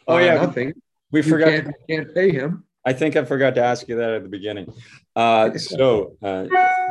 "Oh 0.06 0.18
yeah, 0.18 0.34
nothing." 0.34 0.74
We 1.10 1.22
forgot. 1.22 1.48
Can't, 1.48 1.74
can't 1.88 2.14
pay 2.14 2.30
him. 2.30 2.64
I 2.84 2.92
think 2.92 3.16
I 3.16 3.24
forgot 3.24 3.54
to 3.56 3.62
ask 3.62 3.88
you 3.88 3.96
that 3.96 4.10
at 4.10 4.22
the 4.22 4.28
beginning. 4.28 4.72
Uh, 5.14 5.56
so, 5.56 6.16
uh, 6.22 6.46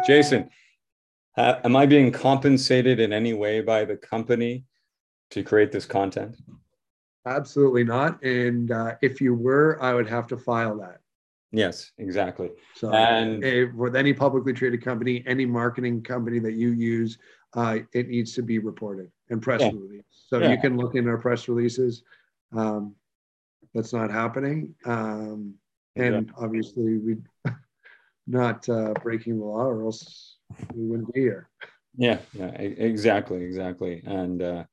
Jason, 0.06 0.50
uh, 1.36 1.56
am 1.64 1.76
I 1.76 1.86
being 1.86 2.12
compensated 2.12 3.00
in 3.00 3.12
any 3.12 3.34
way 3.34 3.62
by 3.62 3.86
the 3.86 3.98
company 3.98 4.66
to 5.32 5.44
create 5.44 5.72
this 5.72 5.86
content? 5.86 6.38
Absolutely 7.26 7.84
not. 7.84 8.22
And 8.24 8.72
uh, 8.72 8.96
if 9.02 9.20
you 9.20 9.34
were, 9.34 9.82
I 9.82 9.94
would 9.94 10.08
have 10.08 10.28
to 10.28 10.38
file 10.38 10.78
that. 10.80 11.00
Yes, 11.52 11.92
exactly. 11.98 12.52
So, 12.76 12.92
and 12.92 13.74
with 13.76 13.96
any 13.96 14.14
publicly 14.14 14.54
traded 14.54 14.84
company, 14.84 15.24
any 15.26 15.48
marketing 15.48 16.04
company 16.04 16.38
that 16.40 16.54
you 16.54 16.70
use, 16.72 17.18
uh, 17.56 17.80
it 17.94 18.10
needs 18.10 18.34
to 18.36 18.44
be 18.44 18.60
reported 18.60 19.12
and 19.32 19.42
press 19.42 19.62
yeah. 19.62 19.72
release. 19.72 20.04
So 20.12 20.38
yeah. 20.38 20.52
you 20.52 20.60
can 20.60 20.78
look 20.78 20.94
in 20.94 21.08
our 21.08 21.18
press 21.18 21.48
releases. 21.48 22.04
Um, 22.56 22.96
that's 23.74 23.94
not 23.94 24.12
happening. 24.12 24.76
Um, 24.86 25.56
and 25.96 26.28
yeah. 26.28 26.44
obviously 26.44 26.98
we 26.98 27.16
not 28.28 28.68
uh, 28.70 28.94
breaking 29.02 29.40
the 29.40 29.46
law 29.46 29.66
or 29.66 29.84
else 29.84 30.38
we 30.74 30.86
wouldn't 30.86 31.14
be 31.14 31.22
here. 31.22 31.50
Yeah 31.98 32.20
yeah 32.34 32.52
exactly 32.58 33.44
exactly. 33.44 34.04
And 34.06 34.42
uh, 34.42 34.64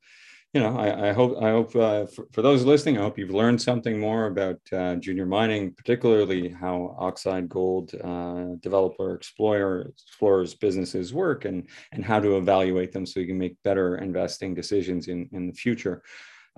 you 0.57 0.62
know 0.62 0.79
i, 0.79 1.09
I 1.09 1.12
hope 1.12 1.37
i 1.43 1.51
hope 1.51 1.77
uh, 1.77 2.07
for, 2.07 2.25
for, 2.33 2.41
those 2.41 2.64
listening 2.64 2.97
i 2.97 3.03
hope 3.03 3.19
you've 3.19 3.41
learned 3.43 3.61
something 3.61 3.99
more 4.01 4.27
about 4.27 4.59
uh, 4.73 4.95
junior 4.97 5.27
mining 5.27 5.75
particularly 5.75 6.49
how 6.49 6.97
oxide 6.99 7.47
gold 7.49 7.95
uh, 8.03 8.55
developer 8.61 9.14
explorer 9.14 9.93
explorers 9.93 10.55
businesses 10.55 11.12
work 11.12 11.45
and 11.45 11.69
and 11.93 12.05
how 12.05 12.19
to 12.19 12.39
evaluate 12.39 12.91
them 12.91 13.05
so 13.05 13.21
you 13.21 13.27
can 13.27 13.39
make 13.39 13.62
better 13.64 13.99
investing 13.99 14.55
decisions 14.55 15.09
in 15.09 15.29
in 15.33 15.47
the 15.47 15.53
future 15.53 16.03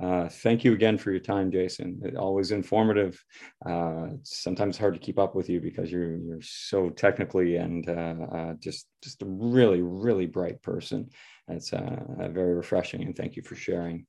uh, 0.00 0.28
thank 0.28 0.62
you 0.62 0.72
again 0.72 0.96
for 0.96 1.10
your 1.10 1.20
time, 1.20 1.50
Jason. 1.50 2.00
It, 2.04 2.16
always 2.16 2.52
informative. 2.52 3.22
Uh, 3.66 4.08
it's 4.14 4.42
sometimes 4.42 4.78
hard 4.78 4.94
to 4.94 5.00
keep 5.00 5.18
up 5.18 5.34
with 5.34 5.48
you 5.48 5.60
because 5.60 5.90
you're 5.90 6.16
you're 6.16 6.42
so 6.42 6.90
technically 6.90 7.56
and 7.56 7.88
uh, 7.88 8.14
uh 8.32 8.54
just 8.60 8.86
just 9.02 9.22
a 9.22 9.26
really 9.26 9.82
really 9.82 10.26
bright 10.26 10.62
person. 10.62 11.08
It's 11.48 11.72
uh, 11.72 12.28
very 12.30 12.54
refreshing, 12.54 13.02
and 13.02 13.16
thank 13.16 13.34
you 13.34 13.42
for 13.42 13.56
sharing. 13.56 14.06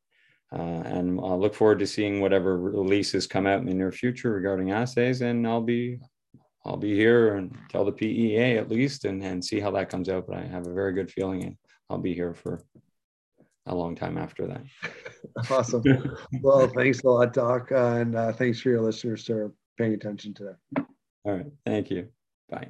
and 0.52 1.20
I'll 1.20 1.40
look 1.40 1.56
forward 1.56 1.80
to 1.80 1.88
seeing 1.88 2.22
whatever 2.22 2.60
releases 2.60 3.26
come 3.28 3.48
out 3.48 3.62
in 3.62 3.66
the 3.66 3.74
near 3.74 3.92
future 3.92 4.32
regarding 4.32 4.72
assays, 4.72 5.22
and 5.22 5.48
I'll 5.48 5.62
be 5.62 6.00
I'll 6.66 6.78
be 6.78 6.94
here 6.94 7.36
and 7.36 7.58
tell 7.70 7.86
the 7.86 7.92
PEA 7.92 8.58
at 8.58 8.70
least, 8.70 9.06
and 9.06 9.24
and 9.24 9.44
see 9.44 9.60
how 9.60 9.72
that 9.72 9.90
comes 9.90 10.08
out. 10.08 10.28
But 10.28 10.38
I 10.38 10.46
have 10.46 10.68
a 10.68 10.74
very 10.74 10.94
good 10.94 11.10
feeling, 11.12 11.44
and 11.46 11.58
I'll 11.90 11.98
be 11.98 12.14
here 12.14 12.36
for 12.36 12.62
a 13.70 13.76
long 13.76 13.96
time 13.96 14.18
after 14.18 14.48
that. 14.48 14.62
awesome. 15.50 15.84
Well, 16.42 16.68
thanks 16.68 17.04
a 17.04 17.10
lot, 17.10 17.34
Doc. 17.34 17.72
Uh, 17.72 17.76
and 17.76 18.16
uh, 18.16 18.34
thanks 18.34 18.60
for 18.60 18.70
your 18.70 18.82
listeners 18.82 19.26
for 19.26 19.54
paying 19.78 19.94
attention 19.94 20.34
today. 20.34 20.86
All 21.26 21.34
right. 21.34 21.52
Thank 21.66 21.92
you. 21.92 22.08
Bye. 22.50 22.70